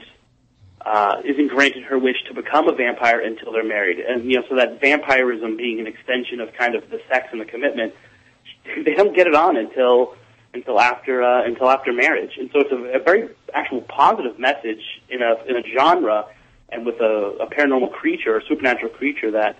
[0.85, 3.99] uh, isn't granted her wish to become a vampire until they're married.
[3.99, 7.41] And, you know, so that vampirism being an extension of kind of the sex and
[7.41, 7.93] the commitment,
[8.85, 10.15] they don't get it on until,
[10.53, 12.31] until after, uh, until after marriage.
[12.39, 16.27] And so it's a, a very actual positive message in a, in a genre
[16.69, 19.57] and with a, a paranormal creature, a supernatural creature that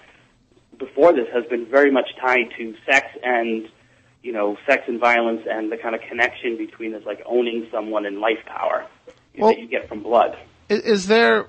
[0.77, 3.67] before this has been very much tied to sex and,
[4.21, 8.05] you know, sex and violence and the kind of connection between this like owning someone
[8.05, 8.85] and life power
[9.37, 10.37] Well- that you get from blood.
[10.67, 11.47] Is, is there?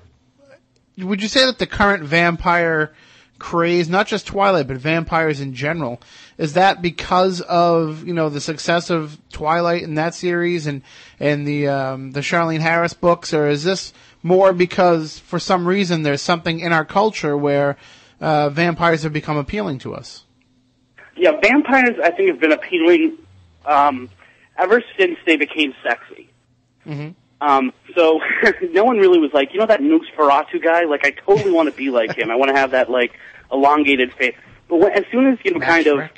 [0.97, 2.93] Would you say that the current vampire
[3.39, 5.99] craze, not just Twilight, but vampires in general,
[6.37, 10.81] is that because of you know the success of Twilight in that series and
[11.19, 13.93] and the um, the Charlaine Harris books, or is this
[14.23, 17.77] more because for some reason there's something in our culture where
[18.19, 20.23] uh, vampires have become appealing to us?
[21.15, 23.17] Yeah, vampires I think have been appealing
[23.65, 24.09] um,
[24.57, 26.29] ever since they became sexy.
[26.85, 27.09] Mm-hmm.
[27.41, 28.19] Um, so
[28.71, 30.85] no one really was like, you know, that Nosferatu guy.
[30.85, 32.29] Like, I totally want to be like him.
[32.29, 33.13] I want to have that like
[33.51, 34.35] elongated face.
[34.69, 36.09] But when, as soon as you know, kind of,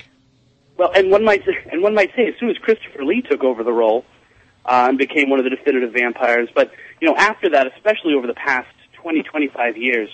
[0.78, 3.44] well, and one might say, and one might say, as soon as Christopher Lee took
[3.44, 4.06] over the role
[4.66, 6.50] uh, and became one of the definitive vampires.
[6.54, 6.72] But
[7.02, 8.68] you know, after that, especially over the past
[9.02, 10.10] 20, 25 years,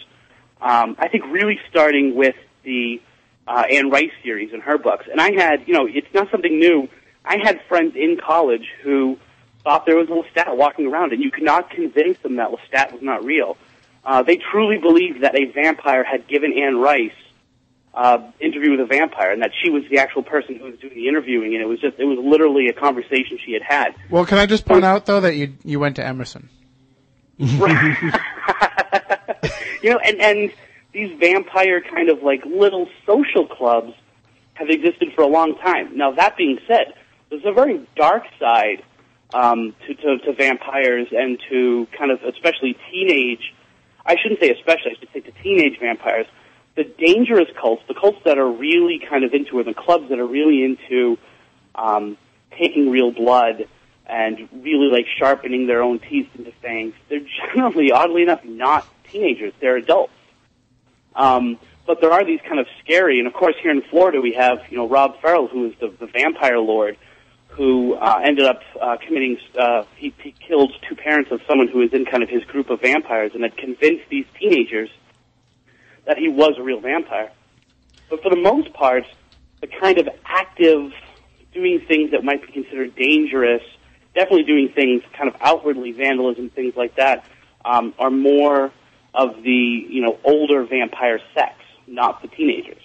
[0.61, 3.01] um, I think really starting with the
[3.49, 5.07] uh, Anne Rice series and her books.
[5.11, 6.87] And I had, you know, it's not something new.
[7.25, 9.17] I had friends in college who
[9.63, 12.93] thought there was a Lestat walking around, and you could not convince them that Lestat
[12.93, 13.57] was not real.
[14.05, 17.11] Uh, they truly believed that a vampire had given Anne Rice
[17.95, 20.93] uh, interview with a vampire, and that she was the actual person who was doing
[20.93, 23.95] the interviewing, and it was just it was literally a conversation she had had.
[24.11, 26.49] Well, can I just point out though that you you went to Emerson?
[27.39, 27.49] you
[29.89, 30.51] know, and and
[30.93, 33.93] these vampire kind of like little social clubs
[34.53, 35.97] have existed for a long time.
[35.97, 36.93] Now, that being said,
[37.29, 38.83] there's a very dark side
[39.33, 43.53] um, to, to to vampires and to kind of especially teenage.
[44.05, 44.91] I shouldn't say especially.
[44.91, 46.25] I should say to teenage vampires.
[46.75, 50.19] The dangerous cults, the cults that are really kind of into it, the clubs that
[50.19, 51.17] are really into
[51.75, 52.17] um,
[52.57, 53.67] taking real blood
[54.05, 56.93] and really like sharpening their own teeth into fangs.
[57.09, 59.53] They're generally, oddly enough, not teenagers.
[59.59, 60.13] They're adults.
[61.15, 64.33] Um, but there are these kind of scary, and of course here in Florida we
[64.33, 66.97] have, you know, Rob Ferrell, who is the, the vampire lord,
[67.47, 71.79] who uh, ended up uh, committing, uh, he, he killed two parents of someone who
[71.79, 74.89] was in kind of his group of vampires and had convinced these teenagers
[76.05, 77.31] that he was a real vampire.
[78.09, 79.03] But for the most part,
[79.61, 80.91] the kind of active,
[81.53, 83.63] doing things that might be considered dangerous,
[84.13, 87.25] definitely doing things kind of outwardly, vandalism, things like that,
[87.65, 88.71] um, are more
[89.13, 91.55] of the, you know, older vampire sex,
[91.87, 92.81] not the teenagers.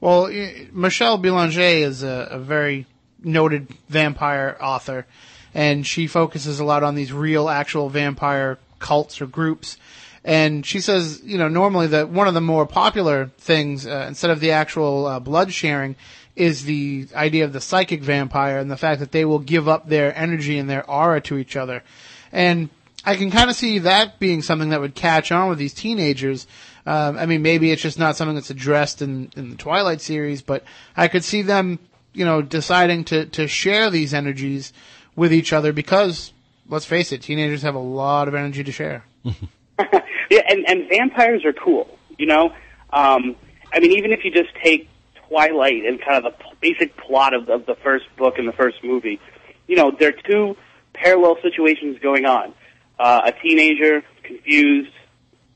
[0.00, 0.30] Well,
[0.72, 2.86] Michelle Belanger is a, a very
[3.22, 5.06] noted vampire author,
[5.54, 9.78] and she focuses a lot on these real, actual vampire cults or groups.
[10.24, 14.30] And she says, you know, normally that one of the more popular things, uh, instead
[14.30, 15.96] of the actual uh, blood sharing,
[16.34, 19.88] is the idea of the psychic vampire and the fact that they will give up
[19.88, 21.82] their energy and their aura to each other.
[22.30, 22.70] And
[23.04, 26.46] I can kind of see that being something that would catch on with these teenagers.
[26.86, 30.42] Um, I mean, maybe it's just not something that's addressed in, in the Twilight series,
[30.42, 30.64] but
[30.96, 31.78] I could see them,
[32.12, 34.72] you know, deciding to, to share these energies
[35.16, 36.32] with each other because,
[36.68, 39.04] let's face it, teenagers have a lot of energy to share.
[39.24, 42.52] yeah, and, and vampires are cool, you know?
[42.92, 43.36] Um,
[43.72, 44.88] I mean, even if you just take
[45.28, 48.82] Twilight and kind of the basic plot of, of the first book and the first
[48.84, 49.20] movie,
[49.66, 50.56] you know, there are two
[50.92, 52.54] parallel situations going on.
[53.02, 54.92] Uh, a teenager, confused,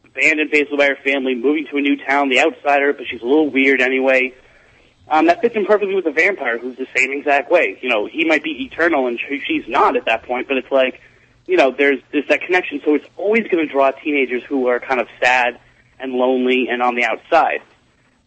[0.04, 3.24] abandoned basically by her family, moving to a new town, the outsider, but she's a
[3.24, 4.34] little weird anyway.
[5.08, 7.78] Um, that fits in perfectly with the vampire, who's the same exact way.
[7.80, 11.00] You know, he might be eternal and she's not at that point, but it's like,
[11.46, 12.80] you know, there's there's that connection.
[12.84, 15.60] So it's always going to draw teenagers who are kind of sad
[16.00, 17.60] and lonely and on the outside.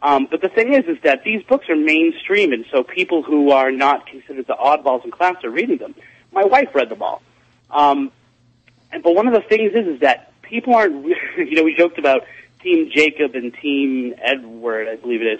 [0.02, 3.52] Um, but the thing is, is that these books are mainstream, and so people who
[3.52, 5.94] are not considered the oddballs in class are reading them.
[6.32, 7.22] My wife read them all.
[7.70, 8.14] Um,
[9.04, 11.06] but one of the things is, is that people aren't,
[11.38, 12.24] you know, we joked about
[12.62, 15.40] Team Jacob and Team Edward, I believe it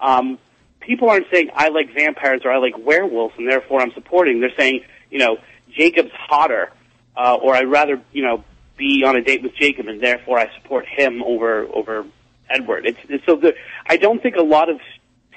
[0.00, 0.38] Um,
[0.80, 4.40] people aren't saying, I like vampires or I like werewolves, and therefore I'm supporting.
[4.40, 5.38] They're saying, you know,
[5.70, 6.70] Jacob's hotter,
[7.16, 8.44] uh, or I'd rather, you know,
[8.76, 12.06] be on a date with Jacob, and therefore I support him over, over
[12.48, 12.86] Edward.
[12.86, 13.54] It's, it's so the,
[13.86, 14.80] I don't think a lot of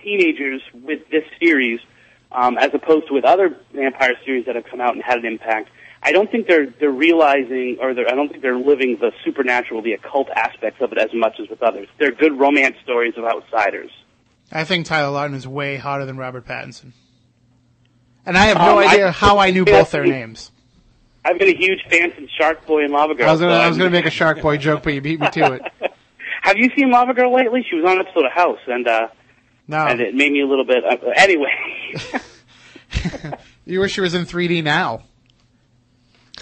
[0.04, 1.80] teenagers with this series,
[2.32, 5.26] um, as opposed to with other vampire series that have come out and had an
[5.26, 5.70] impact,
[6.04, 9.82] I don't think they're they're realizing, or they're, I don't think they're living the supernatural,
[9.84, 11.88] the occult aspects of it as much as with others.
[12.00, 13.92] They're good romance stories of outsiders.
[14.52, 16.92] I think Tyler Lautner is way hotter than Robert Pattinson.
[18.26, 20.52] And I have no Um, I- idea how I knew both their names.
[21.24, 23.28] I've been a huge fan since Shark Boy and Lava Girl.
[23.30, 25.20] I was gonna, so I was gonna make a Shark Boy joke, but you beat
[25.20, 25.62] me to it.
[26.42, 27.64] Have you seen Lava Girl lately?
[27.70, 29.08] She was on an episode of House, and uh,
[29.68, 30.84] No, and it made me a little bit.
[30.84, 31.54] Uh, anyway,
[33.66, 35.04] you wish she was in 3D now.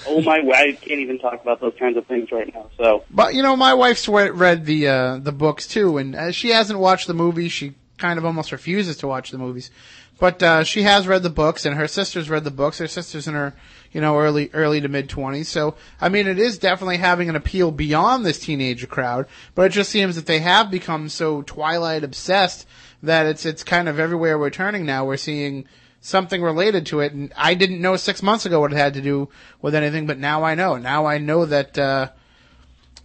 [0.08, 2.70] Oh my, I can't even talk about those kinds of things right now.
[2.78, 6.50] So But you know, my wife's read the uh, the books too, and uh, she
[6.50, 7.52] hasn't watched the movies.
[7.52, 9.72] She kind of almost refuses to watch the movies,
[10.20, 12.78] but uh, she has read the books, and her sister's read the books.
[12.78, 13.56] Her sister's in her
[13.92, 15.50] you know early early to mid twenties.
[15.50, 19.28] So I mean, it is definitely having an appeal beyond this teenager crowd.
[19.56, 22.68] But it just seems that they have become so Twilight obsessed
[23.04, 25.06] that it's it's kind of everywhere we're turning now.
[25.06, 25.66] We're seeing
[26.02, 29.02] something related to it, and I didn't know six months ago what it had to
[29.02, 29.30] do
[29.62, 30.78] with anything, but now I know.
[30.78, 31.78] Now I know that.
[31.78, 32.10] Uh,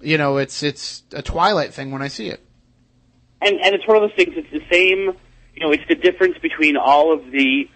[0.01, 2.45] you know, it's it's a Twilight thing when I see it.
[3.41, 4.35] and and it's one of those things.
[4.37, 5.17] It's the same.
[5.55, 7.69] You know, it's the difference between all of the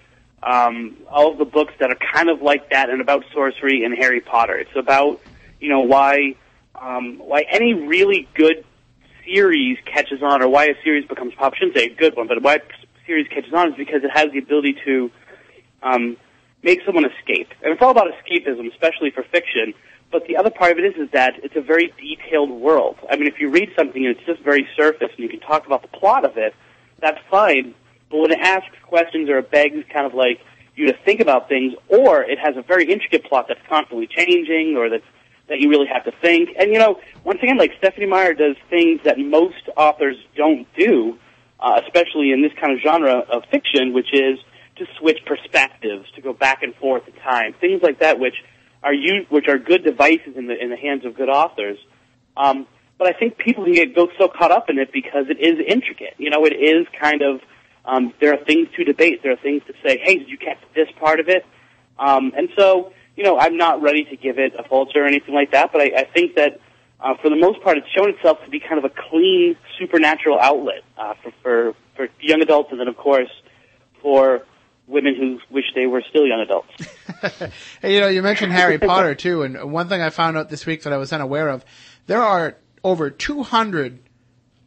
[0.43, 3.95] um, all of the books that are kind of like that and about sorcery and
[3.97, 4.57] Harry Potter.
[4.57, 5.20] It's about
[5.61, 6.35] you know why
[6.74, 8.65] um, why any really good
[9.24, 11.55] series catches on, or why a series becomes pop.
[11.55, 12.59] I shouldn't say a good one, but why
[13.09, 15.10] series catches on is because it has the ability to
[15.82, 16.16] um,
[16.62, 19.74] make someone escape, and it's all about escapism, especially for fiction.
[20.12, 22.97] But the other part of it is, is that it's a very detailed world.
[23.10, 25.66] I mean, if you read something and it's just very surface, and you can talk
[25.66, 26.55] about the plot of it,
[27.01, 27.74] that's fine.
[28.10, 30.40] But when it asks questions or it begs kind of like
[30.76, 34.76] you to think about things, or it has a very intricate plot that's constantly changing,
[34.76, 35.05] or that's
[35.48, 36.51] that you really have to think.
[36.59, 41.18] And you know, once again, like Stephenie Meyer does things that most authors don't do,
[41.60, 44.39] uh, especially in this kind of genre of fiction, which is
[44.76, 48.35] to switch perspectives, to go back and forth in time, things like that, which
[48.82, 51.78] are u- which are good devices in the in the hands of good authors.
[52.36, 52.66] Um,
[52.97, 55.59] but I think people can get go so caught up in it because it is
[55.66, 56.14] intricate.
[56.18, 57.40] You know, it is kind of
[57.85, 59.22] um, there are things to debate.
[59.22, 60.01] There are things to say.
[60.02, 61.44] Hey, did you catch this part of it?
[61.98, 65.35] Um, and so, you know, I'm not ready to give it a Pulitzer or anything
[65.35, 65.72] like that.
[65.72, 66.60] But I, I think that
[67.00, 70.38] uh, for the most part, it's shown itself to be kind of a clean supernatural
[70.40, 73.30] outlet uh, for, for for young adults, and then of course
[74.00, 74.42] for
[74.86, 76.70] women who wish they were still young adults.
[77.82, 80.66] Hey, you know, you mentioned Harry Potter too, and one thing I found out this
[80.66, 81.64] week that I was unaware of,
[82.06, 83.98] there are over 200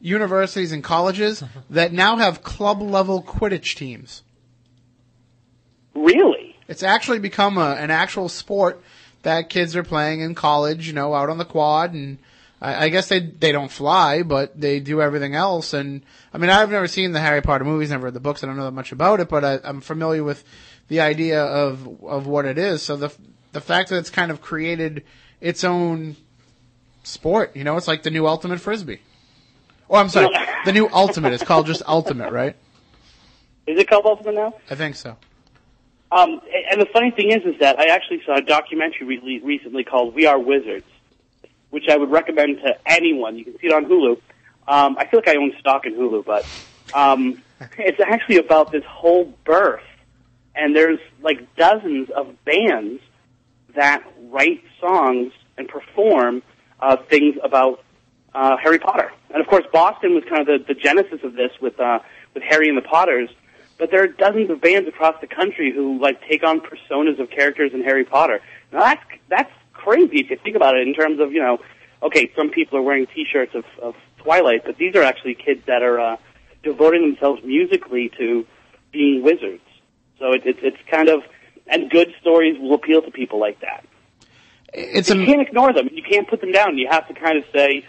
[0.02, 4.24] universities and colleges that now have club level Quidditch teams.
[5.96, 6.58] Really?
[6.68, 8.84] It's actually become a, an actual sport
[9.24, 12.18] that kids are playing in college, you know, out on the quad, and
[12.62, 15.74] I, I guess they they don't fly, but they do everything else.
[15.74, 16.02] And
[16.34, 18.58] I mean, I've never seen the Harry Potter movies, never read the books, I don't
[18.58, 20.44] know that much about it, but I, I'm familiar with
[20.88, 22.82] the idea of of what it is.
[22.82, 23.14] So the
[23.52, 25.04] the fact that it's kind of created
[25.40, 26.16] its own
[27.04, 29.02] sport, you know, it's like the new ultimate frisbee.
[29.90, 30.30] Oh, I'm sorry,
[30.66, 31.34] the new ultimate.
[31.34, 32.56] It's called just ultimate, right?
[33.68, 34.56] Is it called Ultimate now?
[34.70, 35.18] I think so.
[36.12, 39.84] Um, and the funny thing is, is that I actually saw a documentary re- recently
[39.84, 40.86] called "We Are Wizards,"
[41.70, 43.38] which I would recommend to anyone.
[43.38, 44.20] You can see it on Hulu.
[44.68, 46.46] Um, I feel like I own stock in Hulu, but
[46.94, 47.42] um,
[47.78, 49.84] it's actually about this whole birth,
[50.56, 53.02] and there's like dozens of bands
[53.76, 56.44] that write songs and perform
[56.82, 57.84] uh, things about
[58.34, 59.12] uh, Harry Potter.
[59.30, 62.00] And of course, Boston was kind of the, the genesis of this with uh,
[62.34, 63.30] with Harry and the Potters.
[63.82, 67.32] But there are dozens of bands across the country who like take on personas of
[67.32, 68.40] characters in Harry Potter.
[68.72, 71.58] Now that's that's crazy if you think about it in terms of you know,
[72.04, 75.82] okay, some people are wearing T-shirts of, of Twilight, but these are actually kids that
[75.82, 76.18] are uh,
[76.62, 78.46] devoting themselves musically to
[78.92, 79.64] being wizards.
[80.20, 81.24] So it, it, it's kind of
[81.66, 83.84] and good stories will appeal to people like that.
[84.76, 85.90] It's you can't ignore them.
[85.92, 86.78] You can't put them down.
[86.78, 87.84] You have to kind of say,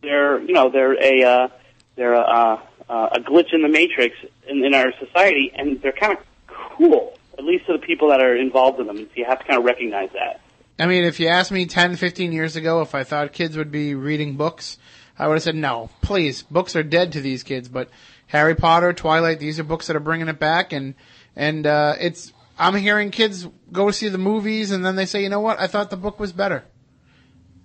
[0.00, 1.48] they're you know they're a uh,
[1.96, 4.16] they're a, uh, uh, a glitch in the matrix
[4.48, 8.20] in, in our society, and they're kind of cool, at least to the people that
[8.20, 8.96] are involved in them.
[8.98, 10.40] And so you have to kind of recognize that.
[10.78, 13.72] I mean, if you asked me 10, 15 years ago if I thought kids would
[13.72, 14.78] be reading books,
[15.18, 15.90] I would have said no.
[16.00, 17.68] Please, books are dead to these kids.
[17.68, 17.90] But
[18.28, 20.94] Harry Potter, Twilight, these are books that are bringing it back, and
[21.34, 22.32] and uh, it's.
[22.60, 25.60] I'm hearing kids go see the movies, and then they say, you know what?
[25.60, 26.64] I thought the book was better.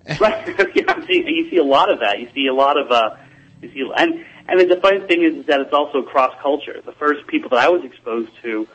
[0.19, 0.47] right.
[0.75, 2.19] yeah, you see a lot of that.
[2.19, 3.15] You see a lot of uh,
[3.61, 6.81] you see, and and the funny thing is, is that it's also cross culture.
[6.85, 8.67] The first people that I was exposed to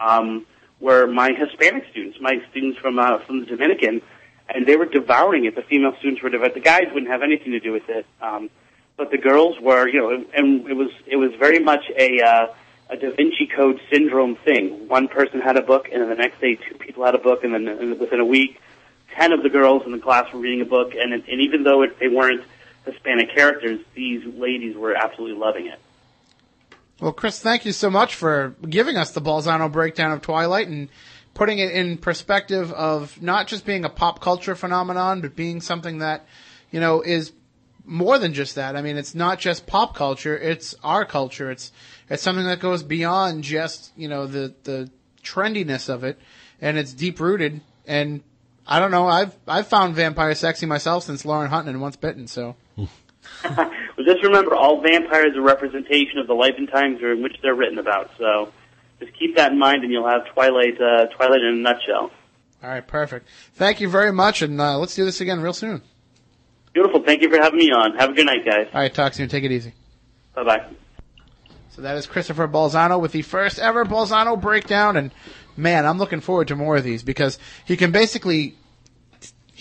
[0.00, 0.46] um,
[0.80, 4.02] were my Hispanic students, my students from uh, from the Dominican,
[4.48, 5.54] and they were devouring it.
[5.54, 6.54] The female students were devouring.
[6.54, 8.50] The guys wouldn't have anything to do with it, um,
[8.96, 12.46] but the girls were, you know, and it was it was very much a uh,
[12.90, 14.88] a Da Vinci Code syndrome thing.
[14.88, 17.44] One person had a book, and then the next day, two people had a book,
[17.44, 18.60] and then and within a week,
[19.14, 21.82] ten of the girls in the class were reading a book, and and even though
[21.82, 22.44] it, they weren't
[22.84, 25.78] Hispanic characters, these ladies were absolutely loving it.
[27.00, 30.88] Well, Chris, thank you so much for giving us the Balzano breakdown of Twilight and
[31.34, 35.98] putting it in perspective of not just being a pop culture phenomenon, but being something
[35.98, 36.24] that,
[36.70, 37.32] you know, is
[37.84, 38.76] more than just that.
[38.76, 41.50] I mean, it's not just pop culture; it's our culture.
[41.50, 41.72] It's
[42.08, 44.90] it's something that goes beyond just you know the the
[45.22, 46.18] trendiness of it,
[46.60, 47.60] and it's deep rooted.
[47.86, 48.22] And
[48.66, 52.26] I don't know, I've I've found vampire sexy myself since Lauren Hutton and Once Bitten.
[52.26, 52.56] So.
[53.44, 53.70] Well,
[54.04, 57.54] just remember, all vampires are a representation of the life and times in which they're
[57.54, 58.10] written about.
[58.18, 58.52] So,
[59.00, 62.10] just keep that in mind, and you'll have Twilight, uh, Twilight in a nutshell.
[62.62, 63.28] All right, perfect.
[63.54, 65.82] Thank you very much, and uh, let's do this again real soon.
[66.72, 67.02] Beautiful.
[67.02, 67.96] Thank you for having me on.
[67.96, 68.68] Have a good night, guys.
[68.72, 69.28] All right, talk soon.
[69.28, 69.74] Take it easy.
[70.34, 70.66] Bye bye.
[71.70, 75.12] So that is Christopher Balzano with the first ever Balzano breakdown, and
[75.56, 78.56] man, I'm looking forward to more of these because he can basically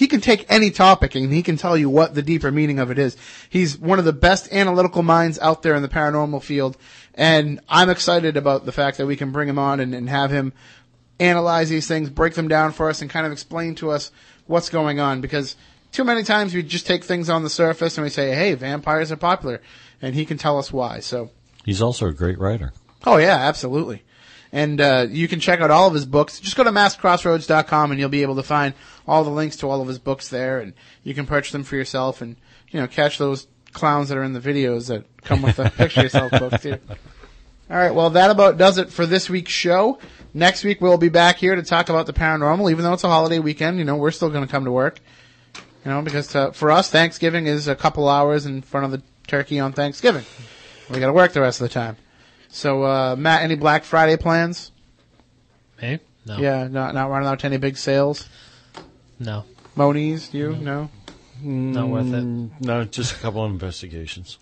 [0.03, 2.91] he can take any topic and he can tell you what the deeper meaning of
[2.91, 3.15] it is.
[3.49, 6.75] He's one of the best analytical minds out there in the paranormal field,
[7.13, 10.30] and I'm excited about the fact that we can bring him on and, and have
[10.30, 10.51] him
[11.21, 14.11] analyze these things, break them down for us, and kind of explain to us
[14.45, 15.55] what's going on because
[15.93, 19.09] too many times we just take things on the surface and we say, "Hey, vampires
[19.09, 19.61] are popular,"
[20.01, 20.99] and he can tell us why.
[20.99, 21.31] So
[21.63, 22.73] He's also a great writer.
[23.05, 24.03] Oh yeah, absolutely.
[24.53, 26.39] And uh, you can check out all of his books.
[26.39, 28.75] Just go to masscrossroads.com and you'll be able to find
[29.07, 30.73] all the links to all of his books there, and
[31.03, 32.38] you can purchase them for yourself and
[32.69, 36.03] you know catch those clowns that are in the videos that come with the picture
[36.03, 36.77] yourself book too.
[37.69, 39.97] All right, well that about does it for this week's show.
[40.35, 42.69] Next week we'll be back here to talk about the paranormal.
[42.69, 44.99] Even though it's a holiday weekend, you know we're still going to come to work.
[45.84, 49.01] You know because uh, for us Thanksgiving is a couple hours in front of the
[49.25, 50.25] turkey on Thanksgiving.
[50.91, 51.97] We got to work the rest of the time.
[52.55, 54.71] So, uh, Matt, any Black Friday plans?
[55.81, 55.99] Me?
[56.25, 56.38] No.
[56.38, 58.30] Yeah, not not running out to any big sales.
[59.19, 59.43] No.
[59.75, 60.89] Moniz, you no.
[61.41, 62.23] Not worth it.
[62.23, 64.38] Mm, No, just a couple of investigations.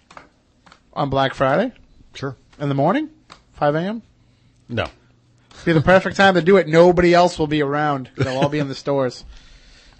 [0.93, 1.71] On Black Friday
[2.13, 2.35] Sure.
[2.59, 3.09] in the morning,
[3.53, 4.01] five a.m.
[4.67, 4.87] No.
[5.63, 6.67] Be the perfect time to do it.
[6.67, 8.09] Nobody else will be around.
[8.17, 9.23] They'll all be in the stores.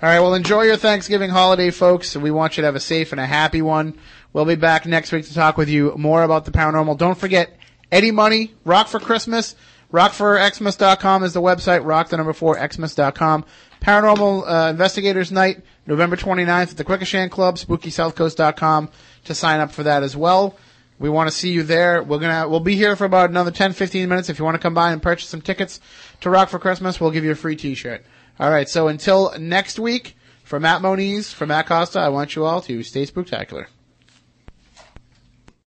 [0.02, 0.20] All right.
[0.20, 2.16] Well, enjoy your Thanksgiving holiday, folks.
[2.18, 3.98] We want you to have a safe and a happy one.
[4.34, 6.98] We'll be back next week to talk with you more about the paranormal.
[6.98, 7.56] Don't forget
[7.92, 9.56] Eddie Money, Rock for Christmas.
[9.92, 11.86] RockforXmas.com is the website.
[11.86, 13.46] Rock the number four Xmas.com.
[13.82, 18.90] Paranormal uh, Investigators Night, November 29th at the Quequechan Club, SpookySouthCoast.com
[19.26, 20.56] to sign up for that as well.
[21.00, 22.04] We want to see you there.
[22.04, 24.30] We're gonna we'll be here for about another 10, 15 minutes.
[24.30, 25.80] If you want to come by and purchase some tickets
[26.22, 28.06] to Rock for Christmas, we'll give you a free T-shirt.
[28.40, 28.70] All right.
[28.70, 32.84] So until next week, for Matt Moniz, for Matt Costa, I want you all to
[32.84, 33.66] stay spooktacular.